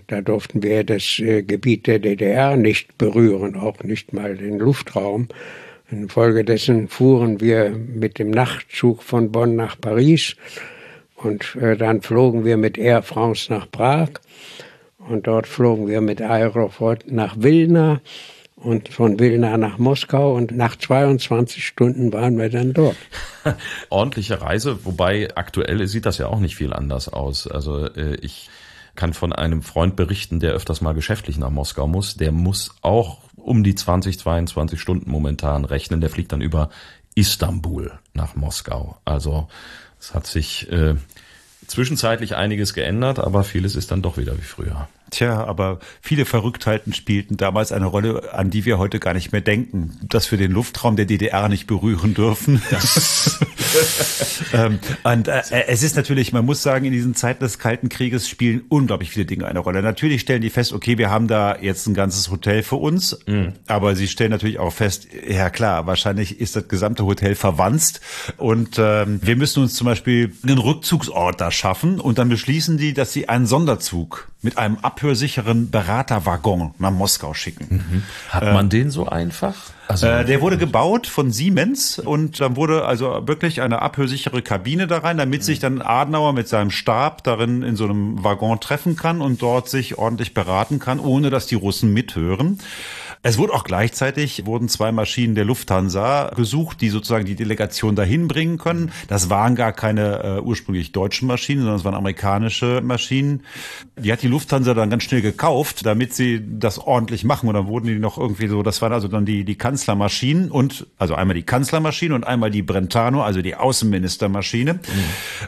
da 0.08 0.22
durften 0.22 0.64
wir 0.64 0.84
das 0.84 1.20
äh, 1.20 1.44
Gebiet 1.44 1.86
der 1.86 2.00
DDR 2.00 2.58
nicht 2.58 2.98
berühren, 2.98 3.56
auch 3.56 3.84
nicht 3.84 4.12
mal 4.12 4.36
den 4.36 4.58
Luftraum. 4.58 5.28
Infolgedessen 5.92 6.88
fuhren 6.88 7.40
wir 7.40 7.70
mit 7.70 8.18
dem 8.18 8.32
Nachtzug 8.32 9.04
von 9.04 9.32
Bonn 9.32 9.56
nach 9.56 9.80
Paris 9.80 10.36
und 11.16 11.56
äh, 11.62 11.78
dann 11.78 12.02
flogen 12.02 12.44
wir 12.44 12.58
mit 12.58 12.80
Air 12.80 13.04
France 13.04 13.54
nach 13.54 13.70
Prag 13.70 14.10
und 15.10 15.28
dort 15.28 15.48
flogen 15.48 15.88
wir 15.88 16.02
mit 16.02 16.22
Aeroflot 16.22 17.12
nach 17.12 17.36
Wilna 17.38 18.02
und 18.56 18.90
von 18.90 19.20
Wilna 19.20 19.58
nach 19.58 19.78
Moskau 19.78 20.36
und 20.36 20.52
nach 20.52 20.76
22 20.76 21.66
Stunden 21.66 22.12
waren 22.12 22.38
wir 22.38 22.50
dann 22.50 22.74
dort. 22.74 22.98
Ordentliche 23.90 24.42
Reise, 24.42 24.84
wobei 24.84 25.30
aktuell 25.36 25.88
sieht 25.88 26.06
das 26.06 26.18
ja 26.18 26.28
auch 26.28 26.40
nicht 26.40 26.56
viel 26.56 26.74
anders 26.74 27.08
aus. 27.08 27.48
Also 27.48 27.86
äh, 27.86 28.16
ich 28.22 28.50
kann 28.96 29.14
von 29.14 29.32
einem 29.32 29.62
Freund 29.62 29.96
berichten, 29.96 30.40
der 30.40 30.54
öfters 30.54 30.82
mal 30.82 30.94
geschäftlich 30.94 31.38
nach 31.38 31.52
Moskau 31.52 31.88
muss. 31.88 32.18
Der 32.18 32.32
muss 32.32 32.76
auch 32.82 33.20
um 33.36 33.64
die 33.64 33.76
20, 33.76 34.18
22 34.18 34.82
Stunden 34.82 35.12
momentan 35.12 35.64
rechnen. 35.64 36.02
Der 36.02 36.10
fliegt 36.10 36.32
dann 36.32 36.42
über 36.42 36.70
Istanbul 37.14 37.92
nach 38.14 38.36
Moskau. 38.36 38.98
Also 39.06 39.48
es 40.00 40.16
hat 40.16 40.26
sich 40.26 40.72
äh, 40.72 40.96
zwischenzeitlich 41.68 42.36
einiges 42.36 42.74
geändert, 42.74 43.20
aber 43.20 43.44
vieles 43.44 43.76
ist 43.76 43.92
dann 43.92 44.02
doch 44.02 44.18
wieder 44.18 44.36
wie 44.38 44.42
früher. 44.42 44.88
Tja, 45.10 45.44
aber 45.46 45.80
viele 46.02 46.26
Verrücktheiten 46.26 46.94
spielten 46.94 47.38
damals 47.38 47.72
eine 47.72 47.86
Rolle, 47.86 48.34
an 48.34 48.50
die 48.50 48.66
wir 48.66 48.78
heute 48.78 49.00
gar 49.00 49.14
nicht 49.14 49.32
mehr 49.32 49.42
denken. 49.42 50.00
Dass 50.04 50.32
wir 50.32 50.38
den 50.38 50.52
Luftraum 50.52 50.96
der 50.96 51.06
DDR 51.06 51.48
nicht 51.50 51.68
berühren 51.68 52.14
dürfen. 52.14 52.62
ähm, 54.54 54.80
und 55.04 55.28
äh, 55.28 55.42
es 55.68 55.84
ist 55.84 55.96
natürlich, 55.96 56.34
man 56.34 56.46
muss 56.46 56.62
sagen, 56.62 56.86
in 56.86 56.92
diesen 56.92 57.16
Zeiten 57.16 57.44
des 57.44 57.60
Kalten 57.60 57.90
Krieges 57.90 58.28
spielen 58.28 58.64
unglaublich 58.70 59.12
viele 59.12 59.26
Dinge 59.26 59.46
eine 59.48 59.60
Rolle. 59.60 59.82
Natürlich 59.82 60.22
stellen 60.22 60.42
die 60.42 60.50
fest, 60.50 60.74
okay, 60.74 60.98
wir 60.98 61.10
haben 61.10 61.28
da 61.28 61.58
jetzt 61.60 61.88
ein 61.88 61.94
ganzes 61.94 62.30
Hotel 62.30 62.64
für 62.64 62.76
uns, 62.76 63.18
mhm. 63.26 63.54
aber 63.68 63.96
sie 63.96 64.08
stellen 64.08 64.32
natürlich 64.32 64.60
auch 64.60 64.74
fest, 64.74 65.08
ja 65.28 65.50
klar, 65.50 65.88
wahrscheinlich 65.88 66.40
ist 66.40 66.56
das 66.56 66.68
gesamte 66.68 67.06
Hotel 67.06 67.36
verwanzt 67.36 68.02
und 68.38 68.78
ähm, 68.78 69.20
wir 69.24 69.36
müssen 69.36 69.64
uns 69.64 69.74
zum 69.74 69.86
Beispiel 69.86 70.34
einen 70.44 70.58
Rückzugsort 70.58 71.40
da 71.42 71.52
schaffen 71.52 72.00
und 72.00 72.18
dann 72.18 72.30
beschließen 72.30 72.78
die, 72.78 72.94
dass 72.94 73.14
sie 73.14 73.30
einen 73.30 73.48
Sonderzug 73.48 74.28
mit 74.42 74.58
einem 74.58 74.78
abhörsicheren 74.82 75.72
Beraterwaggon 75.72 76.76
nach 76.78 76.92
Moskau 76.92 77.34
schicken. 77.34 77.68
Mhm. 77.90 78.04
Hat 78.30 78.44
man 78.44 78.68
äh, 78.68 78.70
den 78.70 78.92
so 78.92 79.08
einfach? 79.08 79.56
Also, 79.88 80.06
äh, 80.06 80.26
der 80.26 80.42
wurde 80.42 80.58
gebaut 80.58 81.08
von 81.08 81.32
Siemens 81.32 81.98
und 81.98 82.40
dann 82.40 82.56
wurde 82.56 82.86
also 82.86 83.28
wirklich 83.28 83.62
eine 83.62 83.82
abhörsichere 83.82 84.42
Kabine 84.42 84.86
da 84.86 85.00
rein, 85.00 85.18
damit 85.18 85.44
sich 85.44 85.60
dann 85.60 85.82
Adenauer 85.82 86.34
mit 86.34 86.48
seinem 86.48 86.72
Stab 86.72 87.24
darin 87.24 87.64
in 87.64 87.76
so 87.76 87.86
einem 87.86 88.24
Waggon 88.24 88.60
treffen 88.60 88.96
kann 88.96 89.22
und 89.22 89.42
dort 89.42 89.70
sich 89.70 89.98
ordentlich 89.98 90.34
beraten 90.34 90.80
kann, 90.80 91.00
ohne 91.00 91.30
dass 91.30 91.48
die 91.48 91.56
Russen 91.56 91.92
mithören. 91.92 92.60
Es 93.24 93.38
wurde 93.38 93.54
auch 93.54 93.64
gleichzeitig, 93.64 94.46
wurden 94.46 94.70
zwei 94.70 94.92
Maschinen 94.92 95.36
der 95.36 95.46
Lufthansa 95.46 96.32
gesucht, 96.36 96.82
die 96.82 96.90
sozusagen 96.90 97.26
die 97.26 97.36
Delegation 97.36 97.96
dahin 97.96 98.28
bringen 98.28 98.58
können. 98.58 98.92
Das 99.08 99.30
waren 99.30 99.56
gar 99.56 99.74
keine 99.74 100.24
äh, 100.24 100.42
ursprünglich 100.42 100.92
deutschen 100.92 101.28
Maschinen, 101.28 101.62
sondern 101.62 101.78
es 101.78 101.84
waren 101.84 101.96
amerikanische 101.96 102.82
Maschinen. 102.82 103.44
Die 103.98 104.12
hat 104.12 104.22
die 104.22 104.28
Lufthansa 104.28 104.74
dann 104.74 104.90
ganz 104.90 105.04
schnell 105.04 105.22
gekauft, 105.22 105.86
damit 105.86 106.14
sie 106.14 106.42
das 106.60 106.78
ordentlich 106.78 107.24
machen. 107.24 107.50
Und 107.50 107.56
dann 107.56 107.68
wurden 107.68 107.88
die 107.88 108.00
noch 108.00 108.18
irgendwie 108.18 108.48
so, 108.48 108.64
das 108.64 108.82
waren 108.82 108.94
also 108.94 109.08
dann 109.08 109.26
die, 109.26 109.44
die 109.44 109.56
Kanzlermaschinen 109.56 110.52
und, 110.52 110.86
also 110.98 111.16
einmal 111.16 111.36
die 111.36 111.44
Kanzlermaschine 111.44 112.14
und 112.14 112.26
einmal 112.26 112.52
die 112.52 112.62
Brentano, 112.62 113.24
also 113.24 113.42
die 113.42 113.56
Außenministermaschine, 113.56 114.76
mhm. 114.76 114.80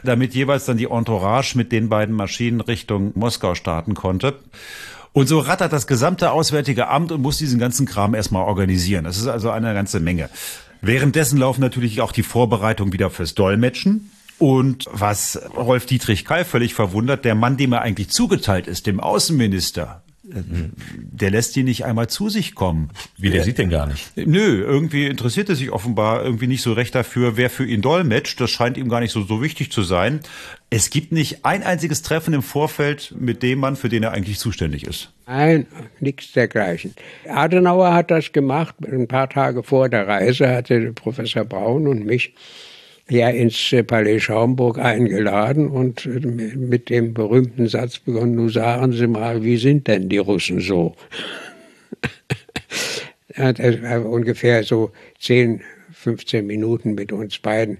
damit 0.04 0.34
jeweils 0.34 0.64
dann 0.64 0.76
die 0.76 0.90
Entourage 0.90 1.56
mit 1.56 1.72
den 1.72 1.88
beiden 1.88 2.14
Maschinen 2.14 2.60
Richtung 2.60 3.12
Moskau 3.14 3.54
starten 3.54 3.94
konnte. 3.94 4.34
Und 5.12 5.28
so 5.28 5.40
rattert 5.40 5.72
das 5.72 5.86
gesamte 5.86 6.30
Auswärtige 6.30 6.88
Amt 6.88 7.10
und 7.10 7.20
muss 7.20 7.38
diesen 7.38 7.58
ganzen 7.58 7.86
Kram 7.86 8.14
erstmal 8.14 8.44
organisieren. 8.44 9.04
Das 9.04 9.16
ist 9.16 9.26
also 9.26 9.50
eine 9.50 9.74
ganze 9.74 9.98
Menge. 9.98 10.30
Währenddessen 10.82 11.38
laufen 11.38 11.60
natürlich 11.60 12.00
auch 12.00 12.12
die 12.12 12.22
Vorbereitungen 12.22 12.92
wieder 12.92 13.10
fürs 13.10 13.34
Dolmetschen. 13.34 14.10
Und 14.38 14.86
was 14.90 15.38
Rolf 15.54 15.84
Dietrich 15.84 16.24
Keil 16.24 16.44
völlig 16.46 16.72
verwundert, 16.72 17.26
der 17.26 17.34
Mann, 17.34 17.58
dem 17.58 17.72
er 17.72 17.82
eigentlich 17.82 18.08
zugeteilt 18.08 18.66
ist, 18.66 18.86
dem 18.86 18.98
Außenminister, 18.98 20.02
der 20.32 21.30
lässt 21.30 21.56
die 21.56 21.62
nicht 21.62 21.84
einmal 21.84 22.08
zu 22.08 22.28
sich 22.28 22.54
kommen. 22.54 22.90
Wie, 23.16 23.30
der 23.30 23.44
sieht 23.44 23.58
den 23.58 23.70
gar 23.70 23.86
nicht? 23.86 24.12
Nö, 24.16 24.62
irgendwie 24.62 25.06
interessiert 25.06 25.48
er 25.48 25.56
sich 25.56 25.70
offenbar 25.70 26.24
irgendwie 26.24 26.46
nicht 26.46 26.62
so 26.62 26.72
recht 26.72 26.94
dafür, 26.94 27.36
wer 27.36 27.50
für 27.50 27.66
ihn 27.66 27.82
dolmetscht. 27.82 28.40
Das 28.40 28.50
scheint 28.50 28.76
ihm 28.76 28.88
gar 28.88 29.00
nicht 29.00 29.12
so, 29.12 29.22
so 29.22 29.42
wichtig 29.42 29.72
zu 29.72 29.82
sein. 29.82 30.20
Es 30.70 30.90
gibt 30.90 31.12
nicht 31.12 31.44
ein 31.44 31.62
einziges 31.62 32.02
Treffen 32.02 32.32
im 32.32 32.42
Vorfeld 32.42 33.14
mit 33.18 33.42
dem 33.42 33.58
Mann, 33.58 33.76
für 33.76 33.88
den 33.88 34.02
er 34.02 34.12
eigentlich 34.12 34.38
zuständig 34.38 34.86
ist. 34.86 35.12
Nein, 35.26 35.66
nichts 35.98 36.32
dergleichen. 36.32 36.94
Adenauer 37.28 37.92
hat 37.92 38.10
das 38.10 38.32
gemacht. 38.32 38.74
Ein 38.84 39.08
paar 39.08 39.28
Tage 39.28 39.62
vor 39.62 39.88
der 39.88 40.06
Reise 40.06 40.48
hatte 40.48 40.92
Professor 40.92 41.44
Braun 41.44 41.88
und 41.88 42.06
mich 42.06 42.34
ja 43.10 43.28
ins 43.28 43.72
äh, 43.72 43.82
Palais 43.82 44.20
Schaumburg 44.20 44.78
eingeladen 44.78 45.68
und 45.68 46.06
äh, 46.06 46.20
mit 46.20 46.88
dem 46.90 47.12
berühmten 47.14 47.68
Satz 47.68 47.98
begonnen, 47.98 48.36
nun 48.36 48.48
sagen 48.48 48.92
Sie 48.92 49.06
mal, 49.06 49.42
wie 49.42 49.56
sind 49.56 49.88
denn 49.88 50.08
die 50.08 50.18
Russen 50.18 50.60
so? 50.60 50.94
er 53.28 53.46
hat 53.46 53.60
ungefähr 54.04 54.62
so 54.62 54.92
10, 55.20 55.60
15 55.92 56.46
Minuten 56.46 56.94
mit 56.94 57.12
uns 57.12 57.38
beiden 57.38 57.78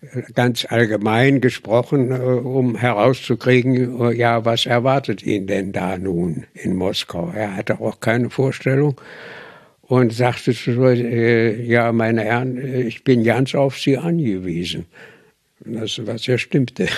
äh, 0.00 0.22
ganz 0.34 0.66
allgemein 0.68 1.40
gesprochen, 1.40 2.12
um 2.12 2.76
herauszukriegen, 2.76 4.12
ja, 4.12 4.44
was 4.44 4.66
erwartet 4.66 5.22
ihn 5.22 5.46
denn 5.46 5.72
da 5.72 5.96
nun 5.96 6.44
in 6.54 6.74
Moskau? 6.74 7.32
Er 7.34 7.56
hatte 7.56 7.80
auch 7.80 8.00
keine 8.00 8.30
Vorstellung 8.30 9.00
und 9.92 10.10
sagte 10.10 10.54
zu 10.54 10.70
äh, 10.70 11.62
ja, 11.66 11.92
meine 11.92 12.22
Herren, 12.22 12.56
äh, 12.56 12.80
ich 12.80 13.04
bin 13.04 13.24
ganz 13.24 13.54
auf 13.54 13.78
Sie 13.78 13.98
angewiesen. 13.98 14.86
Das, 15.60 16.00
was 16.06 16.24
ja 16.24 16.38
stimmte. 16.38 16.88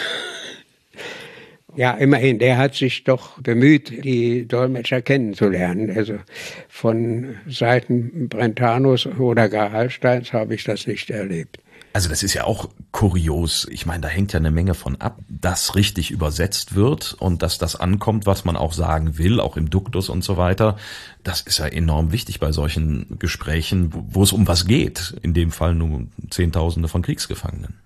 ja, 1.75 1.91
immerhin, 1.95 2.39
der 2.39 2.57
hat 2.57 2.77
sich 2.77 3.03
doch 3.03 3.41
bemüht, 3.41 4.05
die 4.05 4.47
Dolmetscher 4.47 5.03
kennenzulernen. 5.03 5.91
Also 5.91 6.21
von 6.69 7.35
Seiten 7.49 8.29
Brentanos 8.29 9.07
oder 9.07 9.49
gar 9.49 9.73
Hallsteins 9.73 10.33
habe 10.33 10.55
ich 10.55 10.63
das 10.63 10.87
nicht 10.87 11.11
erlebt. 11.11 11.59
Also 11.95 12.09
das 12.09 12.25
ist 12.25 12.35
ja 12.35 12.43
auch 12.43 12.71
kurios. 12.91 13.69
Ich 13.71 13.87
meine, 13.87 14.01
da 14.01 14.09
hängt 14.09 14.33
ja 14.33 14.41
eine 14.41 14.51
Menge 14.51 14.75
von 14.75 15.01
ab, 15.01 15.21
dass 15.29 15.77
richtig 15.77 16.11
übersetzt 16.11 16.75
wird 16.75 17.15
und 17.15 17.41
dass 17.41 17.57
das 17.59 17.77
ankommt, 17.77 18.27
was 18.27 18.45
man 18.45 18.57
auch 18.57 18.73
sagen 18.73 19.17
will, 19.17 19.39
auch 19.39 19.57
im 19.57 19.71
Duktus 19.71 20.09
und 20.09 20.25
so 20.25 20.37
weiter. 20.37 20.77
Das 21.23 21.41
ist 21.41 21.59
ja 21.59 21.67
enorm 21.67 22.11
wichtig 22.11 22.41
bei 22.41 22.51
solchen 22.51 23.17
Gesprächen, 23.21 23.93
wo 23.93 24.25
es 24.25 24.33
um 24.33 24.49
was 24.49 24.67
geht. 24.67 25.15
In 25.23 25.35
dem 25.35 25.53
Fall 25.53 25.77
nur 25.77 26.09
Zehntausende 26.31 26.89
von 26.89 27.03
Kriegsgefangenen. 27.03 27.84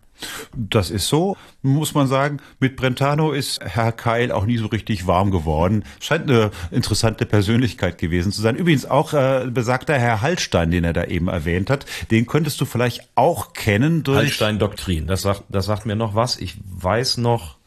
Das 0.54 0.90
ist 0.90 1.08
so, 1.08 1.36
muss 1.62 1.94
man 1.94 2.06
sagen. 2.06 2.38
Mit 2.60 2.76
Brentano 2.76 3.32
ist 3.32 3.60
Herr 3.62 3.92
Keil 3.92 4.32
auch 4.32 4.46
nie 4.46 4.56
so 4.56 4.66
richtig 4.66 5.06
warm 5.06 5.30
geworden. 5.30 5.84
Scheint 6.00 6.30
eine 6.30 6.50
interessante 6.70 7.26
Persönlichkeit 7.26 7.98
gewesen 7.98 8.32
zu 8.32 8.40
sein. 8.40 8.56
Übrigens 8.56 8.86
auch 8.86 9.12
äh, 9.12 9.46
besagter 9.50 9.98
Herr 9.98 10.20
Hallstein, 10.20 10.70
den 10.70 10.84
er 10.84 10.92
da 10.92 11.04
eben 11.04 11.28
erwähnt 11.28 11.70
hat, 11.70 11.86
den 12.10 12.26
könntest 12.26 12.60
du 12.60 12.64
vielleicht 12.64 13.08
auch 13.14 13.52
kennen 13.52 14.02
durch 14.02 14.18
Hallstein-Doktrin. 14.18 15.06
Das 15.06 15.22
sagt, 15.22 15.44
das 15.48 15.66
sagt 15.66 15.86
mir 15.86 15.96
noch 15.96 16.14
was. 16.14 16.38
Ich 16.38 16.56
weiß 16.64 17.18
noch 17.18 17.57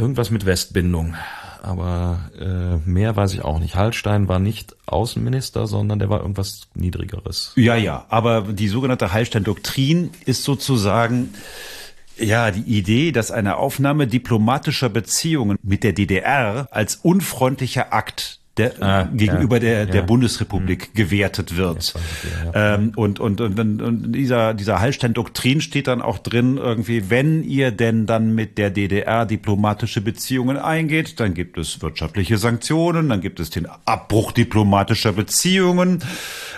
irgendwas 0.00 0.30
mit 0.30 0.46
Westbindung 0.46 1.14
aber 1.62 2.30
äh, 2.38 2.88
mehr 2.88 3.16
weiß 3.16 3.34
ich 3.34 3.42
auch 3.42 3.58
nicht. 3.58 3.74
Hallstein 3.74 4.28
war 4.28 4.38
nicht 4.38 4.76
Außenminister, 4.86 5.66
sondern 5.66 5.98
der 5.98 6.08
war 6.08 6.20
irgendwas 6.20 6.68
Niedrigeres. 6.74 7.52
Ja, 7.56 7.76
ja, 7.76 8.06
aber 8.08 8.42
die 8.42 8.68
sogenannte 8.68 9.12
Hallstein-Doktrin 9.12 10.10
ist 10.24 10.44
sozusagen 10.44 11.34
ja, 12.18 12.50
die 12.50 12.78
Idee, 12.78 13.12
dass 13.12 13.30
eine 13.30 13.56
Aufnahme 13.56 14.06
diplomatischer 14.06 14.90
Beziehungen 14.90 15.58
mit 15.62 15.84
der 15.84 15.92
DDR 15.92 16.68
als 16.70 16.96
unfreundlicher 16.96 17.92
Akt 17.92 18.39
der, 18.60 18.82
ah, 18.82 19.08
gegenüber 19.12 19.56
ja, 19.56 19.60
der, 19.60 19.86
der 19.86 20.02
Bundesrepublik 20.02 20.90
mhm. 20.90 20.96
gewertet 20.96 21.56
wird. 21.56 21.94
Ja, 22.54 22.74
ähm, 22.74 22.92
und, 22.96 23.20
und, 23.20 23.40
und, 23.40 23.58
und 23.58 24.12
dieser, 24.12 24.54
dieser 24.54 24.80
Hallstein-Doktrin 24.80 25.60
steht 25.60 25.86
dann 25.86 26.02
auch 26.02 26.18
drin, 26.18 26.56
irgendwie, 26.56 27.10
wenn 27.10 27.42
ihr 27.42 27.70
denn 27.70 28.06
dann 28.06 28.34
mit 28.34 28.58
der 28.58 28.70
DDR 28.70 29.26
diplomatische 29.26 30.00
Beziehungen 30.00 30.56
eingeht, 30.56 31.20
dann 31.20 31.34
gibt 31.34 31.58
es 31.58 31.80
wirtschaftliche 31.82 32.38
Sanktionen, 32.38 33.08
dann 33.08 33.20
gibt 33.20 33.40
es 33.40 33.50
den 33.50 33.66
Abbruch 33.84 34.32
diplomatischer 34.32 35.12
Beziehungen. 35.12 36.02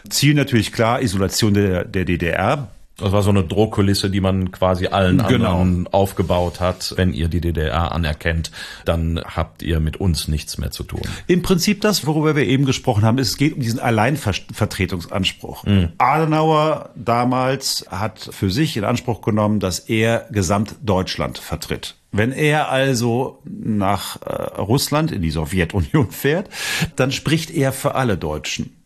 Ziel 0.08 0.34
natürlich 0.34 0.72
klar, 0.72 1.02
Isolation 1.02 1.54
der, 1.54 1.84
der 1.84 2.04
DDR. 2.04 2.68
Das 2.98 3.10
war 3.10 3.22
so 3.22 3.30
eine 3.30 3.42
Drohkulisse, 3.42 4.10
die 4.10 4.20
man 4.20 4.52
quasi 4.52 4.88
allen 4.88 5.18
genau. 5.26 5.60
anderen 5.60 5.88
aufgebaut 5.88 6.60
hat. 6.60 6.92
Wenn 6.96 7.14
ihr 7.14 7.28
die 7.28 7.40
DDR 7.40 7.92
anerkennt, 7.92 8.52
dann 8.84 9.20
habt 9.24 9.62
ihr 9.62 9.80
mit 9.80 9.96
uns 9.96 10.28
nichts 10.28 10.58
mehr 10.58 10.70
zu 10.70 10.84
tun. 10.84 11.00
Im 11.26 11.42
Prinzip 11.42 11.80
das, 11.80 12.06
worüber 12.06 12.36
wir 12.36 12.46
eben 12.46 12.66
gesprochen 12.66 13.02
haben, 13.04 13.18
es 13.18 13.36
geht 13.36 13.54
um 13.54 13.60
diesen 13.60 13.80
Alleinvertretungsanspruch. 13.80 15.64
Mhm. 15.64 15.88
Adenauer 15.98 16.90
damals 16.94 17.86
hat 17.90 18.28
für 18.30 18.50
sich 18.50 18.76
in 18.76 18.84
Anspruch 18.84 19.22
genommen, 19.22 19.58
dass 19.58 19.78
er 19.78 20.26
Gesamtdeutschland 20.30 21.38
vertritt. 21.38 21.96
Wenn 22.12 22.30
er 22.30 22.68
also 22.68 23.40
nach 23.44 24.20
äh, 24.20 24.60
Russland 24.60 25.12
in 25.12 25.22
die 25.22 25.30
Sowjetunion 25.30 26.10
fährt, 26.10 26.50
dann 26.94 27.10
spricht 27.10 27.50
er 27.50 27.72
für 27.72 27.94
alle 27.94 28.18
Deutschen. 28.18 28.76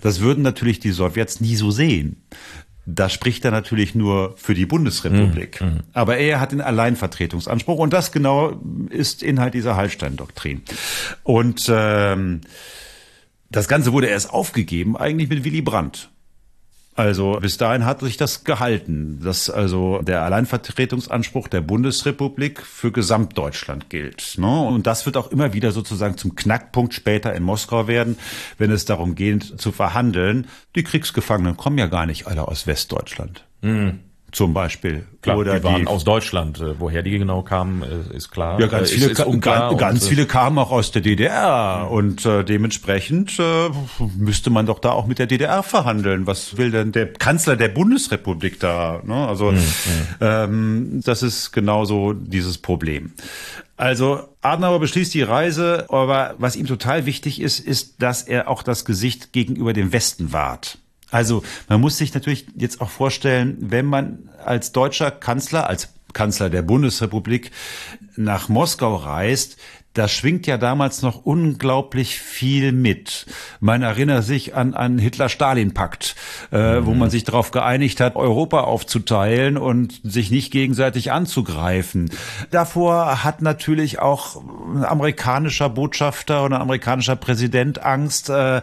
Das 0.00 0.20
würden 0.20 0.42
natürlich 0.42 0.80
die 0.80 0.90
Sowjets 0.90 1.40
nie 1.40 1.56
so 1.56 1.70
sehen. 1.70 2.22
Da 2.94 3.08
spricht 3.08 3.44
er 3.44 3.50
natürlich 3.50 3.94
nur 3.94 4.34
für 4.36 4.54
die 4.54 4.66
Bundesrepublik. 4.66 5.60
Mhm. 5.60 5.80
Aber 5.92 6.16
er 6.16 6.40
hat 6.40 6.52
den 6.52 6.60
Alleinvertretungsanspruch 6.60 7.78
und 7.78 7.92
das 7.92 8.12
genau 8.12 8.60
ist 8.88 9.22
Inhalt 9.22 9.54
dieser 9.54 9.76
Hallstein-Doktrin. 9.76 10.62
Und 11.22 11.70
ähm, 11.72 12.40
das 13.50 13.68
Ganze 13.68 13.92
wurde 13.92 14.06
erst 14.06 14.32
aufgegeben 14.32 14.96
eigentlich 14.96 15.28
mit 15.28 15.44
Willy 15.44 15.62
Brandt. 15.62 16.10
Also 16.96 17.38
bis 17.40 17.56
dahin 17.56 17.84
hat 17.84 18.00
sich 18.00 18.16
das 18.16 18.44
gehalten, 18.44 19.20
dass 19.22 19.48
also 19.48 20.02
der 20.02 20.22
Alleinvertretungsanspruch 20.22 21.48
der 21.48 21.60
Bundesrepublik 21.60 22.60
für 22.62 22.90
Gesamtdeutschland 22.92 23.88
gilt. 23.88 24.34
Ne? 24.36 24.60
Und 24.60 24.86
das 24.86 25.06
wird 25.06 25.16
auch 25.16 25.30
immer 25.30 25.52
wieder 25.52 25.72
sozusagen 25.72 26.16
zum 26.16 26.34
Knackpunkt 26.34 26.92
später 26.92 27.32
in 27.34 27.42
Moskau 27.42 27.86
werden, 27.86 28.18
wenn 28.58 28.70
es 28.70 28.84
darum 28.84 29.14
geht 29.14 29.60
zu 29.60 29.72
verhandeln. 29.72 30.48
Die 30.74 30.82
Kriegsgefangenen 30.82 31.56
kommen 31.56 31.78
ja 31.78 31.86
gar 31.86 32.06
nicht 32.06 32.26
alle 32.26 32.46
aus 32.46 32.66
Westdeutschland. 32.66 33.44
Mhm. 33.62 34.00
Zum 34.32 34.54
Beispiel. 34.54 35.06
Klar, 35.22 35.38
Oder 35.38 35.58
die 35.58 35.64
waren 35.64 35.82
die, 35.82 35.86
aus 35.86 36.04
Deutschland. 36.04 36.60
Äh, 36.60 36.78
woher 36.78 37.02
die 37.02 37.18
genau 37.18 37.42
kamen, 37.42 37.82
äh, 37.82 38.16
ist 38.16 38.30
klar. 38.30 38.58
Ja, 38.60 38.66
ganz 38.66 38.90
äh, 38.90 38.94
viele, 38.94 39.10
ist, 39.10 39.18
ist 39.18 39.40
ganz, 39.40 39.76
ganz 39.76 40.08
viele 40.08 40.26
kamen 40.26 40.58
auch 40.58 40.70
aus 40.70 40.92
der 40.92 41.02
DDR 41.02 41.84
mhm. 41.84 41.92
und 41.92 42.26
äh, 42.26 42.44
dementsprechend 42.44 43.38
äh, 43.38 43.70
müsste 44.16 44.50
man 44.50 44.66
doch 44.66 44.78
da 44.78 44.90
auch 44.92 45.06
mit 45.06 45.18
der 45.18 45.26
DDR 45.26 45.62
verhandeln. 45.62 46.26
Was 46.26 46.56
will 46.56 46.70
denn 46.70 46.92
der 46.92 47.12
Kanzler 47.12 47.56
der 47.56 47.68
Bundesrepublik 47.68 48.60
da? 48.60 49.02
Ne? 49.04 49.28
Also 49.28 49.52
mhm. 49.52 49.62
ähm, 50.20 51.00
das 51.04 51.22
ist 51.22 51.52
genauso 51.52 52.12
dieses 52.12 52.58
Problem. 52.58 53.12
Also 53.76 54.28
Adenauer 54.42 54.78
beschließt 54.80 55.14
die 55.14 55.22
Reise, 55.22 55.86
aber 55.88 56.34
was 56.36 56.54
ihm 56.54 56.66
total 56.66 57.06
wichtig 57.06 57.40
ist, 57.40 57.60
ist, 57.60 58.02
dass 58.02 58.22
er 58.22 58.48
auch 58.48 58.62
das 58.62 58.84
Gesicht 58.84 59.32
gegenüber 59.32 59.72
dem 59.72 59.90
Westen 59.90 60.34
wahrt. 60.34 60.76
Also 61.10 61.42
man 61.68 61.80
muss 61.80 61.98
sich 61.98 62.14
natürlich 62.14 62.46
jetzt 62.56 62.80
auch 62.80 62.90
vorstellen, 62.90 63.56
wenn 63.60 63.86
man 63.86 64.30
als 64.44 64.72
deutscher 64.72 65.10
Kanzler, 65.10 65.68
als 65.68 65.88
Kanzler 66.12 66.50
der 66.50 66.62
Bundesrepublik 66.62 67.50
nach 68.16 68.48
Moskau 68.48 68.96
reist, 68.96 69.56
da 69.94 70.06
schwingt 70.06 70.46
ja 70.46 70.56
damals 70.56 71.02
noch 71.02 71.24
unglaublich 71.24 72.18
viel 72.18 72.70
mit. 72.70 73.26
Man 73.58 73.82
erinnert 73.82 74.24
sich 74.24 74.54
an 74.54 74.74
einen 74.74 74.98
Hitler-Stalin-Pakt, 74.98 76.14
äh, 76.52 76.80
mhm. 76.80 76.86
wo 76.86 76.94
man 76.94 77.10
sich 77.10 77.24
darauf 77.24 77.50
geeinigt 77.50 78.00
hat, 78.00 78.14
Europa 78.14 78.60
aufzuteilen 78.60 79.56
und 79.56 80.00
sich 80.04 80.30
nicht 80.30 80.52
gegenseitig 80.52 81.10
anzugreifen. 81.10 82.10
Davor 82.52 83.24
hat 83.24 83.42
natürlich 83.42 83.98
auch 83.98 84.40
ein 84.74 84.84
amerikanischer 84.84 85.68
Botschafter 85.68 86.44
oder 86.44 86.56
ein 86.56 86.62
amerikanischer 86.62 87.16
Präsident 87.16 87.82
Angst. 87.82 88.30
Äh, 88.30 88.62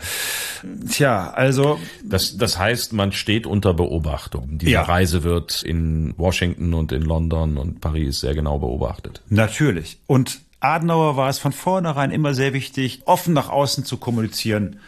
tja, 0.89 1.29
also 1.31 1.77
das, 2.05 2.37
das 2.37 2.57
heißt, 2.57 2.93
man 2.93 3.11
steht 3.11 3.45
unter 3.45 3.73
Beobachtung. 3.73 4.59
Diese 4.59 4.71
ja. 4.71 4.83
Reise 4.83 5.23
wird 5.23 5.61
in 5.61 6.13
Washington 6.17 6.73
und 6.73 6.93
in 6.93 7.01
London 7.01 7.57
und 7.57 7.81
Paris 7.81 8.21
sehr 8.21 8.33
genau 8.33 8.59
beobachtet. 8.59 9.21
Natürlich. 9.29 9.97
Und 10.07 10.46
Adenauer 10.59 11.17
war 11.17 11.29
es 11.29 11.39
von 11.39 11.51
vornherein 11.51 12.11
immer 12.11 12.33
sehr 12.33 12.53
wichtig, 12.53 13.01
offen 13.05 13.33
nach 13.33 13.49
außen 13.49 13.85
zu 13.85 13.97
kommunizieren. 13.97 14.79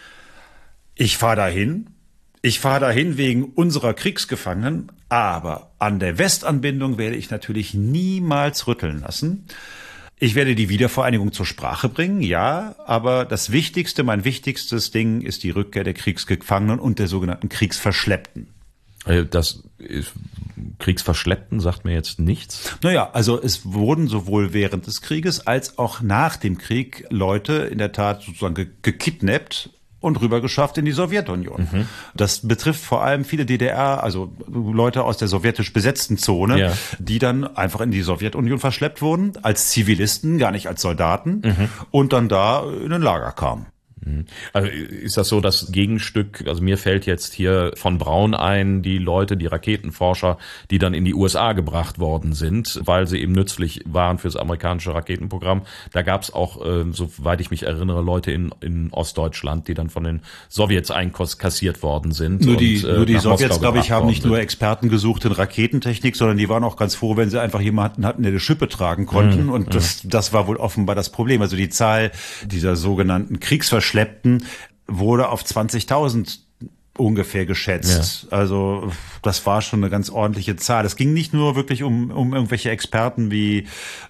Ich 0.95 1.17
fahre 1.17 1.36
dahin, 1.36 1.88
ich 2.41 2.59
fahre 2.59 2.80
dahin 2.80 3.17
wegen 3.17 3.43
unserer 3.43 3.93
Kriegsgefangenen, 3.93 4.91
aber 5.09 5.72
an 5.78 5.99
der 5.99 6.17
Westanbindung 6.17 6.97
werde 6.97 7.15
ich 7.15 7.30
natürlich 7.30 7.74
niemals 7.74 8.67
rütteln 8.67 9.01
lassen. 9.01 9.45
Ich 10.17 10.36
werde 10.36 10.55
die 10.55 10.70
Wiedervereinigung 10.70 11.32
zur 11.32 11.45
Sprache 11.45 11.88
bringen, 11.88 12.22
ja, 12.22 12.76
aber 12.86 13.24
das 13.24 13.51
Wichtigste, 13.51 14.03
mein 14.03 14.26
wichtigstes 14.26 14.91
Ding 14.91 15.22
ist 15.22 15.43
die 15.43 15.51
Rückkehr 15.51 15.84
der 15.84 15.93
Kriegsgefangenen 15.93 16.80
und 16.80 16.99
der 16.99 17.07
sogenannten 17.07 17.47
Kriegsverschleppten. 17.47 18.47
Äh, 19.06 19.26
das 19.26 19.64
ist 19.78 20.14
Kriegsverschleppten 20.80 21.60
sagt 21.60 21.86
mir 21.86 21.93
jetzt 21.93 22.20
nichts. 22.20 22.78
Naja, 22.84 23.10
also 23.14 23.41
es 23.41 23.74
wurden 23.74 24.08
sowohl 24.08 24.54
während 24.54 24.88
des 24.88 25.02
Krieges 25.02 25.45
als 25.45 25.78
auch 25.78 26.02
nach 26.02 26.38
dem 26.38 26.58
Krieg 26.58 27.06
Leute 27.10 27.54
in 27.54 27.78
der 27.78 27.91
Tat 27.91 28.22
sozusagen 28.22 28.56
ge 28.56 28.68
gekidnappt 28.82 29.72
und 30.00 30.22
rübergeschafft 30.22 30.78
in 30.78 30.86
die 30.86 30.93
Sowjetunion. 30.93 31.68
Mhm. 31.72 31.86
Das 32.16 32.47
betrifft 32.47 32.82
vor 32.82 33.04
allem 33.04 33.26
viele 33.26 33.45
DDR, 33.45 34.02
also 34.02 34.32
Leute 34.47 35.04
aus 35.04 35.18
der 35.18 35.28
sowjetisch 35.28 35.74
besetzten 35.74 36.18
Zone, 36.18 36.60
ja. 36.60 36.74
die 37.00 37.20
dann 37.20 37.43
einfach 37.43 37.82
in 37.82 37.91
die 37.91 38.02
Sowjetunion 38.02 38.60
verschleppt 38.60 39.02
wurden, 39.02 39.34
als 39.41 39.70
Zivilisten, 39.70 40.38
gar 40.38 40.52
nicht 40.52 40.68
als 40.68 40.82
Soldaten, 40.82 41.41
mhm. 41.43 41.70
und 41.91 42.14
dann 42.14 42.30
da 42.30 42.64
in 42.64 42.93
ein 42.93 43.02
Lager 43.02 43.34
kamen. 43.34 43.66
Mhm. 44.06 44.26
Also 44.54 44.70
ist 44.70 45.18
das 45.18 45.28
so 45.28 45.41
das 45.41 45.72
Gegenstück? 45.72 46.43
Also 46.47 46.62
mir 46.62 46.78
fällt 46.78 47.06
jetzt 47.06 47.34
hier 47.34 47.72
von 47.76 47.97
Braun 47.97 48.34
ein, 48.34 48.82
die 48.82 48.97
Leute, 48.97 49.38
die 49.38 49.47
Raketenforscher, 49.47 50.38
die 50.72 50.80
dann 50.80 50.93
in 50.93 51.06
die 51.06 51.14
USA 51.14 51.54
gebracht 51.54 52.00
worden 52.00 52.34
sind, 52.34 52.80
weil 52.84 53.08
sie 53.08 53.20
eben 53.20 53.34
nützlich 53.34 53.82
waren 53.86 54.18
fürs 54.18 54.36
amerikanische 54.36 54.93
Raketenprogramm. 54.93 55.64
Da 55.91 56.02
gab 56.02 56.24
es 56.24 56.34
auch, 56.34 56.66
äh, 56.66 56.86
soweit 56.91 57.41
ich 57.41 57.52
mich 57.52 57.64
erinnere, 57.64 58.02
Leute 58.02 58.32
in, 58.32 58.54
in 58.62 58.91
Ostdeutschland, 58.91 59.68
die 59.68 59.74
dann 59.74 59.89
von 59.89 60.04
den 60.04 60.22
Sowjets 60.50 60.91
einkassiert 60.91 61.84
worden 61.84 62.12
sind. 62.12 62.45
Nur 62.45 62.58
die, 62.58 62.78
und, 62.84 62.89
äh, 62.89 62.95
nur 62.95 63.06
die 63.06 63.18
Sowjets, 63.18 63.60
glaube 63.60 63.80
ich, 63.80 63.91
haben 63.91 64.08
nicht 64.08 64.26
nur 64.26 64.39
Experten 64.39 64.89
gesucht 64.89 65.26
in 65.26 65.32
Raketentechnik, 65.32 66.16
sondern 66.16 66.38
die 66.38 66.50
waren 66.50 66.64
auch 66.64 66.78
ganz 66.78 66.95
froh, 66.95 67.18
wenn 67.18 67.30
sie 67.30 67.41
einfach 67.41 67.62
jemanden 67.62 68.06
hatten, 68.06 68.24
der 68.24 68.32
die 68.32 68.39
Schippe 68.39 68.68
tragen 68.70 69.06
konnten. 69.06 69.45
Mhm. 69.45 69.50
Und 69.50 69.76
das, 69.76 70.02
das 70.04 70.34
war 70.34 70.47
wohl 70.47 70.58
offenbar 70.58 70.95
das 70.95 71.12
Problem. 71.12 71.41
Also 71.41 71.56
die 71.56 71.70
Zahl 71.70 72.12
dieser 72.45 72.76
sogenannten 72.76 73.39
Kriegsverschleppungen 73.39 73.89
Verschleppten 73.90 74.46
wurde 74.86 75.30
auf 75.30 75.44
20.000 75.44 76.42
ungefähr 77.00 77.45
geschätzt. 77.45 78.28
Ja. 78.30 78.38
Also 78.38 78.91
das 79.22 79.45
war 79.45 79.62
schon 79.62 79.84
eine 79.84 79.89
ganz 79.89 80.10
ordentliche 80.10 80.56
Zahl. 80.56 80.86
Es 80.86 80.95
ging 80.95 81.14
nicht 81.14 81.34
nur 81.34 81.56
wirklich 81.56 81.84
um, 81.84 82.12
um 82.12 82.34
irgendwelche 82.34 82.70
Experten 82.70 83.32
wie 83.32 83.60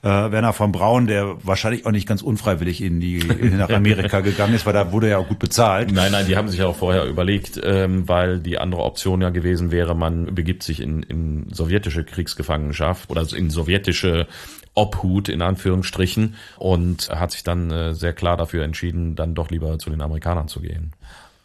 äh, 0.02 0.08
Werner 0.08 0.54
von 0.54 0.72
Braun, 0.72 1.08
der 1.08 1.38
wahrscheinlich 1.44 1.86
auch 1.86 1.92
nicht 1.92 2.08
ganz 2.08 2.22
unfreiwillig 2.22 2.82
in 2.82 3.00
die 3.00 3.20
in, 3.20 3.58
nach 3.58 3.70
Amerika 3.70 4.20
gegangen 4.22 4.54
ist, 4.54 4.66
weil 4.66 4.74
da 4.74 4.92
wurde 4.92 5.10
er 5.10 5.20
auch 5.20 5.28
gut 5.28 5.40
bezahlt. 5.40 5.92
Nein, 5.92 6.12
nein, 6.12 6.26
die 6.28 6.38
haben 6.38 6.50
sich 6.50 6.62
auch 6.64 6.76
vorher 6.76 7.06
überlegt, 7.06 7.60
ähm, 7.64 8.08
weil 8.08 8.40
die 8.40 8.58
andere 8.58 8.84
Option 8.84 9.22
ja 9.22 9.30
gewesen 9.30 9.72
wäre, 9.72 9.96
man 9.96 10.34
begibt 10.36 10.64
sich 10.64 10.82
in, 10.82 11.04
in 11.04 11.48
sowjetische 11.52 12.04
Kriegsgefangenschaft 12.04 13.10
oder 13.10 13.26
in 13.34 13.50
sowjetische 13.50 14.28
Obhut 14.76 15.30
in 15.30 15.42
Anführungsstrichen 15.42 16.36
und 16.58 17.10
hat 17.10 17.32
sich 17.32 17.44
dann 17.44 17.72
äh, 17.72 17.94
sehr 17.94 18.14
klar 18.14 18.38
dafür 18.38 18.64
entschieden, 18.64 19.16
dann 19.16 19.36
doch 19.36 19.50
lieber 19.50 19.78
zu 19.80 19.90
den 19.90 20.02
Amerikanern 20.02 20.48
zu 20.48 20.62
gehen. 20.62 20.94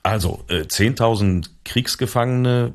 Also 0.05 0.45
äh, 0.49 0.65
10.000 0.65 1.49
Kriegsgefangene, 1.65 2.75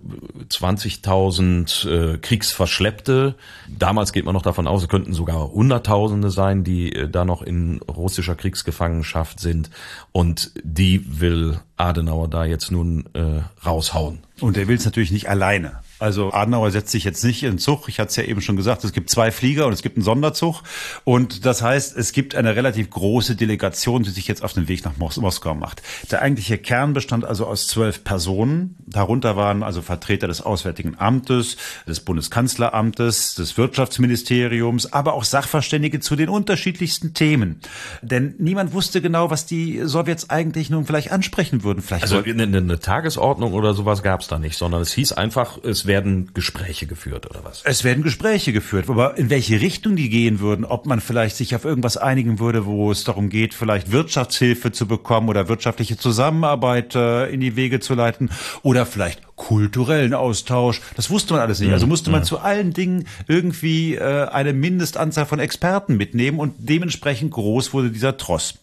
20.000 0.49 1.88
äh, 1.88 2.17
Kriegsverschleppte. 2.17 3.36
Damals 3.67 4.13
geht 4.13 4.25
man 4.25 4.34
noch 4.34 4.41
davon 4.41 4.65
aus, 4.65 4.82
es 4.82 4.89
könnten 4.89 5.13
sogar 5.13 5.51
Hunderttausende 5.51 6.32
sein, 6.32 6.63
die 6.63 6.91
äh, 6.91 7.07
da 7.07 7.25
noch 7.25 7.43
in 7.43 7.82
russischer 7.82 8.34
Kriegsgefangenschaft 8.34 9.39
sind. 9.39 9.69
Und 10.11 10.51
die 10.63 11.21
will 11.21 11.59
Adenauer 11.77 12.30
da 12.30 12.45
jetzt 12.45 12.71
nun 12.71 13.05
äh, 13.13 13.41
raushauen. 13.63 14.23
Und 14.41 14.57
er 14.57 14.67
will 14.67 14.77
es 14.77 14.86
natürlich 14.86 15.11
nicht 15.11 15.30
alleine. 15.30 15.84
Also 16.00 16.32
Adenauer 16.34 16.72
setzt 16.72 16.91
sich 16.91 17.04
jetzt 17.04 17.24
nicht 17.24 17.43
in 17.43 17.58
Zug. 17.58 17.89
Ich 17.89 18.00
hatte 18.00 18.10
es 18.10 18.16
ja 18.16 18.24
eben 18.24 18.41
schon 18.41 18.56
gesagt, 18.56 18.84
es 18.84 18.93
gibt 18.93 19.10
zwei 19.10 19.32
Flieger 19.32 19.68
und 19.68 19.74
es 19.74 19.82
gibt 19.82 19.97
einen 19.97 20.06
Sonderzug. 20.06 20.64
Und 21.04 21.45
das 21.45 21.62
heißt, 21.62 21.95
es 21.97 22.14
gibt 22.14 22.36
eine 22.36 22.56
relativ 22.56 22.89
große 22.89 23.36
Delegation, 23.36 24.04
die 24.04 24.10
sich 24.10 24.28
jetzt 24.28 24.43
auf 24.43 24.54
den 24.54 24.68
Weg 24.68 24.86
nach 24.86 24.97
Mos 24.97 25.18
Moskau 25.18 25.54
macht. 25.56 25.82
Der 26.12 26.22
eigentliche 26.22 26.58
Kern 26.58 26.93
bestand 26.93 27.26
also 27.26 27.45
aus 27.45 27.68
zwölf 27.68 28.04
Personen. 28.04 28.78
Darunter 28.88 29.36
waren 29.36 29.62
also 29.62 29.82
Vertreter 29.82 30.28
des 30.28 30.41
Auswärtigen 30.41 30.95
Amtes, 30.97 31.58
des 31.88 32.00
Bundeskanzleramtes, 32.00 33.36
des 33.36 33.58
Wirtschaftsministeriums, 33.58 34.93
aber 34.93 35.14
auch 35.14 35.26
Sachverständige 35.26 36.00
zu 36.00 36.16
den 36.16 36.30
unterschiedlichsten 36.30 37.14
Themen. 37.14 37.60
Denn 38.02 38.36
niemand 38.39 38.74
wusste 38.74 39.02
genau, 39.02 39.30
was 39.30 39.45
die 39.45 39.82
Sowjets 39.84 40.30
eigentlich 40.30 40.70
nun 40.70 40.86
vielleicht 40.86 41.12
ansprechen 41.12 41.64
würden. 41.64 41.82
Vielleicht 41.82 42.04
also 42.04 42.24
eine, 42.24 42.43
eine 42.43 42.80
Tagesordnung 42.80 43.54
oder 43.54 43.74
sowas 43.74 44.02
gab 44.02 44.22
es 44.22 44.28
da 44.28 44.39
nicht, 44.39 44.58
sondern 44.58 44.82
es 44.82 44.93
hieß 44.93 45.12
einfach, 45.14 45.58
es 45.64 45.88
werden 45.89 46.31
Gespräche 46.33 46.85
geführt 46.85 47.29
oder 47.29 47.43
was? 47.43 47.63
Es 47.65 47.83
werden 47.83 48.01
Gespräche 48.01 48.53
geführt, 48.53 48.89
aber 48.89 49.17
in 49.17 49.29
welche 49.29 49.59
Richtung 49.59 49.97
die 49.97 50.07
gehen 50.07 50.39
würden, 50.39 50.63
ob 50.63 50.85
man 50.85 51.01
vielleicht 51.01 51.35
sich 51.35 51.53
auf 51.53 51.65
irgendwas 51.65 51.97
einigen 51.97 52.39
würde, 52.39 52.65
wo 52.65 52.89
es 52.89 53.03
darum 53.03 53.27
geht, 53.27 53.53
vielleicht 53.53 53.91
Wirtschaftshilfe 53.91 54.71
zu 54.71 54.87
bekommen 54.87 55.27
oder 55.27 55.49
wirtschaftliche 55.49 55.97
Zusammenarbeit 55.97 56.95
äh, 56.95 57.25
in 57.25 57.41
die 57.41 57.57
Wege 57.57 57.81
zu 57.81 57.93
leiten 57.93 58.29
oder 58.63 58.85
vielleicht 58.85 59.21
kulturellen 59.39 60.13
Austausch. 60.13 60.81
Das 60.95 61.09
wusste 61.09 61.33
man 61.33 61.41
alles 61.41 61.59
nicht. 61.61 61.71
Also 61.71 61.87
musste 61.87 62.11
man 62.11 62.21
ja. 62.21 62.25
zu 62.25 62.39
allen 62.39 62.73
Dingen 62.73 63.07
irgendwie 63.27 63.95
äh, 63.95 64.27
eine 64.27 64.53
Mindestanzahl 64.53 65.25
von 65.25 65.39
Experten 65.39 65.97
mitnehmen 65.97 66.39
und 66.39 66.55
dementsprechend 66.59 67.31
groß 67.31 67.73
wurde 67.73 67.89
dieser 67.89 68.17
Tross. 68.17 68.55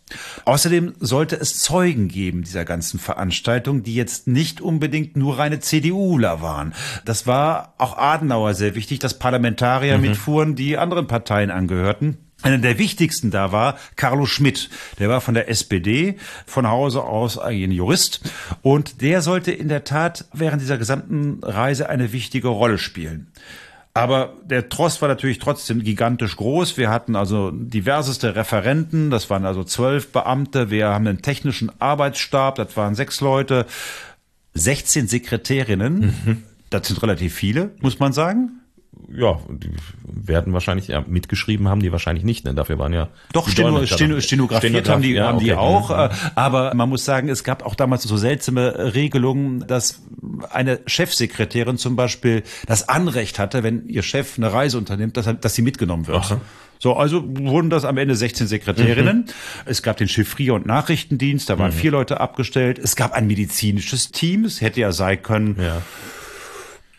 Außerdem 0.44 0.94
sollte 1.00 1.34
es 1.34 1.58
Zeugen 1.58 2.08
geben 2.08 2.42
dieser 2.42 2.64
ganzen 2.64 3.00
Veranstaltung, 3.00 3.82
die 3.82 3.94
jetzt 3.94 4.28
nicht 4.28 4.60
unbedingt 4.60 5.16
nur 5.16 5.38
reine 5.38 5.60
CDUler 5.60 6.42
waren. 6.42 6.74
Das 7.04 7.26
war 7.26 7.74
auch 7.78 7.96
Adenauer 7.96 8.54
sehr 8.54 8.74
wichtig, 8.74 8.98
dass 8.98 9.18
Parlamentarier 9.18 9.96
mhm. 9.96 10.02
mitfuhren, 10.02 10.54
die 10.56 10.76
anderen 10.76 11.06
Parteien 11.06 11.50
angehörten. 11.50 12.18
Einer 12.42 12.58
der 12.58 12.78
wichtigsten 12.78 13.30
da 13.30 13.50
war 13.50 13.78
Carlo 13.96 14.26
Schmidt. 14.26 14.68
Der 14.98 15.08
war 15.08 15.20
von 15.20 15.34
der 15.34 15.48
SPD, 15.48 16.16
von 16.46 16.68
Hause 16.68 17.02
aus 17.02 17.38
ein 17.38 17.72
Jurist. 17.72 18.20
Und 18.62 19.00
der 19.00 19.22
sollte 19.22 19.52
in 19.52 19.68
der 19.68 19.84
Tat 19.84 20.26
während 20.32 20.60
dieser 20.60 20.76
gesamten 20.76 21.42
Reise 21.42 21.88
eine 21.88 22.12
wichtige 22.12 22.48
Rolle 22.48 22.78
spielen. 22.78 23.32
Aber 23.94 24.34
der 24.44 24.68
Tross 24.68 25.00
war 25.00 25.08
natürlich 25.08 25.38
trotzdem 25.38 25.82
gigantisch 25.82 26.36
groß. 26.36 26.76
Wir 26.76 26.90
hatten 26.90 27.16
also 27.16 27.50
diverseste 27.50 28.36
Referenten, 28.36 29.08
das 29.10 29.30
waren 29.30 29.46
also 29.46 29.64
zwölf 29.64 30.12
Beamte. 30.12 30.70
Wir 30.70 30.88
haben 30.88 31.06
einen 31.06 31.22
technischen 31.22 31.72
Arbeitsstab, 31.80 32.56
das 32.56 32.76
waren 32.76 32.94
sechs 32.94 33.22
Leute, 33.22 33.64
16 34.52 35.08
Sekretärinnen. 35.08 35.98
Mhm. 36.00 36.42
Das 36.68 36.88
sind 36.88 37.02
relativ 37.02 37.34
viele, 37.34 37.70
muss 37.80 37.98
man 37.98 38.12
sagen 38.12 38.60
ja, 39.14 39.38
die 39.48 39.70
werden 40.04 40.52
wahrscheinlich, 40.52 40.88
ja, 40.88 41.04
mitgeschrieben 41.06 41.68
haben 41.68 41.80
die 41.80 41.92
wahrscheinlich 41.92 42.24
nicht, 42.24 42.46
denn 42.46 42.56
dafür 42.56 42.78
waren 42.78 42.92
ja. 42.92 43.08
Doch, 43.32 43.48
Steno, 43.48 43.84
Steno, 43.86 44.20
stenografiert 44.20 44.88
haben 44.88 45.02
die, 45.02 45.12
ja, 45.12 45.28
haben 45.28 45.36
okay. 45.36 45.44
die 45.44 45.54
auch. 45.54 45.90
Mhm. 45.90 46.14
Äh, 46.14 46.30
aber 46.34 46.74
man 46.74 46.88
muss 46.88 47.04
sagen, 47.04 47.28
es 47.28 47.44
gab 47.44 47.64
auch 47.64 47.74
damals 47.74 48.02
so 48.02 48.16
seltsame 48.16 48.94
Regelungen, 48.94 49.66
dass 49.66 50.02
eine 50.50 50.80
Chefsekretärin 50.86 51.78
zum 51.78 51.96
Beispiel 51.96 52.42
das 52.66 52.88
Anrecht 52.88 53.38
hatte, 53.38 53.62
wenn 53.62 53.88
ihr 53.88 54.02
Chef 54.02 54.38
eine 54.38 54.52
Reise 54.52 54.78
unternimmt, 54.78 55.16
dass, 55.16 55.28
dass 55.40 55.54
sie 55.54 55.62
mitgenommen 55.62 56.06
wird. 56.06 56.16
Aha. 56.16 56.40
So, 56.78 56.94
also 56.94 57.24
wurden 57.26 57.70
das 57.70 57.84
am 57.84 57.96
Ende 57.96 58.16
16 58.16 58.48
Sekretärinnen. 58.48 59.18
Mhm. 59.18 59.24
Es 59.64 59.82
gab 59.82 59.96
den 59.96 60.08
Chiffrier- 60.08 60.54
und 60.54 60.66
Nachrichtendienst, 60.66 61.48
da 61.48 61.58
waren 61.58 61.70
mhm. 61.70 61.76
vier 61.76 61.90
Leute 61.90 62.20
abgestellt. 62.20 62.78
Es 62.78 62.96
gab 62.96 63.12
ein 63.12 63.26
medizinisches 63.26 64.10
Team, 64.10 64.44
es 64.44 64.60
hätte 64.60 64.80
ja 64.80 64.92
sein 64.92 65.22
können. 65.22 65.56
Ja 65.58 65.82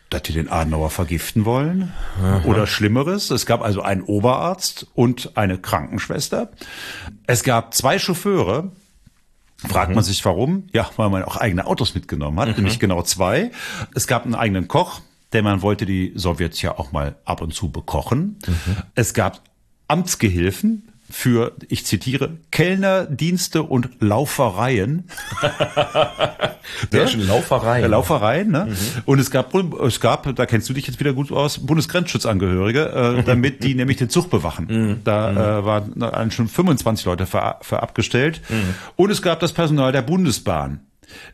dass 0.09 0.23
die 0.23 0.33
den 0.33 0.49
Adenauer 0.49 0.89
vergiften 0.89 1.45
wollen 1.45 1.93
Aha. 2.21 2.43
oder 2.45 2.65
Schlimmeres. 2.65 3.29
Es 3.29 3.45
gab 3.45 3.61
also 3.61 3.81
einen 3.81 4.01
Oberarzt 4.01 4.87
und 4.93 5.37
eine 5.37 5.57
Krankenschwester. 5.57 6.51
Es 7.25 7.43
gab 7.43 7.73
zwei 7.73 7.99
Chauffeure. 7.99 8.71
Fragt 9.57 9.89
mhm. 9.89 9.95
man 9.95 10.03
sich 10.03 10.23
warum? 10.23 10.67
Ja, 10.71 10.89
weil 10.97 11.09
man 11.09 11.23
auch 11.23 11.35
eigene 11.35 11.65
Autos 11.65 11.95
mitgenommen 11.95 12.39
hat, 12.39 12.49
mhm. 12.49 12.55
nämlich 12.55 12.79
genau 12.79 13.01
zwei. 13.01 13.51
Es 13.95 14.07
gab 14.07 14.23
einen 14.23 14.35
eigenen 14.35 14.67
Koch, 14.67 15.01
denn 15.33 15.43
man 15.43 15.61
wollte 15.61 15.85
die 15.85 16.13
Sowjets 16.15 16.61
ja 16.61 16.77
auch 16.77 16.91
mal 16.91 17.15
ab 17.25 17.41
und 17.41 17.53
zu 17.53 17.71
bekochen. 17.71 18.37
Mhm. 18.45 18.77
Es 18.95 19.13
gab 19.13 19.41
Amtsgehilfen, 19.87 20.89
für, 21.09 21.53
ich 21.69 21.85
zitiere, 21.85 22.37
Kellner, 22.51 23.05
Dienste 23.05 23.63
und 23.63 23.89
Laufereien. 23.99 25.09
Sehr 26.91 27.07
schön, 27.07 27.25
Laufereien. 27.25 27.89
Laufereien, 27.89 28.51
ne? 28.51 28.67
Mhm. 28.69 29.01
Und 29.05 29.19
es 29.19 29.31
gab, 29.31 29.53
es 29.55 29.99
gab, 29.99 30.35
da 30.35 30.45
kennst 30.45 30.67
du 30.69 30.73
dich 30.73 30.85
jetzt 30.87 30.99
wieder 30.99 31.13
gut 31.13 31.31
aus, 31.31 31.59
Bundesgrenzschutzangehörige, 31.59 33.17
äh, 33.19 33.23
damit 33.25 33.63
die 33.63 33.75
nämlich 33.75 33.97
den 33.97 34.09
Zug 34.09 34.29
bewachen. 34.29 34.67
Mhm. 34.69 35.01
Da 35.03 35.31
mhm. 35.31 35.37
äh, 35.97 36.01
waren 36.11 36.31
schon 36.31 36.47
25 36.47 37.05
Leute 37.05 37.25
für, 37.25 37.55
für 37.61 37.81
abgestellt. 37.81 38.41
Mhm. 38.49 38.75
Und 38.95 39.09
es 39.09 39.21
gab 39.21 39.39
das 39.39 39.53
Personal 39.53 39.91
der 39.91 40.01
Bundesbahn. 40.01 40.81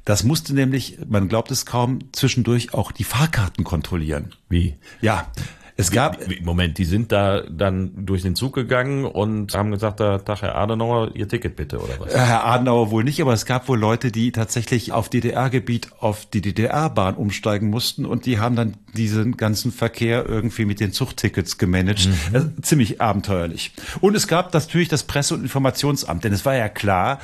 Das 0.05 0.23
musste 0.23 0.53
nämlich, 0.53 0.99
man 1.07 1.27
glaubt 1.29 1.49
es 1.49 1.65
kaum, 1.65 1.99
zwischendurch 2.11 2.73
auch 2.73 2.91
die 2.91 3.03
Fahrkarten 3.03 3.63
kontrollieren. 3.63 4.33
Wie? 4.49 4.75
Ja. 5.01 5.27
Es 5.75 5.89
gab 5.91 6.19
Moment, 6.41 6.77
die 6.77 6.85
sind 6.85 7.11
da 7.11 7.41
dann 7.41 8.05
durch 8.05 8.21
den 8.21 8.35
Zug 8.35 8.53
gegangen 8.53 9.05
und 9.05 9.55
haben 9.55 9.71
gesagt, 9.71 9.99
da 9.99 10.19
Tag 10.19 10.41
Herr 10.43 10.55
Adenauer, 10.55 11.15
Ihr 11.15 11.27
Ticket 11.27 11.55
bitte 11.55 11.79
oder 11.79 11.99
was? 11.99 12.13
Herr 12.13 12.45
Adenauer 12.45 12.91
wohl 12.91 13.03
nicht, 13.03 13.21
aber 13.21 13.33
es 13.33 13.45
gab 13.45 13.67
wohl 13.67 13.79
Leute, 13.79 14.11
die 14.11 14.31
tatsächlich 14.31 14.91
auf 14.91 15.09
DDR-Gebiet 15.09 15.89
auf 15.99 16.27
die 16.27 16.41
DDR-Bahn 16.41 17.15
umsteigen 17.15 17.69
mussten 17.69 18.05
und 18.05 18.25
die 18.25 18.39
haben 18.39 18.55
dann 18.55 18.77
diesen 18.95 19.35
ganzen 19.37 19.71
Verkehr 19.71 20.25
irgendwie 20.27 20.65
mit 20.65 20.79
den 20.79 20.91
Zugtickets 20.91 21.57
gemanagt. 21.57 22.07
Mhm. 22.07 22.35
Also 22.35 22.49
ziemlich 22.61 23.01
abenteuerlich. 23.01 23.71
Und 24.01 24.15
es 24.15 24.27
gab 24.27 24.53
natürlich 24.53 24.89
das 24.89 25.03
Presse- 25.03 25.33
und 25.33 25.41
Informationsamt, 25.41 26.23
denn 26.23 26.33
es 26.33 26.45
war 26.45 26.55
ja 26.55 26.69
klar, 26.69 27.19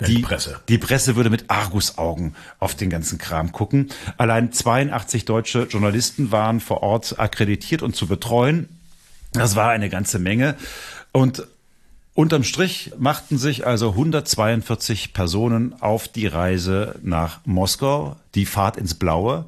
die 0.00 0.22
Presse. 0.22 0.60
Die 0.68 0.78
Presse 0.78 1.16
würde 1.16 1.30
mit 1.30 1.50
Argusaugen 1.50 2.34
auf 2.58 2.74
den 2.74 2.90
ganzen 2.90 3.18
Kram 3.18 3.52
gucken. 3.52 3.90
Allein 4.16 4.52
82 4.52 5.24
deutsche 5.24 5.64
Journalisten 5.64 6.32
waren 6.32 6.60
vor 6.60 6.82
Ort 6.82 7.18
akkreditiert 7.18 7.82
und 7.82 7.94
zu 7.94 8.06
betreuen. 8.06 8.68
Das 9.32 9.56
war 9.56 9.70
eine 9.70 9.88
ganze 9.88 10.18
Menge. 10.18 10.56
Und 11.12 11.46
Unterm 12.16 12.44
Strich 12.44 12.92
machten 12.96 13.38
sich 13.38 13.66
also 13.66 13.90
142 13.90 15.12
Personen 15.12 15.74
auf 15.80 16.06
die 16.06 16.28
Reise 16.28 16.94
nach 17.02 17.40
Moskau, 17.44 18.14
die 18.36 18.46
Fahrt 18.46 18.76
ins 18.76 18.94
Blaue. 18.94 19.46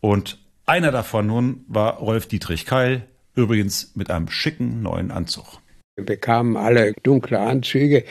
Und 0.00 0.38
einer 0.64 0.92
davon 0.92 1.26
nun 1.26 1.64
war 1.66 1.96
Rolf 1.98 2.26
Dietrich 2.26 2.66
Keil, 2.66 3.02
übrigens 3.34 3.96
mit 3.96 4.10
einem 4.10 4.28
schicken 4.28 4.80
neuen 4.80 5.10
Anzug. 5.10 5.58
Wir 5.96 6.06
bekamen 6.06 6.56
alle 6.56 6.92
dunkle 7.02 7.40
Anzüge, 7.40 8.04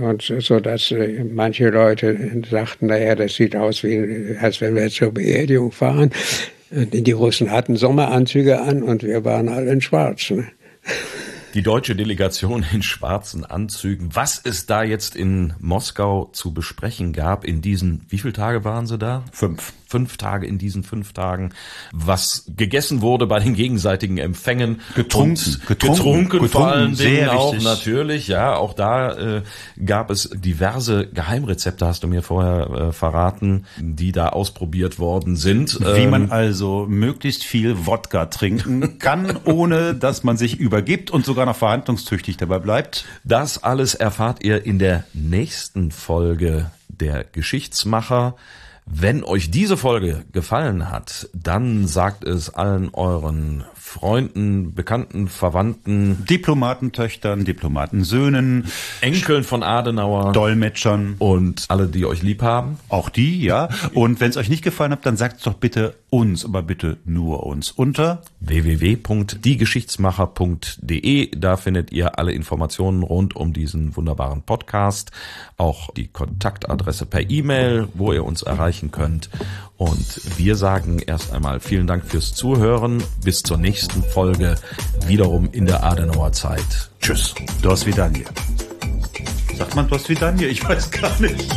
und 0.00 0.22
so 0.22 0.60
dass 0.60 0.90
äh, 0.90 1.24
manche 1.24 1.68
Leute 1.70 2.42
sagten, 2.50 2.86
naja, 2.86 3.14
das 3.14 3.34
sieht 3.34 3.56
aus 3.56 3.82
wie, 3.82 4.36
als 4.40 4.60
wenn 4.60 4.74
wir 4.74 4.88
zur 4.88 5.12
Beerdigung 5.12 5.72
fahren. 5.72 6.10
Die 6.70 7.12
Russen 7.12 7.50
hatten 7.50 7.76
Sommeranzüge 7.76 8.60
an 8.60 8.82
und 8.82 9.02
wir 9.02 9.24
waren 9.24 9.48
alle 9.48 9.70
in 9.70 9.80
Schwarz. 9.80 10.30
Ne? 10.30 10.46
Die 11.54 11.62
deutsche 11.62 11.94
Delegation 11.94 12.66
in 12.72 12.82
schwarzen 12.82 13.44
Anzügen. 13.44 14.10
Was 14.12 14.40
es 14.42 14.66
da 14.66 14.82
jetzt 14.82 15.14
in 15.14 15.52
Moskau 15.60 16.30
zu 16.32 16.52
besprechen 16.52 17.12
gab 17.12 17.44
in 17.44 17.62
diesen, 17.62 18.04
wie 18.08 18.18
viele 18.18 18.32
Tage 18.32 18.64
waren 18.64 18.86
Sie 18.86 18.98
da? 18.98 19.24
Fünf 19.30 19.72
fünf 19.94 20.16
Tage 20.16 20.48
in 20.48 20.58
diesen 20.58 20.82
fünf 20.82 21.12
Tagen, 21.12 21.50
was 21.92 22.46
gegessen 22.56 23.00
wurde 23.00 23.28
bei 23.28 23.38
den 23.38 23.54
gegenseitigen 23.54 24.18
Empfängen. 24.18 24.80
Getrunken, 24.96 25.60
getrunken, 25.68 25.68
getrunken, 25.68 26.28
getrunken 26.30 26.48
vor 26.48 26.66
allen 26.66 26.96
Dingen 26.96 27.28
auch 27.28 27.52
wichtig. 27.52 27.64
natürlich, 27.64 28.26
ja, 28.26 28.56
auch 28.56 28.74
da 28.74 29.36
äh, 29.36 29.42
gab 29.86 30.10
es 30.10 30.30
diverse 30.34 31.06
Geheimrezepte, 31.06 31.86
hast 31.86 32.02
du 32.02 32.08
mir 32.08 32.22
vorher 32.22 32.88
äh, 32.88 32.92
verraten, 32.92 33.66
die 33.78 34.10
da 34.10 34.30
ausprobiert 34.30 34.98
worden 34.98 35.36
sind. 35.36 35.78
Wie 35.78 36.02
ähm, 36.02 36.10
man 36.10 36.32
also 36.32 36.86
möglichst 36.88 37.44
viel 37.44 37.86
Wodka 37.86 38.26
trinken 38.26 38.98
kann, 38.98 39.38
ohne 39.44 39.94
dass 39.94 40.24
man 40.24 40.36
sich 40.36 40.58
übergibt 40.58 41.12
und 41.12 41.24
sogar 41.24 41.46
noch 41.46 41.54
verhandlungstüchtig 41.54 42.36
dabei 42.36 42.58
bleibt. 42.58 43.04
Das 43.22 43.62
alles 43.62 43.94
erfahrt 43.94 44.42
ihr 44.42 44.66
in 44.66 44.80
der 44.80 45.04
nächsten 45.12 45.92
Folge 45.92 46.72
der 46.88 47.22
Geschichtsmacher. 47.22 48.34
Wenn 48.86 49.24
euch 49.24 49.50
diese 49.50 49.78
Folge 49.78 50.24
gefallen 50.32 50.90
hat, 50.90 51.28
dann 51.32 51.86
sagt 51.86 52.24
es 52.24 52.50
allen 52.50 52.90
euren 52.92 53.64
Freunden, 53.74 54.74
Bekannten, 54.74 55.28
Verwandten, 55.28 56.24
Diplomatentöchtern, 56.26 57.44
Diplomatensöhnen, 57.44 58.66
Enkeln 59.00 59.42
von 59.44 59.62
Adenauer, 59.62 60.32
Dolmetschern 60.32 61.14
und 61.18 61.64
alle, 61.68 61.86
die 61.86 62.04
euch 62.04 62.22
lieb 62.22 62.42
haben. 62.42 62.78
Auch 62.88 63.08
die, 63.08 63.42
ja. 63.42 63.68
Und 63.94 64.20
wenn 64.20 64.30
es 64.30 64.36
euch 64.36 64.48
nicht 64.48 64.64
gefallen 64.64 64.92
hat, 64.92 65.06
dann 65.06 65.16
sagt 65.16 65.38
es 65.38 65.42
doch 65.44 65.54
bitte 65.54 65.94
uns, 66.14 66.44
aber 66.44 66.62
bitte 66.62 66.98
nur 67.04 67.44
uns 67.44 67.72
unter 67.72 68.22
www.diegeschichtsmacher.de. 68.38 71.36
Da 71.36 71.56
findet 71.56 71.90
ihr 71.90 72.20
alle 72.20 72.30
Informationen 72.30 73.02
rund 73.02 73.34
um 73.34 73.52
diesen 73.52 73.96
wunderbaren 73.96 74.42
Podcast, 74.42 75.10
auch 75.56 75.92
die 75.94 76.06
Kontaktadresse 76.06 77.06
per 77.06 77.28
E-Mail, 77.28 77.88
wo 77.94 78.12
ihr 78.12 78.24
uns 78.24 78.42
erreichen 78.42 78.92
könnt. 78.92 79.28
Und 79.76 80.38
wir 80.38 80.54
sagen 80.54 81.00
erst 81.00 81.32
einmal 81.32 81.58
vielen 81.58 81.88
Dank 81.88 82.06
fürs 82.06 82.32
Zuhören. 82.32 83.02
Bis 83.24 83.42
zur 83.42 83.58
nächsten 83.58 84.04
Folge, 84.04 84.54
wiederum 85.08 85.48
in 85.50 85.66
der 85.66 85.82
Adenauer 85.82 86.30
Zeit. 86.30 86.92
Tschüss. 87.00 87.34
Dos 87.60 87.86
Vidanje. 87.86 88.26
Sagt 89.56 89.74
man 89.74 89.88
Dos 89.88 90.08
Vidanje? 90.08 90.46
Ich 90.46 90.62
weiß 90.62 90.92
gar 90.92 91.20
nicht. 91.20 91.52